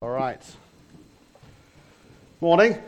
All 0.00 0.10
right. 0.10 0.40
Morning. 2.40 2.78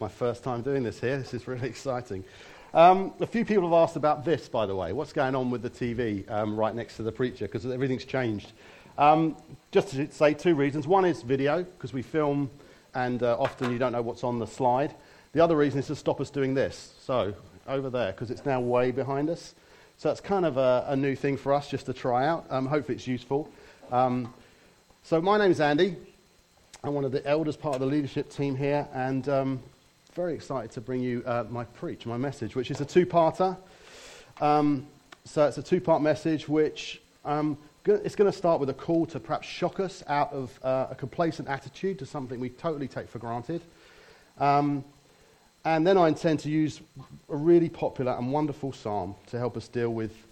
My 0.00 0.08
first 0.08 0.42
time 0.42 0.62
doing 0.62 0.82
this 0.82 0.98
here. 0.98 1.16
This 1.16 1.32
is 1.32 1.46
really 1.46 1.68
exciting. 1.68 2.24
Um, 2.74 3.14
a 3.20 3.26
few 3.26 3.44
people 3.44 3.62
have 3.62 3.72
asked 3.72 3.94
about 3.94 4.24
this, 4.24 4.48
by 4.48 4.66
the 4.66 4.74
way. 4.74 4.92
What's 4.92 5.12
going 5.12 5.36
on 5.36 5.48
with 5.48 5.62
the 5.62 5.70
TV 5.70 6.28
um, 6.28 6.58
right 6.58 6.74
next 6.74 6.96
to 6.96 7.04
the 7.04 7.12
preacher? 7.12 7.44
Because 7.44 7.64
everything's 7.66 8.04
changed. 8.04 8.50
Um, 8.98 9.36
just 9.70 9.90
to 9.90 10.10
say 10.10 10.34
two 10.34 10.56
reasons. 10.56 10.88
One 10.88 11.04
is 11.04 11.22
video, 11.22 11.62
because 11.62 11.92
we 11.92 12.02
film 12.02 12.50
and 12.96 13.22
uh, 13.22 13.36
often 13.38 13.70
you 13.70 13.78
don't 13.78 13.92
know 13.92 14.02
what's 14.02 14.24
on 14.24 14.40
the 14.40 14.46
slide. 14.48 14.92
The 15.34 15.40
other 15.40 15.56
reason 15.56 15.78
is 15.78 15.86
to 15.86 15.94
stop 15.94 16.20
us 16.20 16.30
doing 16.30 16.52
this. 16.52 16.94
So, 16.98 17.32
over 17.68 17.90
there, 17.90 18.10
because 18.10 18.32
it's 18.32 18.44
now 18.44 18.58
way 18.58 18.90
behind 18.90 19.30
us. 19.30 19.54
So, 19.98 20.10
it's 20.10 20.20
kind 20.20 20.46
of 20.46 20.56
a, 20.56 20.84
a, 20.88 20.96
new 20.96 21.14
thing 21.14 21.36
for 21.36 21.54
us 21.54 21.70
just 21.70 21.86
to 21.86 21.92
try 21.92 22.26
out. 22.26 22.44
Um, 22.50 22.66
hopefully, 22.66 22.96
it's 22.96 23.06
useful. 23.06 23.48
So, 25.06 25.20
my 25.20 25.38
name 25.38 25.52
is 25.52 25.60
Andy. 25.60 25.94
I'm 26.82 26.92
one 26.92 27.04
of 27.04 27.12
the 27.12 27.24
elders, 27.24 27.56
part 27.56 27.76
of 27.76 27.80
the 27.80 27.86
leadership 27.86 28.28
team 28.28 28.56
here, 28.56 28.88
and 28.92 29.28
um, 29.28 29.62
very 30.14 30.34
excited 30.34 30.72
to 30.72 30.80
bring 30.80 31.00
you 31.00 31.22
uh, 31.24 31.44
my 31.48 31.62
preach, 31.62 32.06
my 32.06 32.16
message, 32.16 32.56
which 32.56 32.72
is 32.72 32.80
a 32.80 32.84
two 32.84 33.06
parter. 33.06 33.56
Um, 34.40 34.88
so, 35.24 35.46
it's 35.46 35.58
a 35.58 35.62
two 35.62 35.80
part 35.80 36.02
message 36.02 36.48
which 36.48 37.00
um, 37.24 37.56
it's 37.84 38.16
going 38.16 38.28
to 38.28 38.36
start 38.36 38.58
with 38.58 38.68
a 38.68 38.74
call 38.74 39.06
to 39.06 39.20
perhaps 39.20 39.46
shock 39.46 39.78
us 39.78 40.02
out 40.08 40.32
of 40.32 40.58
uh, 40.64 40.88
a 40.90 40.96
complacent 40.96 41.46
attitude 41.46 42.00
to 42.00 42.04
something 42.04 42.40
we 42.40 42.48
totally 42.48 42.88
take 42.88 43.08
for 43.08 43.20
granted. 43.20 43.62
Um, 44.40 44.84
and 45.64 45.86
then 45.86 45.96
I 45.96 46.08
intend 46.08 46.40
to 46.40 46.50
use 46.50 46.80
a 47.28 47.36
really 47.36 47.68
popular 47.68 48.10
and 48.10 48.32
wonderful 48.32 48.72
psalm 48.72 49.14
to 49.28 49.38
help 49.38 49.56
us 49.56 49.68
deal 49.68 49.90
with 49.90 50.26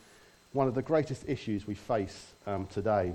one 0.53 0.67
of 0.67 0.75
the 0.75 0.83
greatest 0.83 1.29
issues 1.29 1.65
we 1.65 1.75
face 1.75 2.33
um, 2.49 2.67
today. 2.67 3.15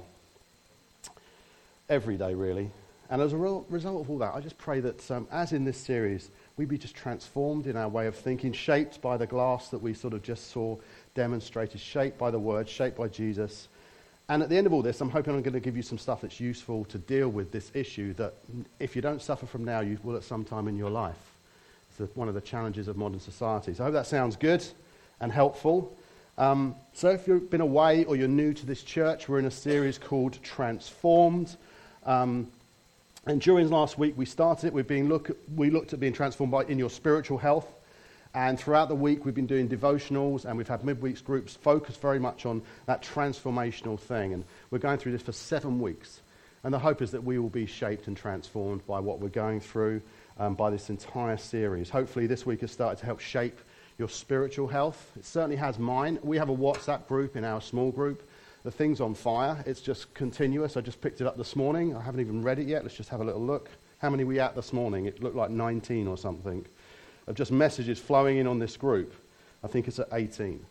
Every 1.89 2.17
day, 2.17 2.33
really. 2.33 2.71
And 3.09 3.21
as 3.21 3.33
a 3.33 3.37
re- 3.37 3.63
result 3.69 4.01
of 4.01 4.09
all 4.09 4.19
that, 4.19 4.35
I 4.35 4.39
just 4.39 4.57
pray 4.57 4.79
that, 4.81 5.09
um, 5.09 5.27
as 5.31 5.51
in 5.51 5.65
this 5.65 5.77
series, 5.77 6.29
we 6.57 6.65
be 6.65 6.77
just 6.77 6.95
transformed 6.95 7.65
in 7.65 7.75
our 7.75 7.89
way 7.89 8.05
of 8.05 8.15
thinking, 8.15 8.53
shaped 8.53 9.01
by 9.01 9.17
the 9.17 9.25
glass 9.25 9.69
that 9.69 9.79
we 9.79 9.93
sort 9.93 10.13
of 10.13 10.21
just 10.21 10.51
saw 10.51 10.77
demonstrated, 11.15 11.81
shaped 11.81 12.17
by 12.17 12.29
the 12.29 12.39
word, 12.39 12.69
shaped 12.69 12.97
by 12.97 13.07
Jesus 13.07 13.67
and 14.29 14.43
at 14.43 14.49
the 14.49 14.57
end 14.57 14.67
of 14.67 14.73
all 14.73 14.83
this, 14.83 15.01
I'm 15.01 15.09
hoping 15.09 15.33
I'm 15.33 15.41
going 15.41 15.53
to 15.53 15.59
give 15.59 15.75
you 15.75 15.81
some 15.81 15.97
stuff 15.97 16.21
that's 16.21 16.39
useful 16.39 16.85
to 16.85 16.99
deal 16.99 17.29
with 17.29 17.51
this 17.51 17.71
issue 17.73 18.13
that 18.13 18.35
if 18.79 18.95
you 18.95 19.01
don't 19.01 19.23
suffer 19.23 19.47
from 19.47 19.65
now, 19.65 19.79
you 19.79 19.97
will 20.03 20.15
at 20.15 20.23
some 20.23 20.45
time 20.45 20.67
in 20.67 20.77
your 20.77 20.91
life. 20.91 21.17
It's 21.99 22.15
one 22.15 22.29
of 22.29 22.35
the 22.35 22.41
challenges 22.41 22.87
of 22.87 22.95
modern 22.95 23.19
society. 23.19 23.73
So 23.73 23.83
I 23.83 23.87
hope 23.87 23.93
that 23.93 24.05
sounds 24.05 24.35
good 24.37 24.63
and 25.19 25.31
helpful. 25.31 25.97
Um, 26.37 26.75
so 26.93 27.09
if 27.09 27.27
you've 27.27 27.49
been 27.49 27.59
away 27.59 28.05
or 28.05 28.15
you're 28.15 28.27
new 28.27 28.53
to 28.53 28.65
this 28.67 28.83
church, 28.83 29.27
we're 29.27 29.39
in 29.39 29.45
a 29.45 29.51
series 29.51 29.97
called 29.97 30.41
Transformed. 30.43 31.57
Um, 32.05 32.47
and 33.25 33.41
during 33.41 33.69
last 33.69 33.97
week, 33.97 34.13
we 34.17 34.25
started 34.25 34.67
it. 34.67 34.73
We've 34.73 34.87
been 34.87 35.09
look, 35.09 35.37
we 35.55 35.69
looked 35.69 35.93
at 35.93 35.99
being 35.99 36.13
transformed 36.13 36.51
by, 36.51 36.63
in 36.63 36.79
your 36.79 36.89
spiritual 36.89 37.37
health. 37.37 37.67
And 38.33 38.59
throughout 38.59 38.89
the 38.89 38.95
week, 38.95 39.25
we've 39.25 39.35
been 39.35 39.47
doing 39.47 39.67
devotionals 39.67 40.45
and 40.45 40.57
we've 40.57 40.67
had 40.67 40.81
midweeks 40.81 41.23
groups 41.23 41.55
focused 41.55 41.99
very 41.99 42.19
much 42.19 42.45
on 42.45 42.61
that 42.85 43.01
transformational 43.01 43.99
thing. 43.99 44.33
And 44.33 44.43
we're 44.69 44.79
going 44.79 44.99
through 44.99 45.13
this 45.13 45.21
for 45.21 45.31
seven 45.31 45.79
weeks. 45.79 46.21
And 46.63 46.73
the 46.73 46.79
hope 46.79 47.01
is 47.01 47.11
that 47.11 47.23
we 47.23 47.39
will 47.39 47.49
be 47.49 47.65
shaped 47.65 48.07
and 48.07 48.15
transformed 48.15 48.85
by 48.85 48.99
what 48.99 49.19
we're 49.19 49.29
going 49.29 49.61
through 49.61 50.01
um, 50.37 50.55
by 50.55 50.69
this 50.69 50.89
entire 50.89 51.37
series. 51.37 51.89
Hopefully, 51.89 52.27
this 52.27 52.45
week 52.45 52.61
has 52.61 52.71
started 52.71 52.99
to 52.99 53.05
help 53.05 53.19
shape 53.19 53.59
your 53.97 54.09
spiritual 54.09 54.67
health. 54.67 55.11
It 55.17 55.25
certainly 55.25 55.55
has 55.55 55.79
mine. 55.79 56.19
We 56.21 56.37
have 56.37 56.49
a 56.49 56.55
WhatsApp 56.55 57.07
group 57.07 57.35
in 57.35 57.43
our 57.43 57.61
small 57.61 57.91
group. 57.91 58.28
The 58.63 58.71
thing's 58.71 58.99
on 58.99 59.13
fire. 59.13 59.63
It's 59.65 59.79
just 59.79 60.13
continuous. 60.13 60.75
I 60.75 60.81
just 60.81 60.99
picked 60.99 61.21
it 61.21 61.27
up 61.27 61.37
this 61.37 61.55
morning. 61.55 61.95
I 61.95 62.01
haven't 62.01 62.19
even 62.19 62.43
read 62.43 62.59
it 62.59 62.67
yet. 62.67 62.83
Let's 62.83 62.95
just 62.95 63.09
have 63.09 63.21
a 63.21 63.23
little 63.23 63.41
look. 63.41 63.69
How 63.99 64.09
many 64.09 64.25
we 64.25 64.39
at 64.39 64.55
this 64.55 64.73
morning? 64.73 65.05
It 65.05 65.23
looked 65.23 65.35
like 65.35 65.49
19 65.49 66.07
or 66.07 66.17
something 66.17 66.65
of 67.27 67.35
just 67.35 67.51
messages 67.51 67.99
flowing 67.99 68.37
in 68.37 68.47
on 68.47 68.59
this 68.59 68.75
group. 68.75 69.13
I 69.63 69.67
think 69.67 69.87
it's 69.87 69.99
at 69.99 70.07
18, 70.11 70.65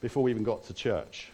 before 0.00 0.22
we 0.22 0.30
even 0.30 0.44
got 0.44 0.64
to 0.66 0.74
church. 0.74 1.30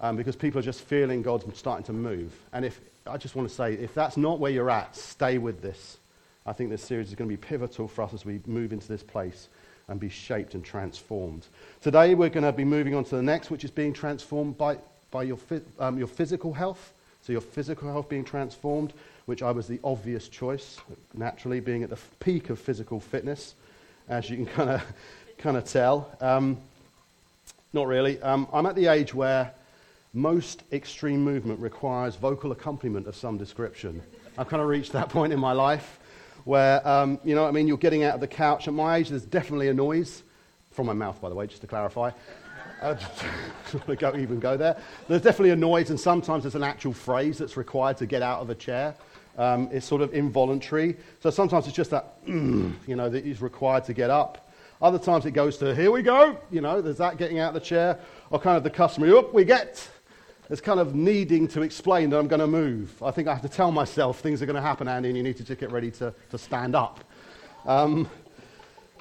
Um, 0.00 0.16
because 0.16 0.36
people 0.36 0.58
are 0.58 0.62
just 0.62 0.82
feeling 0.82 1.22
God's 1.22 1.46
starting 1.56 1.84
to 1.86 1.92
move. 1.92 2.32
And 2.52 2.64
if, 2.64 2.80
I 3.06 3.16
just 3.16 3.34
want 3.34 3.48
to 3.48 3.54
say, 3.54 3.74
if 3.74 3.94
that's 3.94 4.16
not 4.16 4.38
where 4.38 4.50
you're 4.50 4.70
at, 4.70 4.94
stay 4.94 5.38
with 5.38 5.62
this. 5.62 5.98
I 6.46 6.52
think 6.52 6.70
this 6.70 6.82
series 6.82 7.08
is 7.08 7.14
going 7.14 7.30
to 7.30 7.36
be 7.36 7.40
pivotal 7.40 7.88
for 7.88 8.02
us 8.02 8.12
as 8.12 8.24
we 8.24 8.40
move 8.46 8.72
into 8.72 8.86
this 8.86 9.02
place 9.02 9.48
and 9.88 9.98
be 9.98 10.08
shaped 10.08 10.54
and 10.54 10.64
transformed. 10.64 11.46
Today, 11.80 12.14
we're 12.14 12.28
going 12.28 12.44
to 12.44 12.52
be 12.52 12.64
moving 12.64 12.94
on 12.94 13.04
to 13.04 13.16
the 13.16 13.22
next, 13.22 13.50
which 13.50 13.64
is 13.64 13.70
being 13.70 13.92
transformed 13.92 14.58
by, 14.58 14.76
by 15.14 15.22
your, 15.22 15.38
um, 15.78 15.96
your 15.96 16.08
physical 16.08 16.52
health. 16.52 16.92
So, 17.22 17.32
your 17.32 17.40
physical 17.40 17.88
health 17.88 18.08
being 18.08 18.24
transformed, 18.24 18.92
which 19.26 19.42
I 19.42 19.52
was 19.52 19.68
the 19.68 19.78
obvious 19.84 20.28
choice, 20.28 20.78
naturally, 21.14 21.60
being 21.60 21.84
at 21.84 21.88
the 21.88 21.98
peak 22.18 22.50
of 22.50 22.58
physical 22.58 22.98
fitness 22.98 23.54
as 24.08 24.28
you 24.28 24.36
can 24.36 24.46
kind 24.58 24.70
of 24.70 24.82
kind 25.38 25.56
of 25.56 25.64
tell. 25.64 26.10
Um, 26.20 26.58
not 27.72 27.86
really. 27.86 28.20
Um, 28.22 28.48
I'm 28.52 28.66
at 28.66 28.74
the 28.74 28.88
age 28.88 29.14
where 29.14 29.52
most 30.14 30.64
extreme 30.72 31.22
movement 31.22 31.60
requires 31.60 32.16
vocal 32.16 32.50
accompaniment 32.50 33.06
of 33.06 33.14
some 33.14 33.38
description. 33.38 34.02
I've 34.36 34.48
kind 34.48 34.60
of 34.60 34.68
reached 34.68 34.92
that 34.92 35.08
point 35.18 35.32
in 35.32 35.38
my 35.38 35.52
life 35.52 36.00
where, 36.42 36.86
um, 36.86 37.20
you 37.24 37.36
know 37.36 37.46
I 37.46 37.52
mean, 37.52 37.68
you're 37.68 37.78
getting 37.78 38.02
out 38.02 38.14
of 38.14 38.20
the 38.20 38.26
couch. 38.26 38.66
At 38.66 38.74
my 38.74 38.96
age, 38.96 39.10
there's 39.10 39.24
definitely 39.24 39.68
a 39.68 39.74
noise, 39.74 40.24
from 40.72 40.86
my 40.86 40.92
mouth, 40.92 41.20
by 41.20 41.28
the 41.28 41.36
way, 41.36 41.46
just 41.46 41.60
to 41.60 41.68
clarify. 41.68 42.10
Uh, 42.84 42.94
I 43.88 43.94
don't 43.94 44.20
even 44.20 44.38
go 44.38 44.58
there. 44.58 44.76
There's 45.08 45.22
definitely 45.22 45.50
a 45.50 45.56
noise, 45.56 45.88
and 45.88 45.98
sometimes 45.98 46.42
there's 46.44 46.54
an 46.54 46.62
actual 46.62 46.92
phrase 46.92 47.38
that's 47.38 47.56
required 47.56 47.96
to 47.96 48.06
get 48.06 48.20
out 48.20 48.40
of 48.40 48.50
a 48.50 48.54
chair. 48.54 48.94
Um, 49.38 49.70
it's 49.72 49.86
sort 49.86 50.02
of 50.02 50.12
involuntary. 50.12 50.98
So 51.20 51.30
sometimes 51.30 51.66
it's 51.66 51.74
just 51.74 51.90
that, 51.92 52.18
you 52.26 52.74
know, 52.88 53.08
that 53.08 53.24
is 53.24 53.40
required 53.40 53.84
to 53.84 53.94
get 53.94 54.10
up. 54.10 54.52
Other 54.82 54.98
times 54.98 55.24
it 55.24 55.30
goes 55.30 55.56
to, 55.58 55.74
here 55.74 55.90
we 55.90 56.02
go, 56.02 56.36
you 56.50 56.60
know, 56.60 56.82
there's 56.82 56.98
that 56.98 57.16
getting 57.16 57.38
out 57.38 57.48
of 57.48 57.54
the 57.54 57.66
chair, 57.66 57.98
or 58.28 58.38
kind 58.38 58.58
of 58.58 58.62
the 58.62 58.70
customary, 58.70 59.16
up 59.16 59.32
we 59.32 59.46
get. 59.46 59.88
It's 60.50 60.60
kind 60.60 60.78
of 60.78 60.94
needing 60.94 61.48
to 61.48 61.62
explain 61.62 62.10
that 62.10 62.18
I'm 62.18 62.28
going 62.28 62.40
to 62.40 62.46
move. 62.46 63.02
I 63.02 63.12
think 63.12 63.28
I 63.28 63.32
have 63.32 63.42
to 63.42 63.48
tell 63.48 63.72
myself 63.72 64.20
things 64.20 64.42
are 64.42 64.46
going 64.46 64.56
to 64.56 64.62
happen, 64.62 64.88
Andy, 64.88 65.08
and 65.08 65.16
you 65.16 65.22
need 65.22 65.38
to 65.38 65.44
just 65.44 65.58
get 65.58 65.72
ready 65.72 65.90
to, 65.92 66.12
to 66.30 66.36
stand 66.36 66.76
up. 66.76 67.02
Um, 67.64 68.10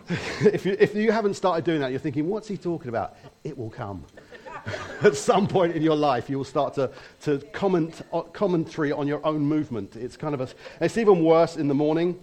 if, 0.41 0.65
you, 0.65 0.75
if 0.79 0.95
you 0.95 1.11
haven't 1.11 1.35
started 1.35 1.63
doing 1.63 1.79
that, 1.81 1.91
you're 1.91 1.99
thinking, 1.99 2.27
what's 2.27 2.47
he 2.47 2.57
talking 2.57 2.89
about? 2.89 3.15
It 3.43 3.57
will 3.57 3.69
come. 3.69 4.03
at 5.01 5.15
some 5.15 5.47
point 5.47 5.75
in 5.75 5.81
your 5.81 5.95
life, 5.95 6.29
you 6.29 6.37
will 6.37 6.45
start 6.45 6.73
to, 6.75 6.91
to 7.21 7.39
comment, 7.51 8.01
uh, 8.11 8.21
commentary 8.21 8.91
on 8.91 9.07
your 9.07 9.25
own 9.25 9.41
movement. 9.41 9.95
It's 9.95 10.17
kind 10.17 10.33
of 10.33 10.41
a, 10.41 10.49
it's 10.81 10.97
even 10.97 11.23
worse 11.23 11.57
in 11.57 11.67
the 11.67 11.73
morning. 11.73 12.19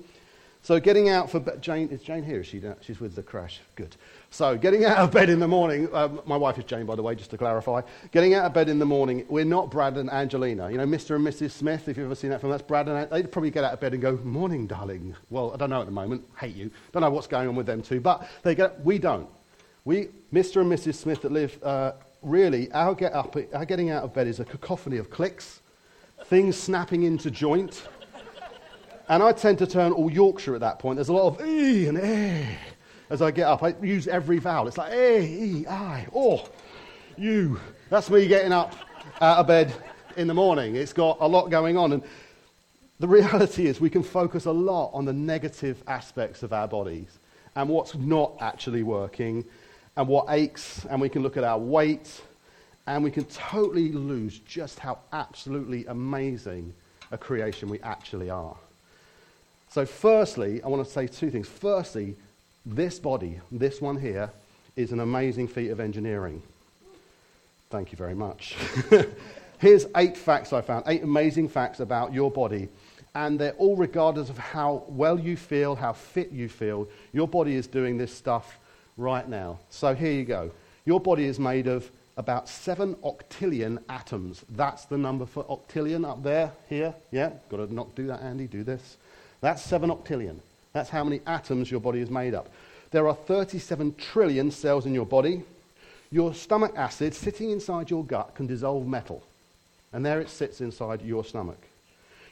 So 0.63 0.79
getting 0.79 1.09
out 1.09 1.31
for 1.31 1.41
Jane, 1.57 1.89
is 1.89 2.03
Jane 2.03 2.23
here? 2.23 2.41
Is 2.41 2.47
she, 2.47 2.63
she's 2.83 3.01
with 3.01 3.15
the 3.15 3.23
crash. 3.23 3.61
Good. 3.77 3.97
So 4.31 4.59
getting 4.59 4.85
out 4.85 4.99
of 4.99 5.11
bed 5.11 5.31
in 5.31 5.41
the 5.41 5.49
morning, 5.49 5.89
um, 5.95 6.21
my 6.27 6.37
wife 6.37 6.59
is 6.59 6.65
Jane, 6.65 6.85
by 6.85 6.95
the 6.95 7.03
way, 7.03 7.15
just 7.15 7.31
to 7.31 7.39
clarify. 7.39 7.81
Getting 8.13 8.35
out 8.35 8.45
of 8.45 8.53
bed 8.53 8.69
in 8.69 8.79
the 8.79 8.85
morning, 8.85 9.25
we're 9.29 9.47
not 9.47 9.71
Brad 9.71 9.97
and 9.97 10.11
Angelina. 10.11 10.71
You 10.71 10.77
know, 10.77 10.87
Mr. 10.87 11.17
and 11.17 11.27
Mrs. 11.27 11.53
Smith, 11.53 11.89
if 11.89 11.97
you've 11.97 12.05
ever 12.05 12.15
seen 12.15 12.31
that 12.31 12.43
film, 12.43 12.51
that's 12.51 12.63
Brad 12.63 12.89
and 12.89 12.97
Angelina. 12.97 13.23
They'd 13.23 13.33
probably 13.33 13.51
get 13.51 13.65
out 13.65 13.73
of 13.73 13.81
bed 13.81 13.95
and 13.95 14.03
go, 14.03 14.19
morning, 14.19 14.67
darling. 14.67 15.17
Well, 15.31 15.53
I 15.55 15.57
don't 15.57 15.71
know 15.71 15.81
at 15.81 15.87
the 15.87 15.93
moment. 15.93 16.25
Hate 16.39 16.55
you. 16.55 16.71
Don't 16.93 17.01
know 17.01 17.11
what's 17.11 17.27
going 17.27 17.49
on 17.49 17.57
with 17.57 17.67
them 17.67 17.81
too. 17.81 18.01
But 18.01 18.29
they 18.43 18.55
get, 18.55 18.85
we 18.85 18.99
don't. 18.99 19.29
We, 19.87 20.09
Mr. 20.33 20.61
and 20.61 20.71
Mrs. 20.71 20.97
Smith 20.97 21.23
that 21.23 21.33
live 21.33 21.59
uh, 21.63 21.93
really, 22.23 22.71
our, 22.73 22.95
get 22.95 23.15
up, 23.15 23.35
our 23.55 23.65
getting 23.65 23.91
out 23.91 24.05
of 24.05 24.13
bed 24.13 24.27
is 24.27 24.41
a 24.41 24.45
cacophony 24.45 24.99
of 24.99 25.11
clicks, 25.11 25.63
things 26.27 26.57
snapping 26.57 27.05
into 27.05 27.31
joint. 27.31 27.89
And 29.11 29.25
I 29.25 29.33
tend 29.33 29.59
to 29.59 29.67
turn 29.67 29.91
all 29.91 30.09
Yorkshire 30.09 30.55
at 30.55 30.61
that 30.61 30.79
point. 30.79 30.95
There's 30.95 31.09
a 31.09 31.13
lot 31.13 31.35
of 31.35 31.45
e 31.45 31.89
and 31.89 31.99
eh 31.99 32.47
as 33.11 33.21
I 33.21 33.33
get 33.33 33.49
up. 33.49 33.61
I 33.61 33.75
use 33.83 34.07
every 34.07 34.39
vowel. 34.39 34.69
It's 34.69 34.79
like 34.79 34.93
eh, 34.93 35.19
e, 35.19 35.67
I, 35.67 36.07
oh, 36.15 36.49
you. 37.19 37.59
That's 37.89 38.09
me 38.09 38.29
getting 38.29 38.53
up 38.53 38.73
out 39.21 39.39
of 39.39 39.49
bed 39.49 39.75
in 40.17 40.29
the 40.29 40.35
morning. 40.35 40.77
It's 40.77 40.93
got 40.93 41.19
a 41.21 41.27
lot 41.27 41.51
going 41.51 41.77
on. 41.77 41.93
And 41.93 42.05
the 43.01 43.09
reality 43.09 43.67
is, 43.67 43.81
we 43.81 43.91
can 43.91 44.05
focus 44.05 44.45
a 44.45 44.53
lot 44.53 44.93
on 44.93 45.05
the 45.05 45.13
negative 45.13 45.83
aspects 45.89 46.45
of 46.45 46.53
our 46.53 46.69
bodies 46.69 47.19
and 47.57 47.69
what's 47.69 47.97
not 47.97 48.37
actually 48.41 48.85
working 48.85 49.45
and 49.97 50.07
what 50.07 50.27
aches, 50.29 50.87
and 50.89 51.01
we 51.01 51.09
can 51.09 51.25
look 51.25 51.37
at 51.37 51.43
our 51.43 51.59
weight, 51.59 52.23
and 52.87 53.03
we 53.03 53.11
can 53.11 53.25
totally 53.25 53.91
lose 53.91 54.39
just 54.39 54.79
how 54.79 55.01
absolutely 55.13 55.85
amazing 55.87 56.73
a 57.11 57.19
creation 57.19 57.69
we 57.69 57.81
actually 57.81 58.31
are. 58.31 58.57
So, 59.71 59.87
firstly, 59.87 60.61
I 60.63 60.69
want 60.69 60.85
to 60.85 60.91
say 60.91 61.07
two 61.07 61.31
things. 61.31 61.47
Firstly, 61.47 62.17
this 62.67 62.99
body, 62.99 63.41
this 63.53 63.81
one 63.81 63.97
here, 63.97 64.31
is 64.75 64.91
an 64.91 64.99
amazing 64.99 65.47
feat 65.47 65.71
of 65.71 65.79
engineering. 65.79 66.43
Thank 67.71 67.93
you 67.93 67.97
very 67.97 68.17
much. 68.17 68.57
Here's 69.61 69.87
eight 69.97 70.17
facts 70.17 70.53
I 70.53 70.61
found, 70.61 70.85
eight 70.89 71.05
amazing 71.05 71.49
facts 71.49 71.79
about 71.79 72.13
your 72.13 72.33
body. 72.33 72.69
And 73.15 73.39
they're 73.39 73.53
all 73.53 73.77
regardless 73.77 74.29
of 74.29 74.39
how 74.39 74.85
well 74.89 75.19
you 75.19 75.37
feel, 75.37 75.77
how 75.77 75.93
fit 75.93 76.33
you 76.33 76.49
feel. 76.49 76.89
Your 77.13 77.29
body 77.29 77.55
is 77.55 77.67
doing 77.67 77.97
this 77.97 78.13
stuff 78.13 78.59
right 78.97 79.29
now. 79.29 79.61
So 79.69 79.95
here 79.95 80.13
you 80.13 80.25
go. 80.25 80.51
Your 80.85 80.99
body 80.99 81.27
is 81.27 81.39
made 81.39 81.69
of 81.69 81.89
about 82.17 82.49
seven 82.49 82.95
octillion 82.97 83.81
atoms. 83.89 84.45
That's 84.51 84.85
the 84.87 84.99
number 84.99 85.27
for 85.27 85.45
octillion 85.45 86.09
up 86.09 86.23
there, 86.23 86.53
here. 86.69 86.95
Yeah, 87.13 87.31
got 87.51 87.59
to 87.59 87.73
not 87.73 87.95
do 87.95 88.07
that, 88.09 88.23
Andy. 88.23 88.47
Do 88.47 88.65
this. 88.65 88.97
That's 89.41 89.63
seven 89.63 89.91
octillion. 89.91 90.37
That's 90.73 90.91
how 90.91 91.05
many 91.05 91.21
atoms 91.27 91.71
your 91.71 91.81
body 91.81 92.01
is 92.01 92.11
made 92.11 92.35
up. 92.35 92.49
There 92.91 93.09
are 93.09 93.15
37 93.15 93.95
trillion 93.95 94.51
cells 94.51 94.87
in 94.87 94.95
your 94.95 95.07
body. 95.07 95.43
Your 96.11 96.35
stomach 96.35 96.73
acid 96.77 97.15
sitting 97.15 97.51
inside 97.51 97.91
your 97.91 98.05
gut 98.05 98.35
can 98.35 98.47
dissolve 98.47 98.87
metal, 98.87 99.23
and 99.93 100.05
there 100.05 100.21
it 100.21 100.29
sits 100.29 100.61
inside 100.61 101.03
your 101.03 101.25
stomach. 101.25 101.61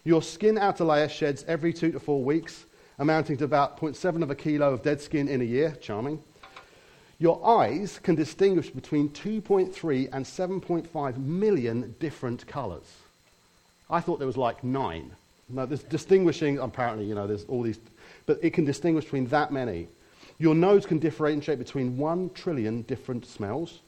Your 0.05 0.22
skin 0.22 0.58
outer 0.58 0.84
layer 0.84 1.08
sheds 1.08 1.44
every 1.46 1.72
two 1.72 1.93
to 1.93 2.00
four 2.00 2.22
weeks, 2.22 2.64
amounting 2.99 3.37
to 3.37 3.44
about 3.44 3.78
0.7 3.78 4.22
of 4.22 4.31
a 4.31 4.34
kilo 4.34 4.72
of 4.72 4.82
dead 4.82 5.00
skin 5.00 5.28
in 5.28 5.40
a 5.40 5.44
year. 5.44 5.76
Charming. 5.81 6.20
Your 7.20 7.44
eyes 7.44 7.99
can 8.02 8.14
distinguish 8.14 8.70
between 8.70 9.08
2.3 9.10 10.08
and 10.12 10.25
7.5 10.25 11.16
million 11.19 11.94
different 11.99 12.46
colors. 12.46 12.96
I 13.90 14.00
thought 14.00 14.19
there 14.19 14.26
was 14.26 14.37
like 14.37 14.62
nine. 14.62 15.12
No, 15.48 15.66
there's 15.66 15.82
distinguishing, 15.82 16.58
apparently, 16.58 17.06
you 17.06 17.14
know, 17.14 17.26
there's 17.26 17.44
all 17.44 17.62
these, 17.62 17.78
but 18.26 18.38
it 18.42 18.50
can 18.50 18.64
distinguish 18.64 19.04
between 19.04 19.26
that 19.28 19.52
many. 19.52 19.88
Your 20.38 20.54
nose 20.54 20.86
can 20.86 20.98
differentiate 20.98 21.58
between 21.58 21.96
one 21.96 22.30
trillion 22.30 22.82
different 22.82 23.26
smells. 23.26 23.80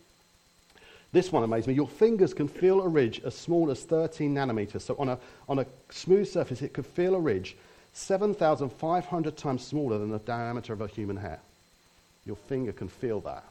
This 1.12 1.32
one 1.32 1.42
amazed 1.42 1.66
me. 1.66 1.74
Your 1.74 1.88
fingers 1.88 2.32
can 2.32 2.48
feel 2.48 2.80
a 2.80 2.88
ridge 2.88 3.20
as 3.24 3.34
small 3.34 3.70
as 3.70 3.82
13 3.82 4.34
nanometers. 4.34 4.82
So 4.82 4.96
on 4.98 5.08
a, 5.08 5.18
on 5.48 5.58
a 5.58 5.66
smooth 5.90 6.28
surface, 6.28 6.62
it 6.62 6.72
could 6.72 6.86
feel 6.86 7.14
a 7.14 7.20
ridge 7.20 7.56
7,500 7.92 9.36
times 9.36 9.66
smaller 9.66 9.98
than 9.98 10.10
the 10.10 10.18
diameter 10.20 10.72
of 10.72 10.80
a 10.80 10.86
human 10.86 11.16
hair. 11.16 11.40
Your 12.24 12.36
finger 12.36 12.72
can 12.72 12.88
feel 12.88 13.20
that. 13.22 13.44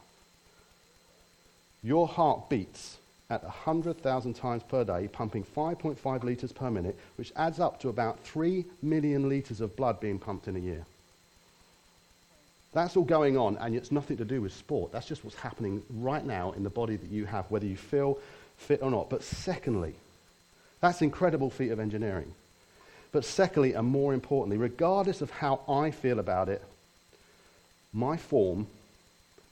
Your 1.82 2.08
heart 2.08 2.48
beats 2.48 2.96
at 3.30 3.42
100,000 3.44 4.34
times 4.34 4.62
per 4.64 4.84
day, 4.84 5.08
pumping 5.08 5.44
5.5 5.44 6.24
litres 6.24 6.52
per 6.52 6.68
minute, 6.70 6.98
which 7.16 7.32
adds 7.36 7.60
up 7.60 7.80
to 7.80 7.88
about 7.88 8.18
3 8.20 8.64
million 8.82 9.28
litres 9.28 9.60
of 9.60 9.76
blood 9.76 10.00
being 10.00 10.18
pumped 10.18 10.48
in 10.48 10.56
a 10.56 10.60
year. 10.60 10.84
That's 12.72 12.96
all 12.96 13.04
going 13.04 13.36
on, 13.36 13.56
and 13.58 13.74
it's 13.74 13.92
nothing 13.92 14.16
to 14.18 14.24
do 14.24 14.42
with 14.42 14.52
sport. 14.52 14.92
That's 14.92 15.06
just 15.06 15.24
what's 15.24 15.36
happening 15.36 15.82
right 15.90 16.24
now 16.24 16.52
in 16.52 16.64
the 16.64 16.70
body 16.70 16.96
that 16.96 17.10
you 17.10 17.24
have, 17.24 17.50
whether 17.50 17.66
you 17.66 17.76
feel 17.76 18.18
fit 18.58 18.82
or 18.82 18.90
not. 18.90 19.10
But 19.10 19.22
secondly, 19.22 19.94
that's 20.80 21.00
an 21.00 21.06
incredible 21.06 21.50
feat 21.50 21.70
of 21.70 21.80
engineering. 21.80 22.32
But 23.12 23.24
secondly, 23.24 23.74
and 23.74 23.88
more 23.88 24.14
importantly, 24.14 24.56
regardless 24.56 25.20
of 25.20 25.30
how 25.30 25.60
I 25.68 25.90
feel 25.90 26.18
about 26.18 26.48
it, 26.48 26.62
my 27.92 28.16
form, 28.16 28.68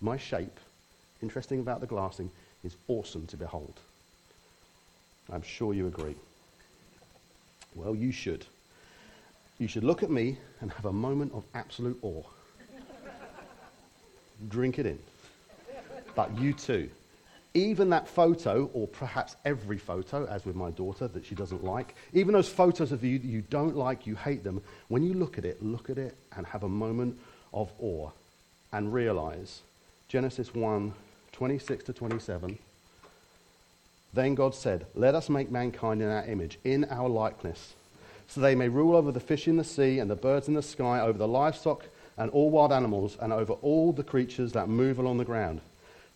my 0.01 0.17
shape, 0.17 0.61
interesting 1.21 1.59
about 1.59 1.81
the 1.81 1.87
glassing, 1.87 2.31
is 2.64 2.76
awesome 2.88 3.26
to 3.28 3.37
behold. 3.37 3.75
I'm 5.32 5.43
sure 5.43 5.75
you 5.75 5.87
agree. 5.87 6.16
Well, 7.75 7.94
you 7.94 8.12
should. 8.12 8.44
You 9.58 9.69
should 9.69 9.84
look 9.84 10.02
at 10.02 10.10
me 10.10 10.38
and 10.60 10.72
have 10.72 10.87
a 10.87 10.93
moment 10.93 11.32
of 11.34 11.44
absolute 11.55 11.99
awe 12.02 12.25
drink 14.49 14.78
it 14.78 14.87
in. 14.87 14.99
But 16.14 16.37
you 16.38 16.52
too. 16.52 16.90
Even 17.55 17.90
that 17.90 18.06
photo, 18.06 18.70
or 18.72 18.87
perhaps 18.87 19.37
every 19.44 19.78
photo, 19.78 20.26
as 20.26 20.44
with 20.44 20.55
my 20.55 20.70
daughter 20.70 21.08
that 21.08 21.25
she 21.25 21.34
doesn't 21.34 21.64
like, 21.64 21.94
even 22.12 22.34
those 22.34 22.49
photos 22.49 22.93
of 22.93 23.02
you 23.02 23.19
that 23.19 23.26
you 23.26 23.43
don't 23.50 23.76
like, 23.76 24.06
you 24.06 24.14
hate 24.14 24.44
them, 24.44 24.62
when 24.88 25.02
you 25.02 25.14
look 25.14 25.38
at 25.38 25.44
it, 25.44 25.62
look 25.62 25.90
at 25.90 25.99
it 25.99 26.14
and 26.37 26.46
have 26.46 26.62
a 26.62 26.69
moment 26.69 27.19
of 27.52 27.72
awe 27.81 28.10
and 28.72 28.93
realize 28.93 29.62
Genesis 30.08 30.55
1 30.55 30.93
26 31.38 31.85
to 31.85 31.93
27. 31.93 32.58
Then 34.12 34.35
God 34.35 34.56
said, 34.56 34.87
Let 34.96 35.14
us 35.14 35.29
make 35.29 35.52
mankind 35.52 36.02
in 36.02 36.08
our 36.08 36.25
image, 36.25 36.58
in 36.64 36.85
our 36.87 37.08
likeness, 37.08 37.75
so 38.26 38.40
they 38.40 38.56
may 38.56 38.69
rule 38.69 38.96
over 38.96 39.12
the 39.12 39.20
fish 39.20 39.46
in 39.46 39.56
the 39.56 39.62
sea 39.62 40.00
and 40.00 40.11
the 40.11 40.17
birds 40.17 40.49
in 40.49 40.55
the 40.55 40.62
sky, 40.62 40.99
over 40.99 41.17
the 41.17 41.29
livestock 41.29 41.85
and 42.17 42.29
all 42.32 42.50
wild 42.50 42.73
animals, 42.73 43.17
and 43.20 43.32
over 43.32 43.52
all 43.52 43.93
the 43.93 44.02
creatures 44.02 44.50
that 44.50 44.69
move 44.69 44.99
along 44.99 45.19
the 45.19 45.25
ground. 45.25 45.61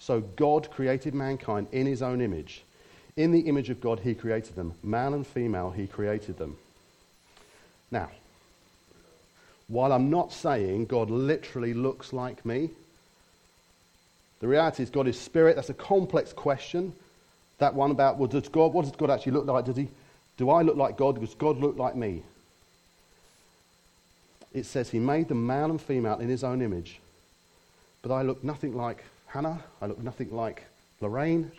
So 0.00 0.22
God 0.22 0.68
created 0.72 1.14
mankind 1.14 1.68
in 1.70 1.86
his 1.86 2.02
own 2.02 2.20
image. 2.20 2.64
In 3.14 3.30
the 3.30 3.42
image 3.42 3.70
of 3.70 3.80
God, 3.80 4.00
he 4.00 4.16
created 4.16 4.56
them. 4.56 4.74
Male 4.82 5.14
and 5.14 5.24
female, 5.24 5.70
he 5.70 5.86
created 5.86 6.36
them. 6.36 6.56
Now, 7.92 8.10
while 9.68 9.92
I'm 9.92 10.10
not 10.10 10.32
saying 10.32 10.86
God 10.86 11.10
literally 11.10 11.74
looks 11.74 12.12
like 12.12 12.44
me, 12.44 12.70
the 14.42 14.48
reality 14.48 14.82
is 14.82 14.90
God 14.90 15.08
is 15.08 15.18
spirit. 15.18 15.56
That's 15.56 15.70
a 15.70 15.74
complex 15.74 16.34
question. 16.34 16.92
That 17.56 17.74
one 17.74 17.90
about, 17.90 18.18
well, 18.18 18.28
does 18.28 18.48
God, 18.48 18.74
what 18.74 18.84
does 18.84 18.94
God 18.94 19.08
actually 19.08 19.32
look 19.32 19.46
like? 19.46 19.64
Does 19.64 19.76
he, 19.78 19.88
do 20.36 20.50
I 20.50 20.60
look 20.60 20.76
like 20.76 20.98
God? 20.98 21.18
Does 21.18 21.34
God 21.34 21.56
look 21.58 21.78
like 21.78 21.96
me? 21.96 22.22
it 24.54 24.66
says 24.66 24.90
he 24.90 24.98
made 24.98 25.28
them 25.28 25.46
male 25.46 25.70
and 25.70 25.80
female 25.80 26.18
in 26.18 26.28
his 26.28 26.44
own 26.44 26.62
image. 26.62 27.00
But 28.02 28.12
I 28.12 28.22
look 28.22 28.42
nothing 28.44 28.76
like 28.76 29.04
Hannah. 29.26 29.62
I 29.80 29.86
look 29.86 29.98
nothing 30.02 30.34
like 30.34 30.64
Lorraine. 31.00 31.50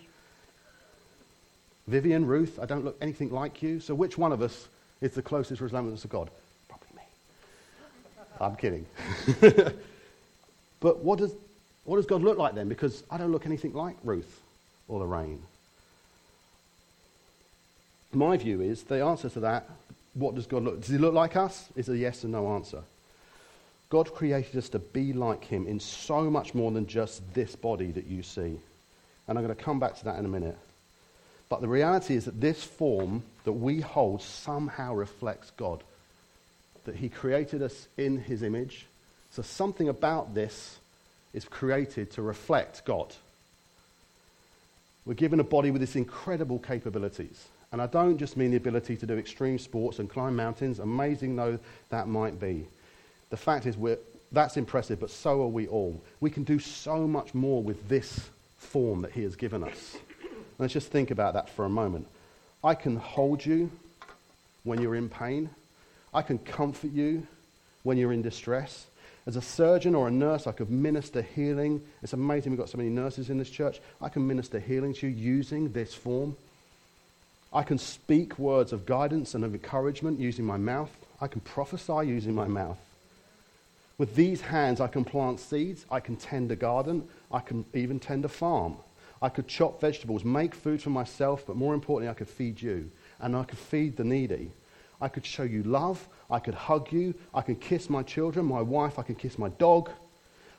Vivian, 1.87 2.25
Ruth, 2.25 2.59
I 2.61 2.65
don't 2.65 2.85
look 2.85 2.97
anything 3.01 3.31
like 3.31 3.61
you. 3.61 3.79
So 3.79 3.95
which 3.95 4.17
one 4.17 4.31
of 4.31 4.41
us 4.41 4.67
is 5.01 5.13
the 5.13 5.21
closest 5.21 5.61
resemblance 5.61 6.01
to 6.03 6.07
God? 6.07 6.29
Probably 6.69 6.87
me. 6.95 7.03
I'm 8.39 8.55
kidding. 8.55 8.85
but 10.79 11.03
what 11.03 11.19
does, 11.19 11.33
what 11.85 11.97
does 11.97 12.05
God 12.05 12.21
look 12.21 12.37
like 12.37 12.55
then? 12.55 12.69
Because 12.69 13.03
I 13.09 13.17
don't 13.17 13.31
look 13.31 13.45
anything 13.45 13.73
like 13.73 13.95
Ruth 14.03 14.41
or 14.87 14.99
Lorraine. 14.99 15.41
My 18.13 18.37
view 18.37 18.61
is 18.61 18.83
the 18.83 19.03
answer 19.03 19.29
to 19.29 19.39
that 19.41 19.69
what 20.13 20.35
does 20.35 20.45
God 20.45 20.63
look? 20.63 20.81
Does 20.81 20.89
he 20.89 20.97
look 20.97 21.13
like 21.13 21.35
us? 21.35 21.67
Is 21.75 21.89
a 21.89 21.97
yes 21.97 22.23
and 22.23 22.31
no 22.31 22.53
answer. 22.53 22.81
God 23.89 24.13
created 24.13 24.55
us 24.57 24.69
to 24.69 24.79
be 24.79 25.13
like 25.13 25.45
him 25.45 25.67
in 25.67 25.79
so 25.79 26.29
much 26.29 26.55
more 26.55 26.71
than 26.71 26.87
just 26.87 27.21
this 27.33 27.55
body 27.55 27.91
that 27.91 28.07
you 28.07 28.23
see. 28.23 28.57
And 29.27 29.37
I'm 29.37 29.43
going 29.43 29.55
to 29.55 29.63
come 29.63 29.79
back 29.79 29.97
to 29.97 30.05
that 30.05 30.17
in 30.17 30.25
a 30.25 30.29
minute. 30.29 30.57
But 31.49 31.61
the 31.61 31.67
reality 31.67 32.15
is 32.15 32.25
that 32.25 32.41
this 32.41 32.63
form 32.63 33.23
that 33.43 33.53
we 33.53 33.81
hold 33.81 34.21
somehow 34.21 34.95
reflects 34.95 35.51
God. 35.57 35.83
That 36.85 36.95
he 36.95 37.09
created 37.09 37.61
us 37.61 37.87
in 37.97 38.17
his 38.17 38.41
image. 38.41 38.85
So 39.31 39.41
something 39.41 39.89
about 39.89 40.33
this 40.33 40.77
is 41.33 41.45
created 41.45 42.11
to 42.11 42.21
reflect 42.21 42.85
God. 42.85 43.13
We're 45.05 45.13
given 45.15 45.39
a 45.39 45.43
body 45.43 45.71
with 45.71 45.81
these 45.81 45.95
incredible 45.95 46.59
capabilities. 46.59 47.47
And 47.71 47.81
I 47.81 47.87
don't 47.87 48.17
just 48.17 48.37
mean 48.37 48.51
the 48.51 48.57
ability 48.57 48.95
to 48.97 49.05
do 49.07 49.17
extreme 49.17 49.57
sports 49.57 49.99
and 49.99 50.09
climb 50.09 50.35
mountains, 50.35 50.79
amazing 50.79 51.35
though 51.35 51.57
that 51.89 52.07
might 52.07 52.39
be. 52.39 52.67
The 53.31 53.37
fact 53.37 53.65
is, 53.65 53.75
that's 54.31 54.57
impressive, 54.57 54.99
but 54.99 55.09
so 55.09 55.41
are 55.41 55.47
we 55.47 55.67
all. 55.67 55.99
We 56.19 56.29
can 56.29 56.43
do 56.43 56.59
so 56.59 57.07
much 57.07 57.33
more 57.33 57.63
with 57.63 57.87
this 57.89 58.29
form 58.57 59.01
that 59.01 59.11
He 59.11 59.23
has 59.23 59.35
given 59.35 59.63
us. 59.63 59.97
Let's 60.59 60.73
just 60.73 60.91
think 60.91 61.09
about 61.11 61.33
that 61.33 61.49
for 61.49 61.65
a 61.65 61.69
moment. 61.69 62.07
I 62.63 62.75
can 62.75 62.95
hold 62.95 63.45
you 63.45 63.71
when 64.63 64.79
you're 64.79 64.95
in 64.95 65.09
pain, 65.09 65.49
I 66.13 66.21
can 66.21 66.37
comfort 66.37 66.91
you 66.91 67.27
when 67.81 67.97
you're 67.97 68.13
in 68.13 68.21
distress. 68.21 68.85
As 69.25 69.35
a 69.37 69.41
surgeon 69.41 69.95
or 69.95 70.07
a 70.07 70.11
nurse, 70.11 70.47
I 70.47 70.51
could 70.51 70.69
minister 70.69 71.21
healing. 71.21 71.81
It's 72.01 72.13
amazing 72.13 72.51
we've 72.51 72.59
got 72.59 72.69
so 72.69 72.77
many 72.77 72.89
nurses 72.89 73.29
in 73.29 73.37
this 73.37 73.49
church. 73.49 73.79
I 74.01 74.09
can 74.09 74.27
minister 74.27 74.59
healing 74.59 74.93
to 74.95 75.07
you 75.07 75.13
using 75.15 75.71
this 75.71 75.93
form. 75.93 76.35
I 77.53 77.63
can 77.63 77.77
speak 77.77 78.37
words 78.37 78.73
of 78.73 78.85
guidance 78.85 79.33
and 79.33 79.45
of 79.45 79.53
encouragement 79.53 80.19
using 80.19 80.43
my 80.43 80.57
mouth. 80.57 80.91
I 81.21 81.27
can 81.27 81.39
prophesy 81.41 82.07
using 82.07 82.35
my 82.35 82.47
mouth. 82.47 82.79
With 83.97 84.15
these 84.15 84.41
hands, 84.41 84.81
I 84.81 84.87
can 84.87 85.05
plant 85.05 85.39
seeds. 85.39 85.85
I 85.89 86.01
can 86.01 86.17
tend 86.17 86.51
a 86.51 86.55
garden. 86.55 87.07
I 87.31 87.39
can 87.39 87.63
even 87.73 87.99
tend 87.99 88.25
a 88.25 88.29
farm. 88.29 88.75
I 89.21 89.29
could 89.29 89.47
chop 89.47 89.79
vegetables, 89.79 90.25
make 90.25 90.53
food 90.53 90.81
for 90.81 90.89
myself, 90.89 91.45
but 91.47 91.55
more 91.55 91.73
importantly, 91.73 92.09
I 92.09 92.15
could 92.15 92.27
feed 92.27 92.61
you. 92.61 92.91
And 93.21 93.37
I 93.37 93.43
could 93.43 93.59
feed 93.59 93.95
the 93.95 94.03
needy. 94.03 94.51
I 94.99 95.07
could 95.07 95.25
show 95.25 95.43
you 95.43 95.63
love. 95.63 96.05
I 96.33 96.39
could 96.39 96.55
hug 96.55 96.91
you. 96.91 97.13
I 97.31 97.43
can 97.43 97.55
kiss 97.55 97.91
my 97.91 98.01
children, 98.01 98.47
my 98.47 98.61
wife. 98.61 98.97
I 98.97 99.03
can 99.03 99.13
kiss 99.13 99.37
my 99.37 99.49
dog. 99.49 99.91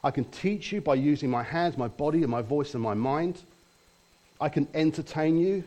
I 0.05 0.13
can 0.13 0.25
teach 0.27 0.71
you 0.71 0.81
by 0.81 0.95
using 0.95 1.29
my 1.29 1.43
hands, 1.43 1.77
my 1.77 1.89
body, 1.89 2.23
and 2.23 2.31
my 2.31 2.43
voice 2.43 2.75
and 2.75 2.83
my 2.83 2.95
mind. 2.95 3.43
I 4.41 4.49
can 4.49 4.69
entertain 4.73 5.37
you 5.37 5.65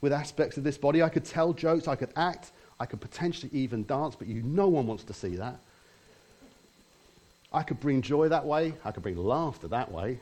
with 0.00 0.12
aspects 0.12 0.58
of 0.58 0.62
this 0.62 0.78
body. 0.78 1.02
I 1.02 1.08
could 1.08 1.24
tell 1.24 1.52
jokes, 1.52 1.88
I 1.88 1.96
could 1.96 2.10
act, 2.14 2.52
I 2.78 2.86
could 2.86 3.00
potentially 3.00 3.50
even 3.52 3.84
dance, 3.84 4.14
but 4.14 4.28
you, 4.28 4.42
no 4.42 4.68
one 4.68 4.86
wants 4.86 5.02
to 5.04 5.12
see 5.12 5.34
that. 5.34 5.58
I 7.52 7.64
could 7.64 7.80
bring 7.80 8.02
joy 8.02 8.28
that 8.28 8.44
way, 8.44 8.74
I 8.84 8.92
could 8.92 9.02
bring 9.02 9.16
laughter 9.16 9.66
that 9.68 9.90
way. 9.90 10.20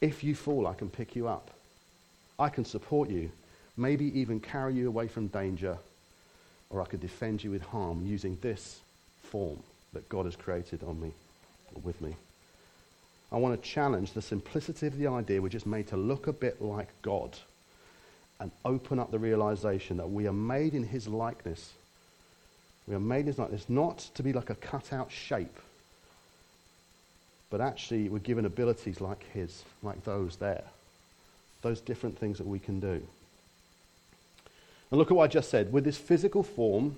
If 0.00 0.22
you 0.22 0.36
fall, 0.36 0.68
I 0.68 0.74
can 0.74 0.88
pick 0.88 1.16
you 1.16 1.26
up. 1.26 1.50
I 2.38 2.48
can 2.48 2.64
support 2.64 3.10
you, 3.10 3.32
maybe 3.76 4.16
even 4.20 4.38
carry 4.38 4.74
you 4.74 4.86
away 4.86 5.08
from 5.08 5.26
danger, 5.28 5.78
or 6.76 6.82
I 6.82 6.86
could 6.86 7.00
defend 7.00 7.42
you 7.42 7.50
with 7.50 7.62
harm 7.62 8.04
using 8.04 8.36
this 8.42 8.80
form 9.22 9.58
that 9.94 10.08
God 10.10 10.26
has 10.26 10.36
created 10.36 10.82
on 10.84 11.00
me 11.00 11.12
or 11.74 11.80
with 11.82 12.00
me. 12.02 12.14
I 13.32 13.38
want 13.38 13.60
to 13.60 13.68
challenge 13.68 14.12
the 14.12 14.22
simplicity 14.22 14.86
of 14.86 14.98
the 14.98 15.06
idea 15.06 15.40
we're 15.40 15.48
just 15.48 15.66
made 15.66 15.88
to 15.88 15.96
look 15.96 16.26
a 16.26 16.32
bit 16.32 16.60
like 16.60 16.88
God 17.00 17.36
and 18.38 18.50
open 18.64 18.98
up 18.98 19.10
the 19.10 19.18
realization 19.18 19.96
that 19.96 20.10
we 20.10 20.26
are 20.26 20.32
made 20.32 20.74
in 20.74 20.84
his 20.84 21.08
likeness. 21.08 21.72
We 22.86 22.94
are 22.94 23.00
made 23.00 23.20
in 23.20 23.26
his 23.28 23.38
likeness 23.38 23.64
not 23.68 23.98
to 24.14 24.22
be 24.22 24.34
like 24.34 24.50
a 24.50 24.54
cut-out 24.54 25.10
shape, 25.10 25.58
but 27.48 27.62
actually 27.62 28.10
we're 28.10 28.18
given 28.18 28.44
abilities 28.44 29.00
like 29.00 29.24
his, 29.32 29.64
like 29.82 30.04
those 30.04 30.36
there. 30.36 30.64
Those 31.62 31.80
different 31.80 32.18
things 32.18 32.36
that 32.36 32.46
we 32.46 32.58
can 32.58 32.80
do. 32.80 33.02
And 34.90 34.98
look 34.98 35.10
at 35.10 35.16
what 35.16 35.24
I 35.24 35.28
just 35.28 35.50
said. 35.50 35.72
With 35.72 35.84
this 35.84 35.96
physical 35.96 36.42
form 36.42 36.96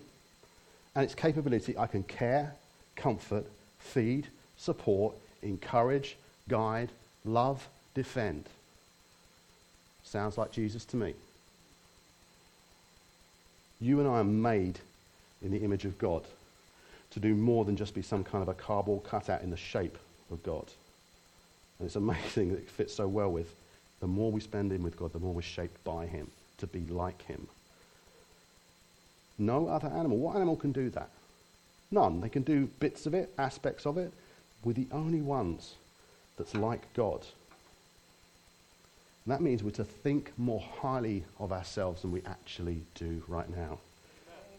and 0.95 1.05
its 1.05 1.15
capability, 1.15 1.77
I 1.77 1.87
can 1.87 2.03
care, 2.03 2.55
comfort, 2.97 3.47
feed, 3.79 4.27
support, 4.57 5.15
encourage, 5.43 6.17
guide, 6.49 6.91
love, 7.25 7.69
defend. 7.95 8.45
Sounds 10.05 10.39
like 10.39 10.53
Jesus 10.53 10.85
to 10.87 10.97
me. 10.97 11.15
You 13.81 14.01
and 14.01 14.09
I 14.09 14.19
are 14.19 14.25
made 14.25 14.81
in 15.43 15.51
the 15.51 15.59
image 15.59 15.85
of 15.85 15.99
God 15.99 16.25
to 17.11 17.21
do 17.21 17.35
more 17.35 17.65
than 17.65 17.77
just 17.77 17.95
be 17.95 18.03
some 18.03 18.25
kind 18.25 18.43
of 18.43 18.49
a 18.49 18.55
cardboard 18.55 19.05
cutout 19.05 19.43
in 19.43 19.51
the 19.51 19.57
shape 19.57 19.97
of 20.31 20.43
God. 20.43 20.67
And 21.79 21.87
it's 21.87 21.97
amazing 21.97 22.51
that 22.51 22.59
it 22.59 22.71
fits 22.71 22.95
so 22.95 23.07
well 23.07 23.31
with 23.31 23.55
the 24.01 24.07
more 24.07 24.31
we 24.31 24.41
spend 24.41 24.73
in 24.73 24.83
with 24.83 24.97
God, 24.97 25.13
the 25.13 25.19
more 25.19 25.33
we're 25.33 25.43
shaped 25.43 25.83
by 25.85 26.07
Him 26.07 26.31
to 26.59 26.67
be 26.67 26.81
like 26.81 27.23
Him. 27.23 27.47
No 29.39 29.69
other 29.69 29.89
animal. 29.89 30.19
What 30.19 30.37
animal 30.37 30.57
can 30.57 30.73
do 30.73 30.91
that? 30.91 31.11
None. 31.91 32.21
They 32.21 32.29
can 32.29 32.43
do 32.43 32.69
bits 32.81 33.07
of 33.07 33.15
it, 33.15 33.33
aspects 33.39 33.87
of 33.87 33.97
it. 33.97 34.13
We're 34.65 34.73
the 34.73 34.89
only 34.93 35.21
ones 35.21 35.75
that's 36.37 36.55
like 36.55 36.93
God. 36.95 37.25
And 39.25 39.33
that 39.33 39.41
means 39.41 39.63
we're 39.63 39.71
to 39.73 39.85
think 39.85 40.33
more 40.37 40.65
highly 40.81 41.25
of 41.39 41.53
ourselves 41.53 42.03
than 42.03 42.13
we 42.13 42.23
actually 42.27 42.81
do 42.95 43.23
right 43.29 43.49
now. 43.55 43.79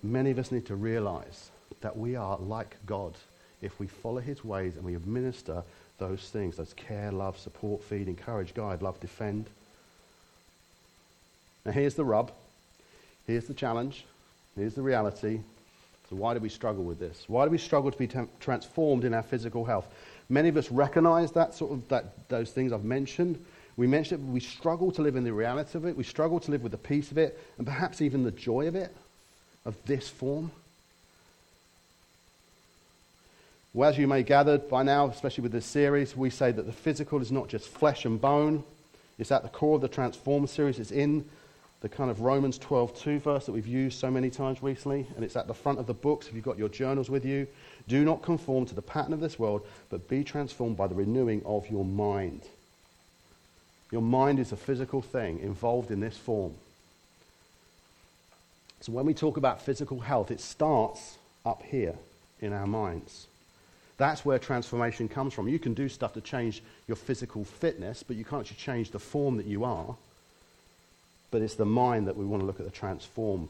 Many 0.01 0.31
of 0.31 0.39
us 0.39 0.51
need 0.51 0.65
to 0.67 0.75
realize 0.75 1.49
that 1.81 1.97
we 1.97 2.15
are 2.15 2.37
like 2.37 2.77
God 2.85 3.15
if 3.61 3.79
we 3.79 3.87
follow 3.87 4.21
his 4.21 4.45
ways 4.45 4.75
and 4.75 4.85
we 4.85 4.95
administer 4.95 5.63
those 5.97 6.29
things 6.29 6.55
those 6.55 6.73
care, 6.73 7.11
love, 7.11 7.37
support, 7.37 7.83
feed, 7.83 8.07
encourage, 8.07 8.53
guide, 8.53 8.81
love, 8.81 8.99
defend. 8.99 9.47
Now, 11.65 11.73
here's 11.73 11.95
the 11.95 12.05
rub. 12.05 12.31
Here's 13.27 13.47
the 13.47 13.53
challenge. 13.53 14.05
Here's 14.59 14.73
the 14.73 14.81
reality. 14.81 15.39
So, 16.09 16.17
why 16.17 16.33
do 16.33 16.41
we 16.41 16.49
struggle 16.49 16.83
with 16.83 16.99
this? 16.99 17.23
Why 17.27 17.45
do 17.45 17.51
we 17.51 17.57
struggle 17.57 17.91
to 17.91 17.97
be 17.97 18.09
transformed 18.41 19.05
in 19.05 19.13
our 19.13 19.23
physical 19.23 19.63
health? 19.63 19.87
Many 20.27 20.49
of 20.49 20.57
us 20.57 20.69
recognize 20.69 21.31
that 21.31 21.53
sort 21.53 21.71
of 21.71 21.87
that, 21.87 22.27
those 22.27 22.51
things 22.51 22.73
I've 22.73 22.83
mentioned. 22.83 23.43
We 23.77 23.87
mentioned 23.87 24.21
it, 24.21 24.31
we 24.31 24.41
struggle 24.41 24.91
to 24.91 25.01
live 25.01 25.15
in 25.15 25.23
the 25.23 25.31
reality 25.31 25.77
of 25.77 25.85
it. 25.85 25.95
We 25.95 26.03
struggle 26.03 26.41
to 26.41 26.51
live 26.51 26.61
with 26.61 26.73
the 26.73 26.77
peace 26.77 27.09
of 27.09 27.17
it, 27.17 27.39
and 27.57 27.65
perhaps 27.65 28.01
even 28.01 28.23
the 28.23 28.31
joy 28.31 28.67
of 28.67 28.75
it, 28.75 28.93
of 29.63 29.77
this 29.85 30.09
form. 30.09 30.51
Well, 33.73 33.89
as 33.89 33.97
you 33.97 34.07
may 34.07 34.23
gather 34.23 34.57
by 34.57 34.83
now, 34.83 35.07
especially 35.07 35.43
with 35.43 35.53
this 35.53 35.65
series, 35.65 36.17
we 36.17 36.29
say 36.29 36.51
that 36.51 36.65
the 36.65 36.73
physical 36.73 37.21
is 37.21 37.31
not 37.31 37.47
just 37.47 37.69
flesh 37.69 38.03
and 38.03 38.19
bone. 38.19 38.65
It's 39.17 39.31
at 39.31 39.43
the 39.43 39.49
core 39.49 39.75
of 39.75 39.81
the 39.81 39.87
Transform 39.87 40.47
series. 40.47 40.79
It's 40.79 40.91
in 40.91 41.29
the 41.81 41.89
kind 41.89 42.11
of 42.11 42.21
Romans 42.21 42.59
12:2 42.59 43.19
verse 43.19 43.45
that 43.45 43.53
we've 43.53 43.67
used 43.67 43.99
so 43.99 44.11
many 44.11 44.29
times 44.29 44.61
recently, 44.61 45.07
and 45.15 45.23
it's 45.23 45.35
at 45.35 45.47
the 45.47 45.53
front 45.53 45.79
of 45.79 45.87
the 45.87 45.93
books 45.93 46.27
if 46.27 46.33
you've 46.33 46.43
got 46.43 46.57
your 46.57 46.69
journals 46.69 47.09
with 47.09 47.25
you. 47.25 47.47
Do 47.87 48.03
not 48.03 48.21
conform 48.21 48.65
to 48.65 48.75
the 48.75 48.81
pattern 48.81 49.13
of 49.13 49.21
this 49.21 49.39
world, 49.39 49.65
but 49.89 50.09
be 50.09 50.23
transformed 50.23 50.77
by 50.77 50.87
the 50.87 50.95
renewing 50.95 51.41
of 51.45 51.69
your 51.69 51.85
mind. 51.85 52.41
Your 53.91 54.01
mind 54.01 54.39
is 54.39 54.51
a 54.51 54.57
physical 54.57 55.01
thing 55.01 55.39
involved 55.39 55.89
in 55.89 55.99
this 55.99 56.17
form. 56.17 56.53
So 58.81 58.91
when 58.91 59.05
we 59.05 59.13
talk 59.13 59.37
about 59.37 59.61
physical 59.61 59.99
health, 59.99 60.31
it 60.31 60.39
starts 60.39 61.17
up 61.45 61.63
here 61.63 61.95
in 62.41 62.53
our 62.53 62.67
minds. 62.67 63.27
That's 63.97 64.23
where 64.23 64.39
transformation 64.39 65.09
comes 65.09 65.33
from. 65.33 65.49
You 65.49 65.59
can 65.59 65.73
do 65.73 65.89
stuff 65.89 66.13
to 66.13 66.21
change 66.21 66.61
your 66.87 66.95
physical 66.95 67.43
fitness, 67.43 68.03
but 68.03 68.15
you 68.15 68.23
can't 68.23 68.41
actually 68.41 68.57
change 68.57 68.91
the 68.91 68.99
form 68.99 69.37
that 69.37 69.45
you 69.45 69.65
are. 69.65 69.95
But 71.31 71.41
it's 71.41 71.55
the 71.55 71.65
mind 71.65 72.07
that 72.07 72.17
we 72.17 72.25
want 72.25 72.41
to 72.41 72.47
look 72.47 72.59
at 72.59 72.65
the 72.65 72.71
transform, 72.71 73.49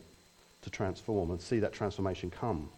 to 0.64 0.70
transform 0.70 1.32
and 1.32 1.42
see 1.42 1.60
that 1.60 1.74
transformation 1.74 2.30
come. 2.30 2.70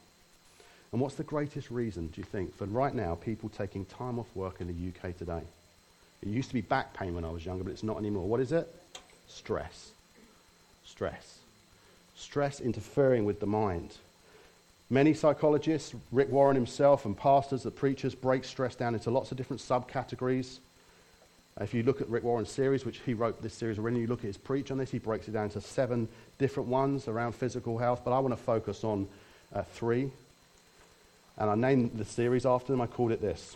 And 0.91 1.00
what's 1.00 1.15
the 1.15 1.24
greatest 1.24 1.72
reason, 1.72 2.08
do 2.08 2.22
you 2.22 2.25
think, 2.25 2.55
for 2.55 2.65
right 2.65 2.93
now 2.93 3.15
people 3.15 3.50
taking 3.50 3.86
time 3.86 4.20
off 4.20 4.27
work 4.36 4.60
in 4.60 4.67
the 4.67 4.74
UK 4.89 5.17
today? 5.17 5.41
It 6.22 6.29
used 6.29 6.50
to 6.50 6.53
be 6.53 6.62
back 6.62 6.93
pain 6.93 7.15
when 7.15 7.25
I 7.25 7.31
was 7.31 7.46
younger, 7.46 7.63
but 7.63 7.72
it's 7.72 7.84
not 7.84 7.98
anymore. 7.98 8.27
What 8.27 8.41
is 8.41 8.51
it? 8.51 8.67
Stress. 9.27 9.91
Stress. 10.86 11.39
Stress 12.15 12.60
interfering 12.60 13.25
with 13.25 13.39
the 13.39 13.46
mind. 13.48 13.96
Many 14.89 15.13
psychologists, 15.13 15.96
Rick 16.12 16.29
Warren 16.29 16.55
himself, 16.55 17.05
and 17.05 17.17
pastors, 17.17 17.63
the 17.63 17.72
preachers, 17.72 18.13
break 18.13 18.43
stress 18.43 18.75
down 18.75 18.93
into 18.93 19.10
lots 19.10 19.31
of 19.31 19.38
different 19.38 19.62
subcategories. 19.62 20.58
If 21.62 21.74
you 21.74 21.84
look 21.84 22.01
at 22.01 22.10
Rick 22.10 22.24
Warren's 22.24 22.50
series, 22.50 22.86
which 22.86 23.00
he 23.06 23.13
wrote 23.13 23.41
this 23.41 23.53
series 23.53 23.77
already, 23.77 24.00
you 24.00 24.08
look 24.08 24.20
at 24.20 24.25
his 24.25 24.38
preach 24.38 24.72
on 24.72 24.77
this, 24.77 24.91
he 24.91 25.00
breaks 25.00 25.27
it 25.27 25.32
down 25.32 25.46
into 25.46 25.62
seven 25.62 26.08
different 26.38 26.70
ones 26.70 27.08
around 27.08 27.34
physical 27.34 27.77
health. 27.77 28.01
But 28.03 28.12
I 28.12 28.20
want 28.20 28.36
to 28.36 28.41
focus 28.41 28.84
on 28.84 29.08
uh, 29.53 29.62
three. 29.62 30.12
And 31.38 31.50
I 31.50 31.56
named 31.56 31.91
the 31.96 32.06
series 32.06 32.46
after 32.46 32.72
them. 32.74 32.82
I 32.82 32.88
called 32.88 33.12
it 33.12 33.22
this. 33.22 33.56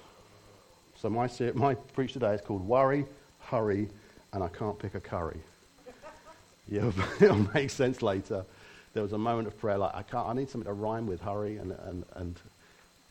So 0.98 1.10
my, 1.10 1.30
my 1.54 1.76
preach 1.76 2.14
today 2.14 2.34
is 2.34 2.42
called 2.42 2.68
Worry, 2.68 3.06
Hurry, 3.42 3.90
and 4.34 4.44
I 4.44 4.48
Can't 4.50 4.78
Pick 4.78 4.96
a 4.96 5.00
Curry. 5.00 5.40
yeah, 6.70 6.92
it'll 7.20 7.48
make 7.54 7.70
sense 7.70 8.02
later 8.02 8.46
there 8.96 9.04
was 9.04 9.14
a 9.14 9.18
moment 9.18 9.48
of 9.48 9.60
prayer 9.60 9.78
like, 9.78 9.94
I, 9.94 10.02
can't, 10.02 10.26
I 10.26 10.34
need 10.34 10.50
something 10.50 10.68
to 10.68 10.74
rhyme 10.74 11.06
with 11.06 11.22
hurry, 11.22 11.58
and, 11.58 11.74
and, 11.84 12.06
and 12.16 12.40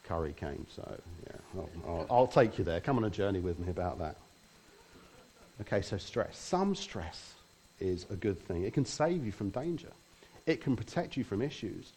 curry 0.05 0.33
came. 0.33 0.67
So, 0.75 1.01
yeah, 1.27 1.37
I'll, 1.55 1.71
I'll, 1.87 2.07
I'll 2.11 2.27
take 2.27 2.59
you 2.59 2.65
there. 2.65 2.81
Come 2.81 2.97
on 2.97 3.05
a 3.05 3.11
journey 3.11 3.39
with 3.39 3.59
me 3.59 3.69
about 3.69 3.99
that. 3.99 4.17
Okay, 5.61 5.83
so 5.83 5.97
stress. 5.97 6.37
Some 6.37 6.75
stress 6.75 7.35
is 7.81 8.07
a 8.11 8.17
good 8.17 8.39
thing. 8.39 8.65
It 8.65 8.75
can 8.75 8.85
save 8.85 9.25
you 9.25 9.33
from 9.33 9.51
danger. 9.51 9.91
It 10.47 10.61
can 10.61 10.77
protect 10.77 11.17
you 11.17 11.25
from 11.25 11.43
issues. 11.43 11.91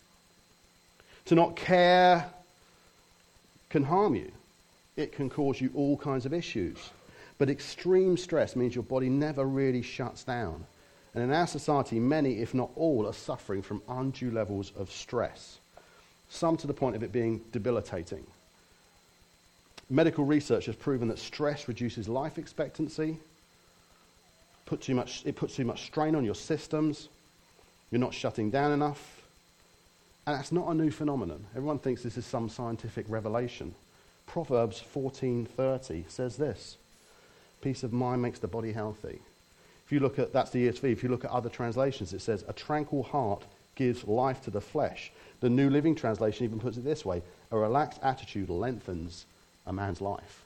To 1.25 1.35
not 1.35 1.55
care 1.55 2.29
can 3.69 3.83
harm 3.83 4.15
you. 4.15 4.31
It 4.95 5.11
can 5.11 5.29
cause 5.29 5.59
you 5.59 5.69
all 5.75 5.97
kinds 5.97 6.25
of 6.25 6.33
issues. 6.33 6.77
But 7.37 7.49
extreme 7.49 8.17
stress 8.17 8.55
means 8.55 8.73
your 8.73 8.83
body 8.83 9.09
never 9.09 9.45
really 9.45 9.81
shuts 9.81 10.23
down. 10.23 10.65
And 11.13 11.23
in 11.23 11.31
our 11.31 11.47
society, 11.47 11.99
many, 11.99 12.39
if 12.41 12.53
not 12.53 12.69
all, 12.75 13.07
are 13.07 13.13
suffering 13.13 13.61
from 13.61 13.81
undue 13.89 14.31
levels 14.31 14.71
of 14.77 14.91
stress, 14.91 15.59
some 16.29 16.57
to 16.57 16.67
the 16.67 16.73
point 16.73 16.95
of 16.95 17.03
it 17.03 17.11
being 17.11 17.41
debilitating. 17.51 18.25
Medical 19.89 20.25
research 20.25 20.65
has 20.65 20.75
proven 20.75 21.07
that 21.07 21.19
stress 21.19 21.67
reduces 21.67 22.09
life 22.09 22.37
expectancy, 22.37 23.17
put 24.67 24.81
too 24.81 24.93
much, 24.93 25.23
it 25.25 25.35
puts 25.35 25.55
too 25.55 25.65
much 25.65 25.85
strain 25.85 26.15
on 26.15 26.23
your 26.23 26.35
systems, 26.35 27.09
you're 27.89 27.99
not 27.99 28.13
shutting 28.13 28.51
down 28.51 28.71
enough. 28.71 29.23
And 30.27 30.35
that's 30.35 30.51
not 30.51 30.67
a 30.67 30.73
new 30.75 30.91
phenomenon. 30.91 31.45
Everyone 31.55 31.79
thinks 31.79 32.03
this 32.03 32.17
is 32.17 32.25
some 32.25 32.49
scientific 32.49 33.05
revelation. 33.09 33.73
Proverbs 34.27 34.83
14:30 34.93 36.09
says 36.09 36.35
this: 36.35 36.77
"Peace 37.61 37.81
of 37.83 37.93
mind 37.93 38.21
makes 38.21 38.39
the 38.39 38.47
body 38.47 38.73
healthy." 38.73 39.21
If 39.85 39.93
you 39.93 40.01
look 40.01 40.19
at, 40.19 40.33
that's 40.33 40.51
the 40.51 40.67
ESV, 40.67 40.91
if 40.91 41.01
you 41.01 41.07
look 41.07 41.23
at 41.23 41.31
other 41.31 41.47
translations, 41.47 42.11
it 42.11 42.19
says, 42.19 42.43
a 42.45 42.51
tranquil 42.51 43.03
heart 43.03 43.45
gives 43.75 44.03
life 44.03 44.43
to 44.43 44.51
the 44.51 44.59
flesh. 44.59 45.13
The 45.39 45.49
New 45.49 45.69
Living 45.69 45.95
Translation 45.95 46.43
even 46.43 46.59
puts 46.59 46.75
it 46.75 46.83
this 46.83 47.05
way 47.05 47.21
a 47.51 47.57
relaxed 47.57 48.01
attitude 48.03 48.49
lengthens 48.49 49.25
a 49.65 49.71
man's 49.71 50.01
life. 50.01 50.43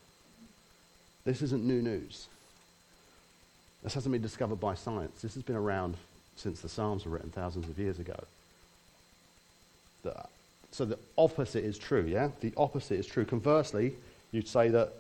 This 1.26 1.42
isn't 1.42 1.64
new 1.64 1.82
news. 1.82 2.28
This 3.84 3.94
hasn't 3.94 4.12
been 4.12 4.22
discovered 4.22 4.60
by 4.60 4.76
science. 4.76 5.22
This 5.22 5.34
has 5.34 5.44
been 5.44 5.56
around 5.56 5.96
since 6.36 6.62
the 6.62 6.70
Psalms 6.70 7.06
were 7.06 7.12
written 7.12 7.32
thousands 7.32 7.68
of 7.70 7.78
years 7.80 8.00
ago. 8.00 8.24
The, 10.04 10.16
so 10.72 10.86
the 10.86 11.00
opposite 11.18 11.64
is 11.64 11.78
true, 11.78 12.06
yeah? 12.08 12.30
The 12.42 12.54
opposite 12.58 13.00
is 13.00 13.08
true. 13.08 13.26
Conversely, 13.26 13.94
you'd 14.32 14.48
say 14.48 14.70
that 14.70 14.94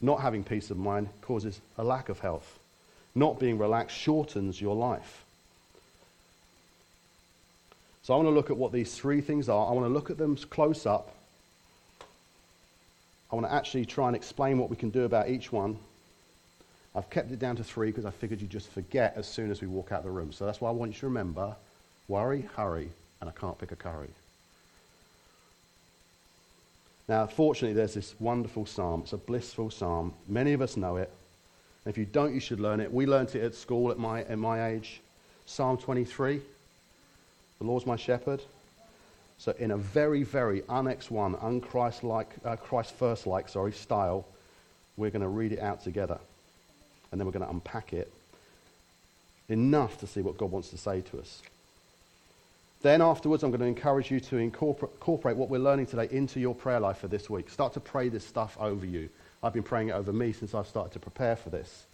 not 0.00 0.20
having 0.20 0.44
peace 0.44 0.70
of 0.70 0.78
mind 0.78 1.08
causes 1.22 1.60
a 1.76 1.84
lack 1.84 2.08
of 2.08 2.20
health 2.20 2.58
not 3.14 3.38
being 3.38 3.58
relaxed 3.58 3.96
shortens 3.96 4.60
your 4.60 4.76
life. 4.76 5.24
So 8.02 8.14
I 8.14 8.16
want 8.16 8.28
to 8.28 8.32
look 8.32 8.50
at 8.50 8.56
what 8.56 8.72
these 8.72 8.94
three 8.94 9.20
things 9.20 9.48
are. 9.48 9.68
I 9.68 9.72
want 9.72 9.86
to 9.86 9.92
look 9.92 10.10
at 10.10 10.18
them 10.18 10.36
close 10.36 10.86
up. 10.86 11.14
I 13.30 13.36
want 13.36 13.46
to 13.46 13.52
actually 13.52 13.84
try 13.84 14.06
and 14.06 14.16
explain 14.16 14.58
what 14.58 14.70
we 14.70 14.76
can 14.76 14.90
do 14.90 15.04
about 15.04 15.28
each 15.28 15.52
one. 15.52 15.78
I've 16.94 17.08
kept 17.10 17.30
it 17.30 17.38
down 17.38 17.56
to 17.56 17.64
three 17.64 17.88
because 17.88 18.04
I 18.04 18.10
figured 18.10 18.40
you'd 18.40 18.50
just 18.50 18.68
forget 18.68 19.14
as 19.16 19.26
soon 19.26 19.50
as 19.50 19.60
we 19.60 19.68
walk 19.68 19.92
out 19.92 20.02
the 20.02 20.10
room. 20.10 20.32
So 20.32 20.44
that's 20.44 20.60
why 20.60 20.68
I 20.68 20.72
want 20.72 20.92
you 20.92 20.98
to 21.00 21.06
remember 21.06 21.54
worry, 22.08 22.48
hurry, 22.56 22.90
and 23.20 23.30
I 23.30 23.32
can't 23.32 23.56
pick 23.58 23.70
a 23.70 23.76
curry. 23.76 24.10
Now, 27.08 27.26
fortunately, 27.26 27.74
there's 27.74 27.94
this 27.94 28.14
wonderful 28.20 28.66
psalm. 28.66 29.00
It's 29.02 29.12
a 29.12 29.16
blissful 29.16 29.70
psalm. 29.70 30.14
Many 30.28 30.52
of 30.52 30.62
us 30.62 30.76
know 30.76 30.96
it. 30.96 31.10
If 31.86 31.98
you 31.98 32.04
don't, 32.04 32.34
you 32.34 32.40
should 32.40 32.60
learn 32.60 32.80
it. 32.80 32.92
We 32.92 33.06
learnt 33.06 33.34
it 33.34 33.42
at 33.42 33.54
school 33.54 33.90
at 33.90 33.98
my, 33.98 34.22
at 34.22 34.38
my 34.38 34.68
age. 34.68 35.00
Psalm 35.46 35.76
23. 35.76 36.40
The 37.58 37.64
Lord's 37.64 37.86
my 37.86 37.96
shepherd. 37.96 38.40
So, 39.38 39.54
in 39.58 39.70
a 39.70 39.76
very, 39.76 40.22
very 40.22 40.62
un-X 40.68 41.10
one, 41.10 41.34
un-Christ-like, 41.40 42.28
uh, 42.44 42.56
Christ-first-like, 42.56 43.48
sorry, 43.48 43.72
style, 43.72 44.24
we're 44.96 45.10
going 45.10 45.22
to 45.22 45.28
read 45.28 45.52
it 45.52 45.60
out 45.60 45.82
together, 45.82 46.18
and 47.10 47.20
then 47.20 47.26
we're 47.26 47.32
going 47.32 47.44
to 47.44 47.50
unpack 47.50 47.92
it 47.92 48.12
enough 49.48 49.98
to 49.98 50.06
see 50.06 50.20
what 50.20 50.38
God 50.38 50.50
wants 50.50 50.70
to 50.70 50.78
say 50.78 51.00
to 51.00 51.18
us. 51.18 51.42
Then 52.82 53.02
afterwards, 53.02 53.42
I'm 53.42 53.50
going 53.50 53.60
to 53.60 53.66
encourage 53.66 54.10
you 54.10 54.20
to 54.20 54.38
incorporate 54.38 55.36
what 55.36 55.50
we're 55.50 55.58
learning 55.58 55.86
today 55.86 56.08
into 56.10 56.40
your 56.40 56.54
prayer 56.54 56.80
life 56.80 56.98
for 56.98 57.08
this 57.08 57.28
week. 57.28 57.50
Start 57.50 57.74
to 57.74 57.80
pray 57.80 58.08
this 58.08 58.24
stuff 58.24 58.56
over 58.58 58.86
you. 58.86 59.10
I've 59.42 59.52
been 59.52 59.62
praying 59.62 59.88
it 59.88 59.92
over 59.92 60.12
me 60.12 60.32
since 60.32 60.54
I've 60.54 60.66
started 60.66 60.92
to 60.92 60.98
prepare 60.98 61.36
for 61.36 61.50
this. 61.50 61.84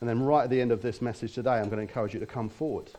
And 0.00 0.08
then 0.08 0.22
right 0.22 0.44
at 0.44 0.50
the 0.50 0.60
end 0.60 0.72
of 0.72 0.82
this 0.82 1.00
message 1.00 1.34
today, 1.34 1.52
I'm 1.52 1.66
going 1.66 1.76
to 1.76 1.82
encourage 1.82 2.14
you 2.14 2.20
to 2.20 2.26
come 2.26 2.48
forward. 2.48 2.90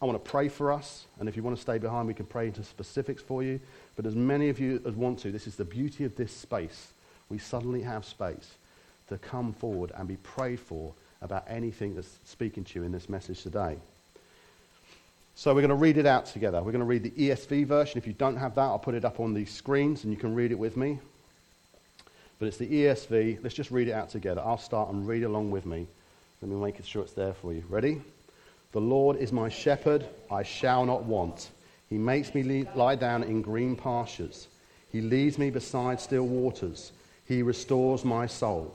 I 0.00 0.06
want 0.06 0.22
to 0.22 0.30
pray 0.30 0.48
for 0.48 0.72
us, 0.72 1.04
and 1.18 1.28
if 1.28 1.36
you 1.36 1.42
want 1.42 1.56
to 1.56 1.62
stay 1.62 1.78
behind, 1.78 2.06
we 2.06 2.14
can 2.14 2.26
pray 2.26 2.46
into 2.46 2.62
specifics 2.62 3.22
for 3.22 3.42
you. 3.42 3.60
But 3.96 4.06
as 4.06 4.14
many 4.14 4.48
of 4.48 4.60
you 4.60 4.80
as 4.86 4.94
want 4.94 5.18
to, 5.20 5.32
this 5.32 5.46
is 5.46 5.56
the 5.56 5.64
beauty 5.64 6.04
of 6.04 6.16
this 6.16 6.32
space. 6.32 6.92
We 7.28 7.38
suddenly 7.38 7.82
have 7.82 8.04
space 8.04 8.54
to 9.08 9.18
come 9.18 9.52
forward 9.52 9.92
and 9.94 10.08
be 10.08 10.16
prayed 10.16 10.60
for 10.60 10.92
about 11.22 11.44
anything 11.48 11.94
that's 11.94 12.18
speaking 12.24 12.64
to 12.64 12.78
you 12.78 12.84
in 12.84 12.92
this 12.92 13.08
message 13.08 13.42
today. 13.42 13.76
So 15.36 15.52
we're 15.52 15.62
going 15.62 15.70
to 15.70 15.74
read 15.74 15.96
it 15.96 16.06
out 16.06 16.26
together. 16.26 16.58
We're 16.62 16.72
going 16.72 16.80
to 16.80 16.86
read 16.86 17.02
the 17.02 17.10
ESV 17.10 17.66
version. 17.66 17.98
If 17.98 18.06
you 18.06 18.12
don't 18.12 18.36
have 18.36 18.54
that, 18.54 18.62
I'll 18.62 18.78
put 18.78 18.94
it 18.94 19.04
up 19.04 19.18
on 19.18 19.34
the 19.34 19.44
screens 19.46 20.04
and 20.04 20.12
you 20.12 20.18
can 20.18 20.34
read 20.34 20.52
it 20.52 20.58
with 20.58 20.76
me. 20.76 21.00
But 22.38 22.48
it's 22.48 22.56
the 22.56 22.68
ESV. 22.68 23.42
Let's 23.42 23.54
just 23.54 23.70
read 23.70 23.88
it 23.88 23.92
out 23.92 24.10
together. 24.10 24.42
I'll 24.44 24.58
start 24.58 24.90
and 24.90 25.08
read 25.08 25.24
along 25.24 25.50
with 25.50 25.66
me. 25.66 25.86
Let 26.40 26.50
me 26.50 26.56
make 26.56 26.84
sure 26.84 27.02
it's 27.02 27.12
there 27.14 27.34
for 27.34 27.52
you. 27.52 27.64
Ready? 27.68 28.00
The 28.72 28.80
Lord 28.80 29.16
is 29.16 29.32
my 29.32 29.48
shepherd, 29.48 30.04
I 30.30 30.42
shall 30.42 30.84
not 30.84 31.04
want. 31.04 31.50
He 31.88 31.96
makes 31.96 32.34
me 32.34 32.66
lie 32.74 32.96
down 32.96 33.22
in 33.22 33.40
green 33.40 33.76
pastures. 33.76 34.48
He 34.90 35.00
leads 35.00 35.38
me 35.38 35.50
beside 35.50 36.00
still 36.00 36.26
waters. 36.26 36.92
He 37.26 37.42
restores 37.42 38.04
my 38.04 38.26
soul. 38.26 38.74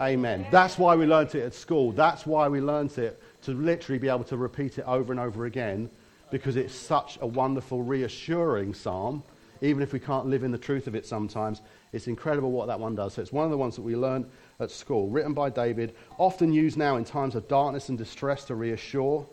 Amen. 0.00 0.46
That's 0.50 0.78
why 0.78 0.94
we 0.94 1.06
learnt 1.06 1.34
it 1.34 1.42
at 1.42 1.54
school. 1.54 1.90
That's 1.90 2.26
why 2.26 2.48
we 2.48 2.60
learnt 2.60 2.98
it 2.98 3.20
to 3.42 3.52
literally 3.52 3.98
be 3.98 4.08
able 4.08 4.24
to 4.24 4.36
repeat 4.36 4.78
it 4.78 4.84
over 4.86 5.12
and 5.12 5.18
over 5.18 5.46
again 5.46 5.88
because 6.30 6.56
it's 6.56 6.74
such 6.74 7.18
a 7.22 7.26
wonderful, 7.26 7.82
reassuring 7.82 8.74
psalm. 8.74 9.22
Even 9.62 9.82
if 9.82 9.94
we 9.94 9.98
can't 9.98 10.26
live 10.26 10.44
in 10.44 10.50
the 10.50 10.58
truth 10.58 10.86
of 10.86 10.94
it 10.94 11.06
sometimes, 11.06 11.62
it's 11.94 12.08
incredible 12.08 12.50
what 12.50 12.66
that 12.66 12.78
one 12.78 12.94
does. 12.94 13.14
So 13.14 13.22
it's 13.22 13.32
one 13.32 13.46
of 13.46 13.50
the 13.50 13.56
ones 13.56 13.74
that 13.76 13.82
we 13.82 13.96
learned 13.96 14.28
at 14.60 14.70
school, 14.70 15.08
written 15.08 15.32
by 15.32 15.48
David, 15.48 15.94
often 16.18 16.52
used 16.52 16.76
now 16.76 16.96
in 16.96 17.04
times 17.04 17.34
of 17.34 17.48
darkness 17.48 17.88
and 17.88 17.96
distress 17.96 18.44
to 18.44 18.54
reassure. 18.54 19.26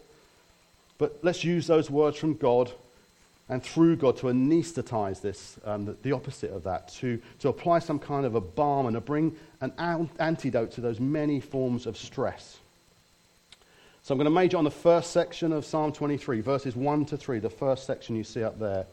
But 0.97 1.19
let's 1.23 1.43
use 1.43 1.67
those 1.67 1.89
words 1.89 2.17
from 2.17 2.35
God 2.35 2.71
and 3.53 3.61
through 3.61 3.97
God 3.97 4.17
to 4.17 4.25
anesthetize 4.25 5.21
this, 5.21 5.59
um, 5.63 5.85
the, 5.85 5.95
the, 6.01 6.11
opposite 6.11 6.49
of 6.49 6.63
that, 6.63 6.87
to, 6.95 7.21
to 7.37 7.49
apply 7.49 7.77
some 7.77 7.99
kind 7.99 8.25
of 8.25 8.33
a 8.33 8.41
balm 8.41 8.87
and 8.87 8.95
to 8.95 8.99
bring 8.99 9.35
an 9.61 9.71
antidote 10.17 10.71
to 10.71 10.81
those 10.81 10.99
many 10.99 11.39
forms 11.39 11.85
of 11.85 11.95
stress. 11.95 12.57
So 14.01 14.11
I'm 14.11 14.17
going 14.17 14.25
to 14.25 14.31
major 14.31 14.57
on 14.57 14.63
the 14.63 14.71
first 14.71 15.11
section 15.11 15.53
of 15.53 15.65
Psalm 15.65 15.93
23, 15.93 16.41
verses 16.41 16.75
1 16.75 17.05
to 17.05 17.15
3, 17.15 17.37
the 17.37 17.49
first 17.51 17.85
section 17.85 18.15
you 18.15 18.23
see 18.23 18.43
up 18.43 18.57
there, 18.57 18.87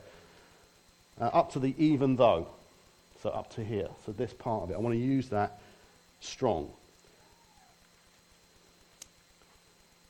uh, 1.18 1.24
up 1.24 1.52
to 1.52 1.58
the 1.58 1.74
even 1.78 2.16
though. 2.16 2.46
So 3.22 3.30
up 3.30 3.48
to 3.54 3.64
here. 3.64 3.88
So 4.04 4.12
this 4.12 4.34
part 4.34 4.64
of 4.64 4.70
it. 4.72 4.74
I 4.74 4.78
want 4.78 4.94
to 4.94 5.00
use 5.00 5.30
that 5.30 5.58
strong. 6.20 6.68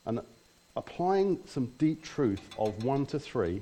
And 0.05 0.19
applying 0.75 1.39
some 1.47 1.71
deep 1.77 2.03
truth 2.03 2.41
of 2.59 2.83
1 2.83 3.05
to 3.07 3.19
3, 3.19 3.61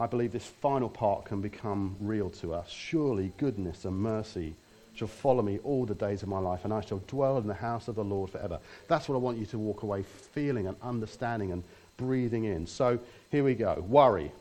I 0.00 0.06
believe 0.06 0.32
this 0.32 0.46
final 0.46 0.88
part 0.88 1.26
can 1.26 1.42
become 1.42 1.94
real 2.00 2.30
to 2.30 2.54
us. 2.54 2.70
Surely 2.70 3.32
goodness 3.36 3.84
and 3.84 3.98
mercy 3.98 4.54
shall 4.94 5.08
follow 5.08 5.42
me 5.42 5.58
all 5.62 5.84
the 5.84 5.94
days 5.94 6.22
of 6.22 6.28
my 6.28 6.38
life, 6.38 6.64
and 6.64 6.72
I 6.72 6.80
shall 6.80 7.02
dwell 7.06 7.36
in 7.36 7.46
the 7.46 7.54
house 7.54 7.86
of 7.86 7.96
the 7.96 8.04
Lord 8.04 8.30
forever. 8.30 8.58
That's 8.88 9.08
what 9.08 9.14
I 9.14 9.18
want 9.18 9.36
you 9.36 9.46
to 9.46 9.58
walk 9.58 9.82
away 9.82 10.02
feeling 10.02 10.66
and 10.66 10.76
understanding 10.82 11.52
and 11.52 11.62
breathing 11.98 12.44
in. 12.44 12.66
So 12.66 12.98
here 13.30 13.44
we 13.44 13.54
go. 13.54 13.84
Worry. 13.88 14.32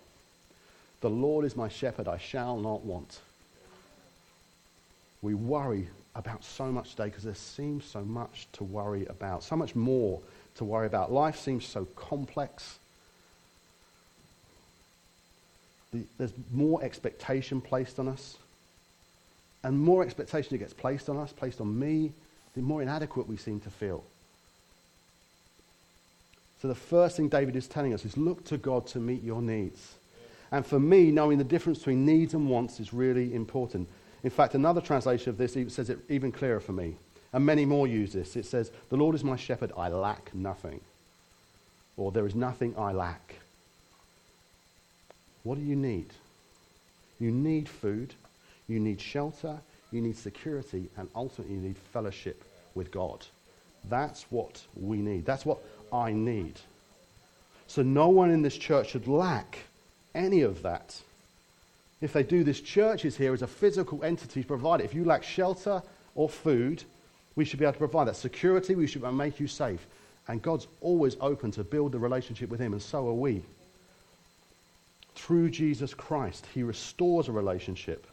The 1.02 1.10
Lord 1.10 1.44
is 1.44 1.58
my 1.58 1.68
shepherd, 1.68 2.08
I 2.08 2.18
shall 2.18 2.58
not 2.58 2.84
want. 2.86 3.20
We 5.22 5.34
worry 5.34 5.90
about 6.16 6.44
so 6.44 6.72
much 6.72 6.92
today 6.92 7.06
because 7.06 7.24
there 7.24 7.36
seems 7.36 7.84
so 7.84 8.02
much 8.02 8.48
to 8.54 8.64
worry 8.64 9.06
about, 9.08 9.44
so 9.44 9.58
much 9.58 9.76
more 9.76 10.22
to 10.56 10.64
worry 10.64 10.88
about. 10.88 11.12
Life 11.12 11.38
seems 11.38 11.66
so 11.66 11.86
complex. 11.96 12.80
The, 15.78 15.79
there's 16.18 16.34
more 16.52 16.84
expectation 16.84 17.62
placed 17.62 18.00
on 18.00 18.08
us 18.08 18.38
and 19.64 19.80
more 19.80 20.04
expectation 20.04 20.50
that 20.52 20.60
gets 20.60 20.74
placed 20.74 21.10
on 21.10 21.18
us, 21.18 21.34
placed 21.34 21.60
on 21.60 21.78
me, 21.78 22.12
the 22.56 22.62
more 22.62 22.82
inadequate 22.82 23.28
we 23.28 23.38
seem 23.38 23.60
to 23.62 23.70
feel. 23.70 24.04
So 26.62 26.68
the 26.68 26.76
first 26.76 27.18
thing 27.18 27.30
David 27.30 27.56
is 27.56 27.68
telling 27.68 27.94
us 27.94 28.06
is 28.06 28.18
look 28.18 28.44
to 28.46 28.58
God 28.58 28.88
to 28.88 29.00
meet 29.00 29.24
your 29.24 29.42
needs. 29.42 29.96
And 30.52 30.66
for 30.66 30.80
me, 30.80 31.12
knowing 31.12 31.38
the 31.38 31.44
difference 31.44 31.80
between 31.80 32.06
needs 32.06 32.34
and 32.34 32.50
wants 32.50 32.80
is 32.80 32.94
really 32.94 33.34
important. 33.34 33.88
In 34.24 34.30
fact, 34.30 34.56
another 34.56 34.82
translation 34.82 35.30
of 35.30 35.38
this 35.38 35.54
says 35.74 35.90
it 35.90 36.00
even 36.10 36.32
clearer 36.32 36.60
for 36.60 36.74
me. 36.74 36.96
And 37.32 37.46
many 37.46 37.66
more 37.66 37.88
use 37.88 38.12
this. 38.12 38.36
It 38.36 38.46
says, 38.46 38.72
The 38.90 38.98
Lord 38.98 39.16
is 39.16 39.24
my 39.24 39.36
shepherd, 39.36 39.72
I 39.78 39.90
lack 39.90 40.34
nothing. 40.34 40.82
Or 41.96 42.12
there 42.12 42.26
is 42.26 42.36
nothing 42.36 42.74
I 42.78 42.92
lack. 42.92 43.36
What 45.44 45.58
do 45.58 45.64
you 45.64 45.76
need? 45.76 46.08
You 47.20 47.32
need 47.32 47.68
food. 47.68 48.14
You 48.70 48.80
need 48.80 49.02
shelter, 49.02 49.58
you 49.92 50.00
need 50.00 50.16
security, 50.16 50.90
and 50.96 51.10
ultimately 51.16 51.56
you 51.56 51.62
need 51.62 51.78
fellowship 51.92 52.44
with 52.76 52.92
God. 52.92 53.26
That's 53.90 54.26
what 54.30 54.62
we 54.80 54.98
need. 54.98 55.26
That's 55.26 55.46
what 55.46 55.58
I 55.92 56.14
need. 56.14 56.54
So 57.66 57.82
no 57.82 58.10
one 58.10 58.30
in 58.30 58.44
this 58.44 58.56
church 58.56 58.92
should 58.92 59.08
lack 59.08 59.58
any 60.14 60.42
of 60.42 60.62
that. 60.62 61.02
If 62.00 62.14
they 62.14 62.24
do, 62.24 62.44
this 62.44 62.62
church 62.62 63.06
is 63.06 63.18
here 63.18 63.34
as 63.34 63.42
a 63.42 63.48
physical 63.48 64.04
entity 64.04 64.44
to 64.44 64.48
provide 64.48 64.82
it. 64.82 64.86
If 64.86 64.94
you 64.94 65.04
lack 65.04 65.24
shelter 65.24 65.82
or 66.14 66.30
food, 66.30 66.84
we 67.36 67.44
should 67.44 67.60
be 67.60 67.66
able 67.66 67.74
to 67.74 67.80
provide 67.80 68.08
that. 68.08 68.16
Security, 68.16 68.76
we 68.76 68.86
should 68.86 69.02
make 69.14 69.40
you 69.40 69.48
safe. 69.48 69.86
And 70.28 70.44
God's 70.44 70.68
always 70.82 71.18
open 71.22 71.50
to 71.52 71.64
build 71.64 71.96
a 71.96 72.00
relationship 72.00 72.50
with 72.50 72.60
Him, 72.60 72.74
and 72.74 72.82
so 72.82 73.08
are 73.08 73.14
we. 73.14 73.42
Through 75.20 75.50
Jesus 75.50 75.94
Christ, 75.94 76.48
He 76.54 76.64
restores 76.64 77.28
a 77.28 77.32
relationship. 77.32 78.08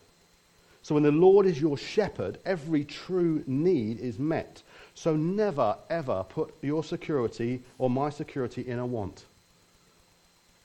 So 0.82 0.94
when 0.94 1.04
the 1.04 1.12
Lord 1.12 1.46
is 1.46 1.60
your 1.60 1.78
shepherd, 1.78 2.38
every 2.44 2.84
true 2.84 3.42
need 3.46 4.00
is 4.00 4.18
met. 4.18 4.62
So 4.94 5.16
never, 5.16 5.76
ever 5.88 6.24
put 6.28 6.52
your 6.62 6.84
security 6.84 7.62
or 7.78 7.88
my 7.88 8.10
security 8.10 8.66
in 8.68 8.78
a 8.78 8.86
want. 8.86 9.24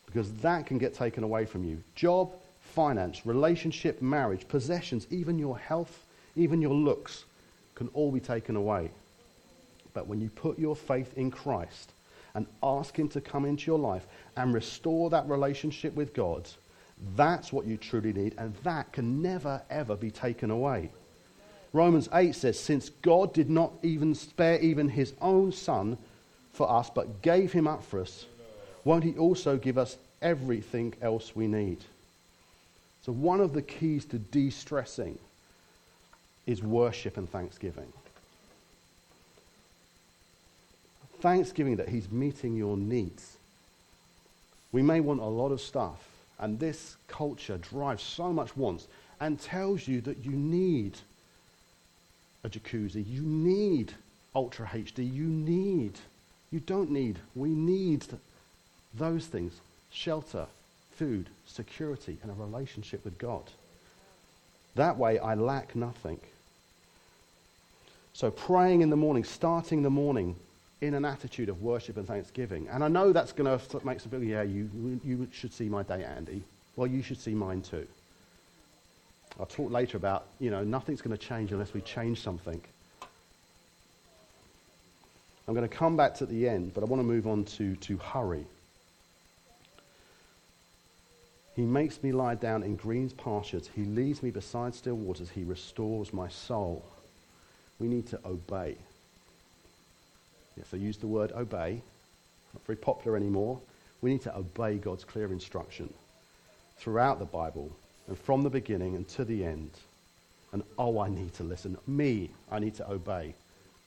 Because 0.08 0.34
that 0.42 0.66
can 0.66 0.78
get 0.78 0.94
taken 0.94 1.24
away 1.24 1.46
from 1.46 1.64
you. 1.64 1.82
Job, 1.96 2.34
finance, 2.60 3.26
relationship, 3.26 4.02
marriage, 4.02 4.48
possessions, 4.48 5.08
even 5.10 5.40
your 5.40 5.58
health, 5.58 6.06
even 6.36 6.62
your 6.62 6.74
looks 6.74 7.24
can 7.76 7.88
all 7.94 8.12
be 8.12 8.20
taken 8.20 8.56
away. 8.56 8.92
But 9.94 10.08
when 10.08 10.20
you 10.20 10.30
put 10.30 10.60
your 10.60 10.76
faith 10.76 11.18
in 11.18 11.32
Christ 11.32 11.92
and 12.34 12.46
ask 12.64 12.98
Him 12.98 13.08
to 13.10 13.22
come 13.22 13.46
into 13.46 13.70
your 13.70 13.80
life 13.80 14.08
and 14.38 14.54
restore 14.54 15.10
that 15.10 15.28
relationship 15.28 15.96
with 15.96 16.14
God, 16.14 16.48
that's 17.16 17.52
what 17.52 17.66
you 17.66 17.78
truly 17.78 18.14
need, 18.14 18.36
and 18.38 18.56
that 18.64 18.92
can 18.92 19.22
never, 19.22 19.62
ever 19.70 19.96
be 19.96 20.12
taken 20.12 20.52
away. 20.52 20.92
Romans 21.74 22.10
8 22.14 22.36
says, 22.36 22.60
Since 22.60 22.90
God 23.02 23.34
did 23.34 23.50
not 23.50 23.72
even 23.82 24.14
spare 24.14 24.60
even 24.60 24.90
his 24.90 25.14
own 25.22 25.52
son 25.52 25.98
for 26.54 26.70
us, 26.70 26.90
but 26.90 27.22
gave 27.22 27.52
him 27.52 27.68
up 27.68 27.84
for 27.84 28.02
us, 28.02 28.26
won't 28.84 29.04
he 29.04 29.18
also 29.18 29.58
give 29.58 29.78
us 29.78 29.98
everything 30.22 30.94
else 31.02 31.36
we 31.36 31.48
need? 31.48 31.80
So, 33.04 33.12
one 33.12 33.42
of 33.42 33.54
the 33.54 33.62
keys 33.62 34.06
to 34.06 34.20
de 34.20 34.50
stressing 34.50 35.18
is 36.46 36.62
worship 36.62 37.18
and 37.18 37.30
thanksgiving. 37.30 37.92
Thanksgiving 41.22 41.78
that 41.78 41.90
He's 41.90 42.12
meeting 42.12 42.56
your 42.56 42.76
needs. 42.76 43.38
We 44.72 44.82
may 44.82 45.00
want 45.00 45.22
a 45.22 45.26
lot 45.26 45.52
of 45.52 45.62
stuff, 45.62 46.00
and 46.40 46.60
this 46.60 46.98
culture 47.08 47.58
drives 47.58 48.04
so 48.04 48.34
much 48.34 48.56
wants 48.58 48.88
and 49.20 49.40
tells 49.40 49.88
you 49.88 50.02
that 50.02 50.26
you 50.26 50.32
need 50.32 50.98
a 52.44 52.50
jacuzzi, 52.50 53.06
you 53.08 53.22
need 53.22 53.94
Ultra 54.36 54.66
HD, 54.66 55.00
you 55.00 55.26
need, 55.26 55.94
you 56.52 56.60
don't 56.62 56.90
need, 56.90 57.20
we 57.36 57.50
need 57.50 58.06
those 58.94 59.28
things 59.28 59.60
shelter, 59.92 60.46
food, 60.96 61.28
security, 61.46 62.18
and 62.24 62.32
a 62.32 62.36
relationship 62.36 63.04
with 63.04 63.18
God. 63.18 63.44
That 64.76 64.98
way, 64.98 65.20
I 65.20 65.36
lack 65.36 65.76
nothing. 65.76 66.20
So, 68.14 68.32
praying 68.32 68.82
in 68.82 68.90
the 68.90 68.96
morning, 68.96 69.26
starting 69.26 69.84
the 69.84 69.90
morning 69.90 70.36
in 70.82 70.96
an 70.96 71.06
attitude 71.06 71.48
of 71.48 71.62
worship 71.62 71.98
and 71.98 72.08
thanksgiving. 72.08 72.68
And 72.70 72.84
I 72.84 72.88
know 72.88 73.14
that's 73.14 73.32
going 73.32 73.58
to 73.58 73.86
make 73.86 74.00
some 74.00 74.12
people, 74.12 74.26
yeah, 74.26 74.42
you, 74.42 74.70
you 75.04 75.28
should 75.32 75.54
see 75.54 75.70
my 75.70 75.84
day, 75.84 76.04
Andy. 76.04 76.44
Well, 76.76 76.88
you 76.88 77.04
should 77.04 77.20
see 77.20 77.36
mine 77.36 77.62
too. 77.62 77.88
I'll 79.40 79.46
talk 79.46 79.72
later 79.72 79.98
about, 79.98 80.26
you 80.40 80.50
know, 80.50 80.64
nothing's 80.64 81.02
going 81.02 81.16
to 81.16 81.24
change 81.24 81.52
unless 81.52 81.74
we 81.74 81.82
change 81.82 82.22
something. 82.22 82.60
I'm 85.48 85.54
going 85.54 85.68
to 85.68 85.76
come 85.76 85.96
back 85.96 86.16
to 86.16 86.26
the 86.26 86.50
end, 86.50 86.74
but 86.74 86.84
I 86.84 86.88
want 86.88 87.00
to 87.00 87.08
move 87.08 87.28
on 87.28 87.46
to, 87.46 87.76
to 87.76 87.98
hurry. 87.98 88.46
He 91.56 91.64
makes 91.64 92.02
me 92.02 92.12
lie 92.12 92.36
down 92.36 92.64
in 92.64 92.76
green 92.76 93.10
pastures. 93.10 93.70
He 93.76 93.84
leads 93.84 94.24
me 94.24 94.32
beside 94.32 94.74
still 94.74 94.96
waters. 94.96 95.30
He 95.30 95.44
restores 95.44 96.14
my 96.14 96.30
soul. 96.30 96.84
We 97.80 97.88
need 97.88 98.08
to 98.08 98.20
obey. 98.26 98.78
Yes, 100.58 100.68
I 100.74 100.78
use 100.78 100.98
the 100.98 101.08
word 101.08 101.32
obey. 101.32 101.82
Not 102.54 102.66
very 102.66 102.78
popular 102.78 103.18
anymore. 103.18 103.60
We 104.02 104.12
need 104.12 104.22
to 104.24 104.36
obey 104.36 104.78
God's 104.78 105.04
clear 105.04 105.32
instruction 105.32 105.94
throughout 106.78 107.20
the 107.20 107.26
Bible 107.26 107.72
and 108.08 108.18
from 108.18 108.42
the 108.42 108.50
beginning 108.50 108.96
and 108.96 109.08
to 109.10 109.24
the 109.24 109.46
end. 109.46 109.72
And 110.52 110.64
oh, 110.78 111.00
I 111.00 111.08
need 111.08 111.34
to 111.36 111.44
listen. 111.44 111.78
Me, 111.88 112.30
I 112.52 112.60
need 112.60 112.76
to 112.76 112.90
obey 112.90 113.34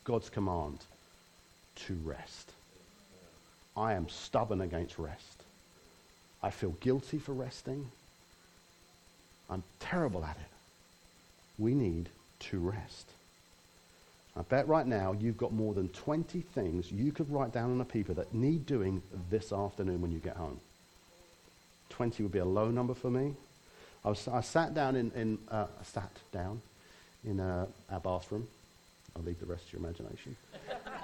God's 0.04 0.30
command 0.30 0.78
to 1.86 1.94
rest. 2.04 2.52
I 3.76 3.94
am 3.94 4.08
stubborn 4.08 4.60
against 4.60 4.98
rest. 4.98 5.42
I 6.42 6.50
feel 6.50 6.70
guilty 6.80 7.18
for 7.18 7.32
resting. 7.32 7.90
I'm 9.50 9.62
terrible 9.80 10.24
at 10.24 10.36
it. 10.36 10.52
We 11.58 11.74
need 11.74 12.08
to 12.40 12.58
rest. 12.58 13.10
I 14.36 14.42
bet 14.42 14.66
right 14.66 14.86
now 14.86 15.12
you've 15.12 15.36
got 15.36 15.52
more 15.52 15.74
than 15.74 15.88
20 15.90 16.40
things 16.40 16.90
you 16.90 17.12
could 17.12 17.30
write 17.30 17.52
down 17.52 17.70
on 17.70 17.80
a 17.80 17.84
paper 17.84 18.14
that 18.14 18.34
need 18.34 18.66
doing 18.66 19.00
this 19.30 19.52
afternoon 19.52 20.00
when 20.00 20.10
you 20.10 20.18
get 20.18 20.36
home. 20.36 20.58
20 21.90 22.22
would 22.24 22.32
be 22.32 22.40
a 22.40 22.44
low 22.44 22.70
number 22.70 22.94
for 22.94 23.10
me. 23.10 23.34
I, 24.04 24.08
was, 24.08 24.26
I 24.26 24.40
sat 24.40 24.74
down 24.74 24.96
in, 24.96 25.12
in 25.12 25.38
uh, 25.48 25.66
sat 25.84 26.10
down 26.32 26.60
in 27.24 27.38
uh, 27.38 27.66
our 27.90 28.00
bathroom. 28.00 28.48
I'll 29.16 29.22
leave 29.22 29.38
the 29.38 29.46
rest 29.46 29.70
to 29.70 29.76
your 29.76 29.86
imagination. 29.86 30.36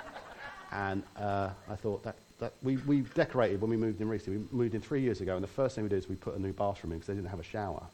and 0.72 1.02
uh, 1.16 1.50
I 1.70 1.76
thought 1.76 2.02
that, 2.02 2.16
that 2.40 2.52
we, 2.62 2.78
we 2.78 3.00
decorated 3.00 3.60
when 3.60 3.70
we 3.70 3.76
moved 3.76 4.00
in 4.00 4.08
recently. 4.08 4.40
We 4.40 4.58
moved 4.58 4.74
in 4.74 4.80
three 4.80 5.02
years 5.02 5.20
ago, 5.20 5.36
and 5.36 5.44
the 5.44 5.48
first 5.48 5.76
thing 5.76 5.84
we 5.84 5.90
did 5.90 5.98
is 5.98 6.08
we 6.08 6.16
put 6.16 6.34
a 6.34 6.42
new 6.42 6.52
bathroom 6.52 6.92
in 6.92 6.98
because 6.98 7.06
they 7.06 7.14
didn't 7.14 7.30
have 7.30 7.40
a 7.40 7.44
shower. 7.44 7.84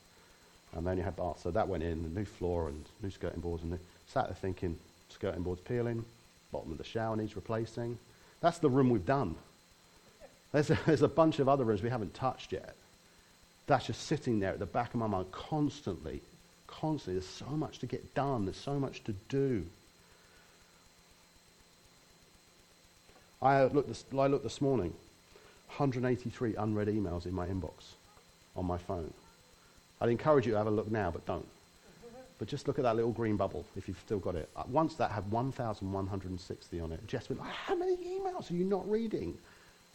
And 0.75 0.87
they 0.87 0.90
only 0.90 1.03
had 1.03 1.16
baths. 1.16 1.42
So 1.42 1.51
that 1.51 1.68
went 1.68 1.83
in, 1.83 1.92
a 2.05 2.18
new 2.18 2.25
floor 2.25 2.68
and 2.68 2.85
new 3.03 3.11
skirting 3.11 3.40
boards. 3.40 3.62
And 3.62 3.79
sat 4.09 4.27
there 4.27 4.35
thinking, 4.35 4.79
skirting 5.08 5.42
boards 5.42 5.60
peeling, 5.60 6.04
bottom 6.52 6.72
of 6.72 6.78
the 6.78 6.84
shower 6.84 7.16
needs 7.16 7.36
replacing. 7.36 7.98
That's 8.40 8.58
the 8.58 8.70
room 8.70 8.90
we've 8.90 9.06
done. 9.06 9.34
There's 10.52 10.70
a, 10.70 10.78
there's 10.86 11.02
a 11.02 11.08
bunch 11.08 11.38
of 11.38 11.48
other 11.48 11.64
rooms 11.64 11.82
we 11.82 11.90
haven't 11.90 12.14
touched 12.14 12.52
yet. 12.52 12.74
That's 13.66 13.86
just 13.86 14.06
sitting 14.06 14.38
there 14.38 14.52
at 14.52 14.58
the 14.58 14.66
back 14.66 14.94
of 14.94 15.00
my 15.00 15.06
mind 15.06 15.32
constantly, 15.32 16.20
constantly. 16.66 17.20
There's 17.20 17.30
so 17.30 17.46
much 17.46 17.80
to 17.80 17.86
get 17.86 18.14
done. 18.14 18.44
There's 18.44 18.56
so 18.56 18.78
much 18.78 19.02
to 19.04 19.14
do. 19.28 19.66
I 23.42 23.64
looked 23.64 23.88
this, 23.88 24.04
I 24.12 24.26
looked 24.28 24.44
this 24.44 24.60
morning, 24.60 24.94
183 25.76 26.54
unread 26.56 26.88
emails 26.88 27.26
in 27.26 27.34
my 27.34 27.46
inbox 27.46 27.72
on 28.56 28.64
my 28.64 28.78
phone. 28.78 29.12
I'd 30.00 30.08
encourage 30.08 30.46
you 30.46 30.52
to 30.52 30.58
have 30.58 30.66
a 30.66 30.70
look 30.70 30.90
now, 30.90 31.10
but 31.10 31.26
don't. 31.26 31.46
But 32.38 32.49
just 32.49 32.68
look 32.68 32.79
at 32.79 32.83
that 32.83 32.96
little 32.96 33.12
green 33.12 33.37
bubble 33.37 33.64
if 33.77 33.88
you've 33.88 34.01
still 34.01 34.18
got 34.18 34.35
it. 34.35 34.49
Uh, 34.57 34.64
once 34.68 34.94
that 34.96 35.11
had 35.11 35.31
1,160 35.31 36.81
on 36.81 36.92
it. 36.92 37.07
Jess 37.07 37.29
went, 37.29 37.40
how 37.40 37.75
many 37.75 37.96
emails 37.96 38.51
are 38.51 38.55
you 38.55 38.64
not 38.64 38.88
reading? 38.90 39.37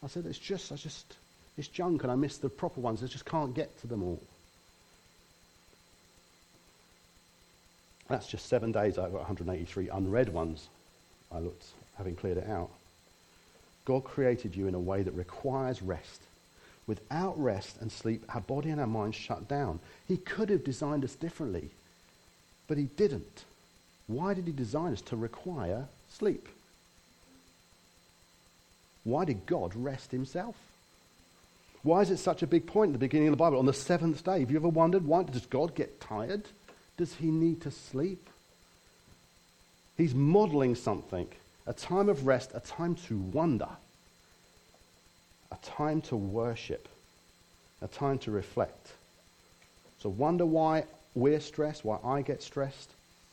I 0.04 0.08
said, 0.08 0.26
it's 0.26 0.40
just, 0.40 0.72
I 0.72 0.76
just, 0.76 1.16
it's 1.58 1.68
junk 1.68 2.04
and 2.04 2.12
I 2.12 2.16
missed 2.16 2.42
the 2.42 2.50
proper 2.50 2.82
ones. 2.82 3.04
I 3.04 3.08
just 3.08 3.26
can't 3.26 3.54
get 3.54 3.80
to 3.82 3.88
them 3.88 4.02
all. 4.02 4.22
That's 8.10 8.28
just 8.28 8.48
seven 8.48 8.72
days. 8.72 8.98
I've 8.98 9.12
got 9.12 9.20
183 9.20 9.90
unread 9.90 10.30
ones. 10.30 10.68
I 11.32 11.40
looked, 11.40 11.66
having 11.98 12.16
cleared 12.16 12.38
it 12.38 12.50
out. 12.50 12.70
God 13.86 14.04
created 14.04 14.56
you 14.56 14.68
in 14.68 14.76
a 14.76 14.80
way 14.80 15.04
that 15.04 15.14
requires 15.14 15.82
rest. 15.82 16.22
Without 16.88 17.42
rest 17.42 17.78
and 17.80 17.92
sleep, 17.92 18.24
our 18.34 18.42
body 18.42 18.70
and 18.70 18.82
our 18.82 18.88
mind 18.88 19.16
shut 19.16 19.48
down. 19.48 19.80
He 20.08 20.18
could 20.18 20.50
have 20.50 20.64
designed 20.64 21.06
us 21.06 21.16
differently, 21.16 21.70
but 22.72 22.78
he 22.78 22.86
didn't. 22.86 23.44
Why 24.08 24.34
did 24.34 24.46
he 24.46 24.54
design 24.54 24.94
us 24.94 25.02
to 25.02 25.18
require 25.18 25.88
sleep? 26.10 26.48
Why 29.04 29.26
did 29.26 29.46
God 29.46 29.76
rest 29.76 30.12
himself? 30.12 30.56
Why 31.84 32.00
is 32.00 32.12
it 32.12 32.16
such 32.16 32.44
a 32.44 32.48
big 32.48 32.66
point 32.66 32.92
at 32.92 32.94
the 32.94 33.00
beginning 33.00 33.28
of 33.28 33.34
the 33.34 33.44
Bible? 33.44 33.60
On 33.60 33.66
the 33.66 33.74
seventh 33.74 34.24
day, 34.24 34.40
have 34.40 34.50
you 34.50 34.56
ever 34.56 34.70
wondered 34.70 35.06
why 35.06 35.24
does 35.24 35.46
God 35.48 35.76
get 35.76 36.00
tired? 36.00 36.44
Does 36.96 37.16
he 37.16 37.30
need 37.30 37.60
to 37.64 37.72
sleep? 37.72 38.26
He's 39.98 40.16
modeling 40.16 40.76
something 40.76 41.28
a 41.68 41.74
time 41.74 42.08
of 42.08 42.26
rest, 42.26 42.52
a 42.54 42.62
time 42.62 42.96
to 43.08 43.18
wonder, 43.18 43.68
a 45.52 45.58
time 45.62 46.00
to 46.04 46.16
worship, 46.16 46.88
a 47.82 47.90
time 47.90 48.18
to 48.20 48.32
reflect. 48.32 48.94
So, 50.00 50.08
wonder 50.08 50.46
why 50.46 50.86
we're 51.15 51.39
stressed, 51.39 51.84
why 51.84 51.97
I 52.04 52.21
get 52.21 52.41
stressed, 52.41 52.89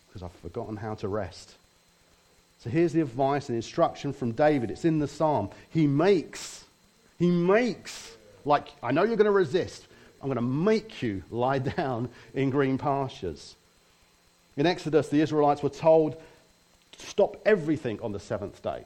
because 0.08 0.22
I've 0.22 0.32
forgotten 0.40 0.76
how 0.76 0.94
to 0.96 1.08
rest. 1.08 1.54
So, 2.60 2.70
here's 2.70 2.92
the 2.92 3.00
advice 3.00 3.48
and 3.48 3.56
instruction 3.56 4.12
from 4.12 4.32
David. 4.32 4.70
It's 4.70 4.84
in 4.84 4.98
the 4.98 5.06
psalm. 5.06 5.50
He 5.70 5.86
makes, 5.86 6.64
he 7.18 7.30
makes, 7.30 8.16
like, 8.44 8.68
I 8.82 8.90
know 8.90 9.04
you're 9.04 9.16
going 9.16 9.26
to 9.26 9.30
resist. 9.30 9.86
I'm 10.20 10.26
going 10.26 10.36
to 10.36 10.42
make 10.42 11.02
you 11.02 11.22
lie 11.30 11.58
down 11.76 12.08
in 12.34 12.50
green 12.50 12.78
pastures. 12.78 13.54
In 14.56 14.66
Exodus, 14.66 15.08
the 15.08 15.20
Israelites 15.20 15.62
were 15.62 15.68
told 15.68 16.20
stop 16.96 17.36
everything 17.46 18.00
on 18.02 18.10
the 18.10 18.18
seventh 18.18 18.60
day. 18.60 18.82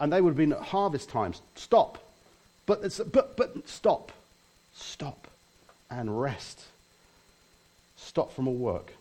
And 0.00 0.10
they 0.10 0.22
would 0.22 0.30
have 0.30 0.36
been 0.36 0.54
at 0.54 0.60
harvest 0.60 1.10
times. 1.10 1.42
Stop. 1.54 1.98
But, 2.64 2.82
but, 3.12 3.36
but 3.36 3.68
stop. 3.68 4.12
Stop 4.74 5.28
and 5.90 6.20
rest. 6.20 6.64
Stop 8.04 8.32
from 8.32 8.48
all 8.48 8.54
work. 8.54 8.92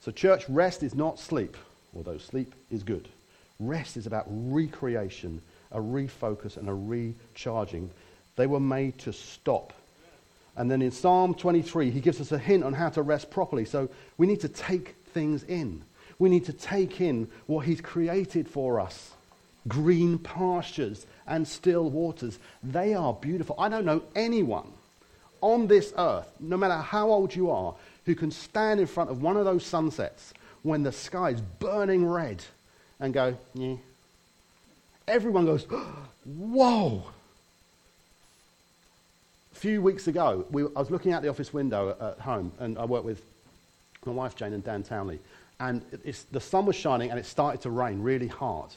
So, 0.00 0.10
church, 0.10 0.48
rest 0.48 0.82
is 0.82 0.94
not 0.94 1.18
sleep, 1.18 1.56
although 1.94 2.18
sleep 2.18 2.54
is 2.70 2.82
good. 2.82 3.08
Rest 3.60 3.96
is 3.96 4.06
about 4.06 4.26
recreation, 4.28 5.42
a 5.70 5.78
refocus, 5.78 6.56
and 6.56 6.68
a 6.68 6.74
recharging. 6.74 7.90
They 8.36 8.46
were 8.46 8.60
made 8.60 8.98
to 8.98 9.12
stop. 9.12 9.72
And 10.56 10.70
then 10.70 10.82
in 10.82 10.90
Psalm 10.90 11.34
23, 11.34 11.90
he 11.90 12.00
gives 12.00 12.20
us 12.20 12.32
a 12.32 12.38
hint 12.38 12.64
on 12.64 12.72
how 12.72 12.88
to 12.90 13.02
rest 13.02 13.30
properly. 13.30 13.64
So 13.64 13.88
we 14.18 14.26
need 14.26 14.40
to 14.40 14.48
take 14.48 14.96
things 15.12 15.44
in. 15.44 15.82
We 16.18 16.28
need 16.28 16.44
to 16.46 16.52
take 16.52 17.00
in 17.00 17.28
what 17.46 17.66
He's 17.66 17.80
created 17.80 18.48
for 18.48 18.80
us 18.80 19.12
green 19.68 20.18
pastures 20.18 21.06
and 21.26 21.46
still 21.46 21.88
waters. 21.88 22.38
They 22.62 22.94
are 22.94 23.12
beautiful. 23.12 23.54
I 23.58 23.68
don't 23.68 23.84
know 23.84 24.02
anyone 24.14 24.66
on 25.40 25.66
this 25.66 25.92
earth, 25.98 26.28
no 26.40 26.56
matter 26.56 26.76
how 26.76 27.10
old 27.10 27.34
you 27.34 27.50
are, 27.50 27.74
who 28.04 28.14
can 28.14 28.30
stand 28.30 28.80
in 28.80 28.86
front 28.86 29.10
of 29.10 29.22
one 29.22 29.36
of 29.36 29.44
those 29.44 29.64
sunsets 29.64 30.32
when 30.62 30.82
the 30.82 30.92
sky 30.92 31.30
is 31.30 31.40
burning 31.40 32.06
red 32.06 32.42
and 33.00 33.12
go, 33.12 33.36
yeah. 33.54 33.76
Everyone 35.08 35.44
goes, 35.44 35.66
whoa. 36.24 37.04
A 39.52 39.54
few 39.56 39.82
weeks 39.82 40.08
ago, 40.08 40.44
we, 40.50 40.62
I 40.62 40.78
was 40.78 40.90
looking 40.90 41.12
out 41.12 41.22
the 41.22 41.28
office 41.28 41.52
window 41.52 41.96
at 42.00 42.20
home, 42.20 42.52
and 42.58 42.78
I 42.78 42.84
work 42.84 43.04
with 43.04 43.22
my 44.04 44.12
wife 44.12 44.34
Jane 44.34 44.52
and 44.52 44.64
Dan 44.64 44.82
Townley 44.82 45.20
and 45.62 45.82
the 46.32 46.40
sun 46.40 46.66
was 46.66 46.74
shining 46.74 47.10
and 47.10 47.20
it 47.20 47.24
started 47.24 47.60
to 47.62 47.70
rain 47.70 48.02
really 48.02 48.26
hard. 48.26 48.70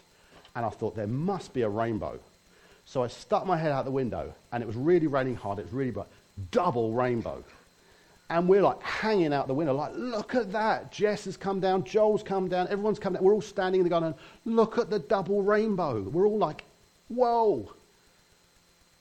And 0.55 0.63
I 0.63 0.69
thought, 0.69 0.95
there 0.95 1.07
must 1.07 1.51
be 1.51 1.63
a 1.63 1.69
rainbow. 1.69 2.19
So 2.85 3.03
I 3.03 3.07
stuck 3.07 3.47
my 3.47 3.57
head 3.57 3.71
out 3.71 3.85
the 3.85 3.91
window 3.91 4.33
and 4.51 4.61
it 4.61 4.67
was 4.67 4.75
really 4.75 5.07
raining 5.07 5.35
hard. 5.35 5.57
It 5.57 5.63
was 5.63 5.73
really 5.73 5.89
bright. 5.89 6.07
Double 6.51 6.93
rainbow. 6.93 7.43
And 8.29 8.49
we're 8.49 8.63
like 8.63 8.81
hanging 8.81 9.33
out 9.33 9.47
the 9.47 9.53
window, 9.53 9.75
like, 9.75 9.91
look 9.95 10.33
at 10.33 10.51
that. 10.51 10.91
Jess 10.91 11.25
has 11.25 11.37
come 11.37 11.59
down, 11.59 11.83
Joel's 11.83 12.23
come 12.23 12.47
down, 12.47 12.67
everyone's 12.69 12.97
come 12.97 13.13
down. 13.13 13.23
We're 13.23 13.33
all 13.33 13.41
standing 13.41 13.81
in 13.81 13.85
the 13.85 13.89
garden. 13.89 14.15
Look 14.45 14.79
at 14.79 14.89
the 14.89 14.99
double 14.99 15.43
rainbow. 15.43 16.01
We're 16.01 16.25
all 16.25 16.39
like, 16.39 16.63
whoa. 17.07 17.71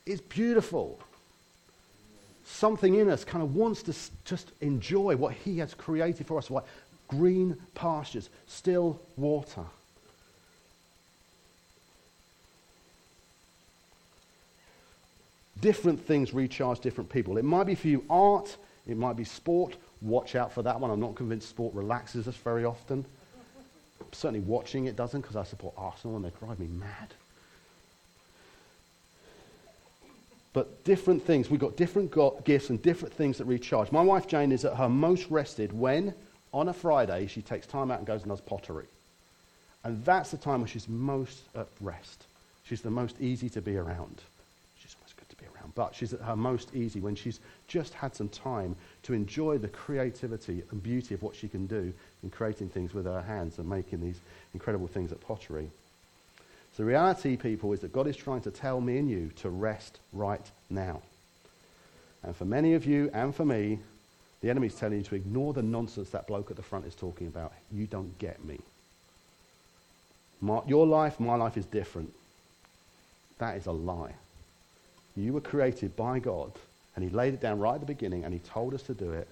It's 0.05 0.21
beautiful. 0.21 0.99
Something 2.45 2.95
in 2.95 3.09
us 3.09 3.23
kind 3.23 3.43
of 3.43 3.55
wants 3.55 3.81
to 3.83 3.95
just 4.25 4.51
enjoy 4.61 5.15
what 5.15 5.33
He 5.33 5.57
has 5.57 5.73
created 5.73 6.27
for 6.27 6.37
us, 6.37 6.51
like 6.51 6.63
green 7.07 7.57
pastures, 7.73 8.29
still 8.45 9.01
water. 9.17 9.63
Different 15.61 15.99
things 16.05 16.33
recharge 16.33 16.79
different 16.81 17.09
people. 17.09 17.37
It 17.37 17.45
might 17.45 17.63
be 17.63 17.73
for 17.73 17.87
you 17.87 18.03
art, 18.07 18.55
it 18.87 18.97
might 18.97 19.15
be 19.15 19.23
sport. 19.23 19.75
Watch 20.01 20.35
out 20.35 20.51
for 20.51 20.61
that 20.61 20.79
one. 20.79 20.91
I'm 20.91 20.99
not 20.99 21.15
convinced 21.15 21.49
sport 21.49 21.73
relaxes 21.73 22.27
us 22.27 22.35
very 22.35 22.65
often. 22.65 23.05
Certainly 24.11 24.41
watching 24.41 24.85
it 24.85 24.95
doesn't 24.95 25.21
because 25.21 25.35
I 25.35 25.43
support 25.43 25.73
Arsenal 25.77 26.15
and 26.15 26.25
they 26.25 26.31
drive 26.39 26.59
me 26.59 26.67
mad. 26.67 27.13
But 30.53 30.83
different 30.83 31.25
things. 31.25 31.49
We've 31.49 31.59
got 31.59 31.75
different 31.75 32.15
gifts 32.45 32.69
and 32.69 32.81
different 32.81 33.13
things 33.13 33.39
that 33.39 33.45
recharge. 33.45 33.91
My 33.91 34.01
wife 34.01 34.27
Jane 34.27 34.51
is 34.51 34.63
at 34.63 34.75
her 34.75 34.87
most 34.87 35.29
rested 35.29 35.73
when, 35.73 36.13
on 36.53 36.69
a 36.69 36.73
Friday, 36.73 37.27
she 37.27 37.41
takes 37.41 37.67
time 37.67 37.91
out 37.91 37.97
and 37.97 38.07
goes 38.07 38.21
and 38.21 38.29
does 38.29 38.41
pottery. 38.41 38.85
And 39.83 40.03
that's 40.05 40.31
the 40.31 40.37
time 40.37 40.61
when 40.61 40.69
she's 40.69 40.87
most 40.87 41.41
at 41.55 41.67
rest. 41.81 42.25
She's 42.63 42.81
the 42.81 42.89
most 42.89 43.19
easy 43.19 43.49
to 43.49 43.61
be 43.61 43.75
around 43.75 44.21
but 45.75 45.93
she's 45.93 46.13
at 46.13 46.21
her 46.21 46.35
most 46.35 46.73
easy 46.73 46.99
when 46.99 47.15
she's 47.15 47.39
just 47.67 47.93
had 47.93 48.15
some 48.15 48.29
time 48.29 48.75
to 49.03 49.13
enjoy 49.13 49.57
the 49.57 49.67
creativity 49.67 50.63
and 50.71 50.81
beauty 50.81 51.13
of 51.13 51.21
what 51.21 51.35
she 51.35 51.49
can 51.49 51.67
do 51.67 51.93
in 52.23 52.29
creating 52.29 52.69
things 52.69 52.93
with 52.93 53.05
her 53.05 53.21
hands 53.21 53.59
and 53.59 53.69
making 53.69 54.01
these 54.01 54.19
incredible 54.53 54.87
things 54.87 55.11
at 55.11 55.19
pottery. 55.21 55.69
So 56.75 56.83
the 56.83 56.85
reality, 56.85 57.37
people, 57.37 57.73
is 57.73 57.81
that 57.81 57.93
God 57.93 58.07
is 58.07 58.15
trying 58.17 58.41
to 58.41 58.51
tell 58.51 58.81
me 58.81 58.97
and 58.97 59.09
you 59.09 59.31
to 59.37 59.49
rest 59.49 59.99
right 60.11 60.49
now. 60.69 61.01
And 62.23 62.35
for 62.35 62.45
many 62.45 62.73
of 62.73 62.85
you 62.85 63.09
and 63.13 63.35
for 63.35 63.45
me, 63.45 63.79
the 64.41 64.49
enemy's 64.49 64.75
telling 64.75 64.97
you 64.97 65.03
to 65.03 65.15
ignore 65.15 65.53
the 65.53 65.61
nonsense 65.61 66.09
that 66.09 66.27
bloke 66.27 66.51
at 66.51 66.57
the 66.57 66.63
front 66.63 66.85
is 66.85 66.95
talking 66.95 67.27
about. 67.27 67.53
You 67.71 67.85
don't 67.85 68.17
get 68.19 68.43
me. 68.43 68.59
My, 70.41 70.61
your 70.67 70.85
life, 70.85 71.19
my 71.19 71.35
life 71.35 71.57
is 71.57 71.65
different. 71.65 72.13
That 73.39 73.57
is 73.57 73.65
a 73.65 73.71
lie. 73.71 74.13
You 75.15 75.33
were 75.33 75.41
created 75.41 75.95
by 75.95 76.19
God, 76.19 76.51
and 76.95 77.03
He 77.03 77.09
laid 77.09 77.33
it 77.33 77.41
down 77.41 77.59
right 77.59 77.75
at 77.75 77.79
the 77.79 77.85
beginning, 77.85 78.23
and 78.23 78.33
He 78.33 78.39
told 78.39 78.73
us 78.73 78.83
to 78.83 78.93
do 78.93 79.11
it. 79.11 79.27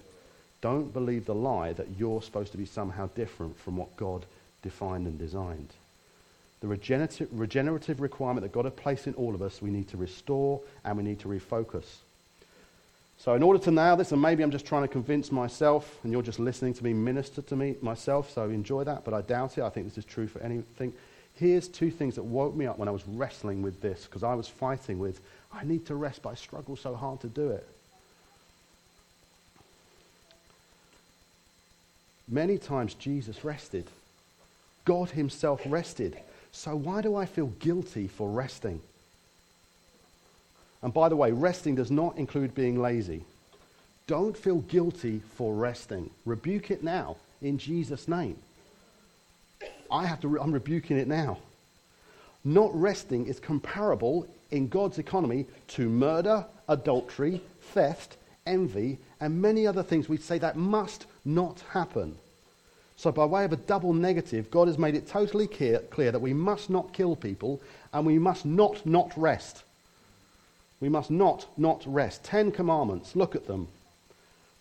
Don't 0.60 0.92
believe 0.92 1.26
the 1.26 1.34
lie 1.34 1.74
that 1.74 1.88
you're 1.98 2.22
supposed 2.22 2.52
to 2.52 2.58
be 2.58 2.64
somehow 2.64 3.08
different 3.14 3.58
from 3.58 3.76
what 3.76 3.96
God 3.96 4.24
defined 4.62 5.06
and 5.06 5.18
designed. 5.18 5.68
The 6.60 6.68
regenerative, 6.68 7.28
regenerative 7.32 8.00
requirement 8.00 8.42
that 8.42 8.52
God 8.52 8.64
has 8.64 8.72
placed 8.72 9.06
in 9.06 9.14
all 9.14 9.34
of 9.34 9.42
us, 9.42 9.60
we 9.60 9.70
need 9.70 9.88
to 9.88 9.98
restore 9.98 10.62
and 10.82 10.96
we 10.96 11.02
need 11.02 11.20
to 11.20 11.28
refocus. 11.28 11.84
So, 13.18 13.34
in 13.34 13.42
order 13.42 13.58
to 13.60 13.70
nail 13.70 13.96
this, 13.96 14.12
and 14.12 14.20
maybe 14.20 14.42
I'm 14.42 14.50
just 14.50 14.66
trying 14.66 14.82
to 14.82 14.88
convince 14.88 15.30
myself, 15.30 15.98
and 16.02 16.12
you're 16.12 16.22
just 16.22 16.38
listening 16.38 16.74
to 16.74 16.84
me 16.84 16.94
minister 16.94 17.42
to 17.42 17.56
me 17.56 17.76
myself, 17.80 18.30
so 18.30 18.44
enjoy 18.48 18.84
that, 18.84 19.04
but 19.04 19.14
I 19.14 19.20
doubt 19.20 19.58
it. 19.58 19.62
I 19.62 19.68
think 19.68 19.86
this 19.86 19.98
is 19.98 20.04
true 20.04 20.26
for 20.26 20.40
anything. 20.40 20.92
Here's 21.36 21.66
two 21.66 21.90
things 21.90 22.14
that 22.14 22.22
woke 22.22 22.54
me 22.54 22.66
up 22.66 22.78
when 22.78 22.88
I 22.88 22.92
was 22.92 23.06
wrestling 23.06 23.62
with 23.62 23.80
this, 23.80 24.04
because 24.04 24.22
I 24.22 24.34
was 24.34 24.48
fighting 24.48 24.98
with 24.98 25.20
I 25.52 25.64
need 25.64 25.86
to 25.86 25.94
rest, 25.94 26.22
but 26.22 26.30
I 26.30 26.34
struggle 26.34 26.76
so 26.76 26.94
hard 26.94 27.20
to 27.20 27.28
do 27.28 27.50
it. 27.50 27.66
Many 32.26 32.58
times 32.58 32.94
Jesus 32.94 33.44
rested. 33.44 33.86
God 34.84 35.10
himself 35.10 35.60
rested. 35.66 36.18
So 36.52 36.74
why 36.74 37.02
do 37.02 37.14
I 37.14 37.26
feel 37.26 37.46
guilty 37.46 38.08
for 38.08 38.30
resting? 38.30 38.80
And 40.82 40.92
by 40.92 41.08
the 41.08 41.16
way, 41.16 41.32
resting 41.32 41.74
does 41.74 41.90
not 41.90 42.16
include 42.18 42.54
being 42.54 42.80
lazy. 42.80 43.24
Don't 44.06 44.36
feel 44.36 44.58
guilty 44.58 45.22
for 45.36 45.54
resting. 45.54 46.10
Rebuke 46.24 46.70
it 46.70 46.82
now 46.82 47.16
in 47.40 47.58
Jesus' 47.58 48.08
name. 48.08 48.36
I 49.94 50.06
have 50.06 50.20
to, 50.20 50.28
re- 50.28 50.40
I'm 50.42 50.50
rebuking 50.50 50.98
it 50.98 51.06
now. 51.06 51.38
Not 52.44 52.74
resting 52.74 53.26
is 53.26 53.38
comparable 53.38 54.26
in 54.50 54.66
God's 54.66 54.98
economy 54.98 55.46
to 55.68 55.88
murder, 55.88 56.44
adultery, 56.68 57.40
theft, 57.60 58.16
envy, 58.44 58.98
and 59.20 59.40
many 59.40 59.68
other 59.68 59.84
things 59.84 60.08
we 60.08 60.16
say 60.16 60.38
that 60.38 60.56
must 60.56 61.06
not 61.24 61.62
happen. 61.70 62.16
So, 62.96 63.12
by 63.12 63.24
way 63.24 63.44
of 63.44 63.52
a 63.52 63.56
double 63.56 63.92
negative, 63.92 64.50
God 64.50 64.66
has 64.66 64.78
made 64.78 64.96
it 64.96 65.06
totally 65.06 65.46
clear, 65.46 65.78
clear, 65.78 66.10
that 66.10 66.20
we 66.20 66.34
must 66.34 66.70
not 66.70 66.92
kill 66.92 67.14
people 67.14 67.60
and 67.92 68.04
we 68.04 68.18
must 68.18 68.44
not 68.44 68.84
not 68.84 69.12
rest. 69.16 69.62
We 70.80 70.88
must 70.88 71.10
not 71.10 71.46
not 71.56 71.82
rest. 71.86 72.24
Ten 72.24 72.50
commandments, 72.50 73.14
look 73.14 73.36
at 73.36 73.46
them. 73.46 73.68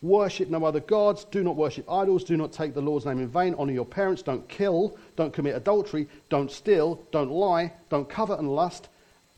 Worship 0.03 0.49
no 0.49 0.65
other 0.65 0.81
gods. 0.81 1.23
Do 1.23 1.43
not 1.43 1.55
worship 1.55 1.89
idols. 1.89 2.25
Do 2.25 2.35
not 2.35 2.51
take 2.51 2.73
the 2.73 2.81
Lord's 2.81 3.05
name 3.05 3.19
in 3.19 3.29
vain. 3.29 3.55
Honor 3.57 3.71
your 3.71 3.85
parents. 3.85 4.21
Don't 4.21 4.47
kill. 4.49 4.97
Don't 5.15 5.33
commit 5.33 5.55
adultery. 5.55 6.09
Don't 6.29 6.51
steal. 6.51 7.01
Don't 7.11 7.31
lie. 7.31 7.71
Don't 7.89 8.09
covet 8.09 8.37
and 8.37 8.53
lust. 8.53 8.89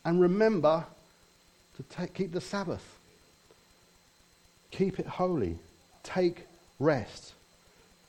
And 0.04 0.20
remember 0.20 0.84
to 1.76 1.82
take, 1.84 2.14
keep 2.14 2.32
the 2.32 2.40
Sabbath. 2.40 2.84
Keep 4.72 4.98
it 4.98 5.06
holy. 5.06 5.56
Take 6.02 6.46
rest. 6.80 7.34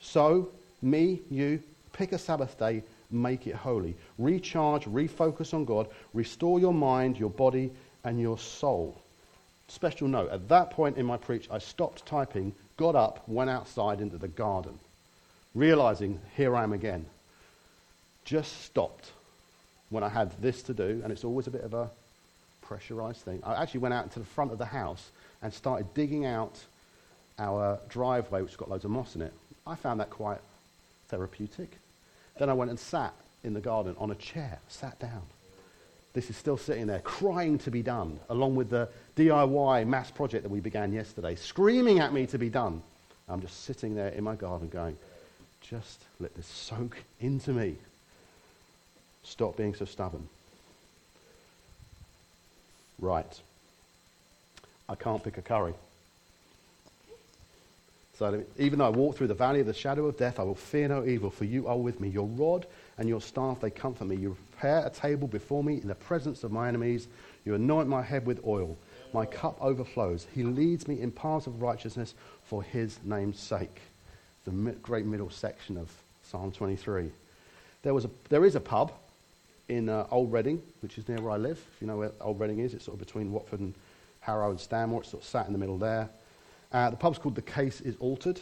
So, 0.02 0.50
me, 0.82 1.22
you, 1.30 1.62
pick 1.94 2.12
a 2.12 2.18
Sabbath 2.18 2.58
day, 2.58 2.84
make 3.12 3.46
it 3.46 3.56
holy. 3.56 3.96
Recharge, 4.18 4.86
refocus 4.86 5.54
on 5.54 5.64
God, 5.66 5.90
restore 6.14 6.60
your 6.60 6.74
mind, 6.74 7.18
your 7.20 7.30
body, 7.30 7.72
and 8.04 8.20
your 8.20 8.38
soul. 8.38 9.00
Special 9.68 10.08
note 10.08 10.32
at 10.32 10.48
that 10.48 10.72
point 10.72 10.98
in 10.98 11.06
my 11.06 11.18
preach, 11.18 11.48
I 11.52 11.60
stopped 11.60 12.06
typing, 12.06 12.54
got 12.78 12.96
up, 12.96 13.28
went 13.28 13.50
outside 13.50 14.00
into 14.00 14.18
the 14.18 14.28
garden, 14.28 14.80
realizing 15.54 16.20
here 16.36 16.56
I 16.56 16.64
am 16.64 16.74
again. 16.74 17.06
Just 18.24 18.62
stopped 18.64 19.12
when 19.90 20.04
I 20.04 20.10
had 20.10 20.32
this 20.42 20.64
to 20.64 20.74
do, 20.74 21.02
and 21.04 21.12
it's 21.12 21.24
always 21.24 21.48
a 21.48 21.52
bit 21.52 21.62
of 21.62 21.74
a 21.74 21.90
pressurized 22.62 23.22
thing. 23.22 23.42
I 23.44 23.62
actually 23.62 23.82
went 23.82 23.94
out 23.94 24.04
into 24.06 24.20
the 24.20 24.26
front 24.26 24.52
of 24.52 24.58
the 24.58 24.66
house 24.66 25.12
and 25.42 25.54
started 25.54 25.94
digging 25.94 26.26
out 26.26 26.58
our 27.40 27.80
driveway, 27.90 28.42
which 28.42 28.52
has 28.52 28.58
got 28.58 28.70
loads 28.70 28.86
of 28.86 28.92
moss 28.92 29.16
in 29.16 29.22
it. 29.22 29.34
I 29.66 29.76
found 29.76 30.00
that 30.00 30.10
quite 30.10 30.40
therapeutic. 31.10 31.78
Then 32.40 32.50
I 32.50 32.54
went 32.54 32.70
and 32.70 32.80
sat 32.80 33.14
in 33.44 33.54
the 33.54 33.60
garden 33.60 33.96
on 33.98 34.12
a 34.12 34.16
chair, 34.16 34.60
sat 34.68 35.00
down. 35.00 35.22
This 36.18 36.32
is 36.32 36.36
still 36.36 36.58
sitting 36.58 36.88
there, 36.88 36.98
crying 37.02 37.60
to 37.60 37.70
be 37.70 37.84
done, 37.84 38.20
along 38.32 38.56
with 38.56 38.72
the 38.72 38.90
DIY 39.18 39.86
mass 39.86 40.10
project 40.10 40.42
that 40.42 40.50
we 40.50 40.60
began 40.60 40.92
yesterday, 40.92 41.36
screaming 41.36 42.00
at 42.00 42.12
me 42.12 42.26
to 42.26 42.40
be 42.40 42.50
done. 42.50 42.82
I'm 43.30 43.40
just 43.40 43.66
sitting 43.66 43.94
there 43.94 44.08
in 44.08 44.24
my 44.24 44.34
garden 44.34 44.68
going, 44.68 44.98
just 45.62 46.02
let 46.20 46.36
this 46.36 46.48
soak 46.48 46.98
into 47.20 47.52
me. 47.52 47.76
Stop 49.22 49.58
being 49.58 49.76
so 49.76 49.86
stubborn. 49.86 50.28
Right. 52.98 53.40
I 54.90 54.96
can't 54.96 55.24
pick 55.24 55.38
a 55.38 55.44
curry. 55.44 55.76
So 58.18 58.44
even 58.58 58.80
though 58.80 58.88
I 58.88 58.90
walk 58.90 59.18
through 59.18 59.28
the 59.28 59.36
valley 59.36 59.60
of 59.60 59.68
the 59.68 59.74
shadow 59.76 60.08
of 60.08 60.18
death, 60.18 60.40
I 60.40 60.44
will 60.44 60.56
fear 60.56 60.88
no 60.88 61.06
evil, 61.06 61.30
for 61.30 61.46
you 61.46 61.68
are 61.68 61.78
with 61.78 62.02
me. 62.02 62.10
Your 62.10 62.26
rod 62.26 62.66
and 62.98 63.08
your 63.08 63.22
staff, 63.22 63.62
they 63.62 63.70
comfort 63.70 64.06
me. 64.06 64.16
You 64.16 64.36
prepare 64.58 64.86
a 64.86 64.90
table 64.90 65.28
before 65.28 65.64
me 65.64 65.76
in 65.82 65.88
the 65.88 65.96
presence 65.96 66.44
of 66.44 66.52
my 66.52 66.68
enemies. 66.68 67.08
You 67.46 67.54
anoint 67.54 67.88
my 67.88 68.02
head 68.02 68.26
with 68.26 68.42
oil. 68.46 68.76
My 69.14 69.26
cup 69.26 69.58
overflows. 69.62 70.28
He 70.34 70.44
leads 70.44 70.88
me 70.88 71.00
in 71.00 71.12
paths 71.12 71.48
of 71.48 71.62
righteousness 71.62 72.16
for 72.44 72.64
his 72.64 73.00
name's 73.04 73.40
sake. 73.40 73.82
The 74.46 74.52
great 74.82 75.06
middle 75.06 75.30
section 75.30 75.78
of 75.78 75.92
Psalm 76.24 76.52
23. 76.52 77.12
There, 77.84 77.94
was 77.94 78.06
a, 78.06 78.10
there 78.30 78.46
is 78.46 78.56
a 78.56 78.60
pub 78.60 78.92
in 79.70 79.90
uh, 79.90 80.08
Old 80.10 80.32
Redding, 80.32 80.62
which 80.82 80.98
is 80.98 81.08
near 81.08 81.22
where 81.22 81.34
I 81.34 81.38
live. 81.38 81.60
If 81.76 81.82
you 81.82 81.88
know 81.88 81.98
where 81.98 82.12
Old 82.20 82.40
Redding 82.40 82.60
is, 82.60 82.74
it's 82.74 82.86
sort 82.86 83.00
of 83.00 83.06
between 83.06 83.32
Watford 83.32 83.60
and 83.60 83.74
Harrow 84.22 84.50
and 84.50 84.60
Stanmore. 84.60 85.02
It's 85.02 85.12
sort 85.12 85.24
of 85.24 85.30
sat 85.30 85.46
in 85.46 85.54
the 85.54 85.60
middle 85.60 85.78
there. 85.78 86.10
Uh, 86.72 86.90
the 86.90 86.98
pub's 86.98 87.20
called 87.20 87.36
The 87.36 87.42
Case 87.44 87.80
is 87.82 87.96
Altered, 88.00 88.42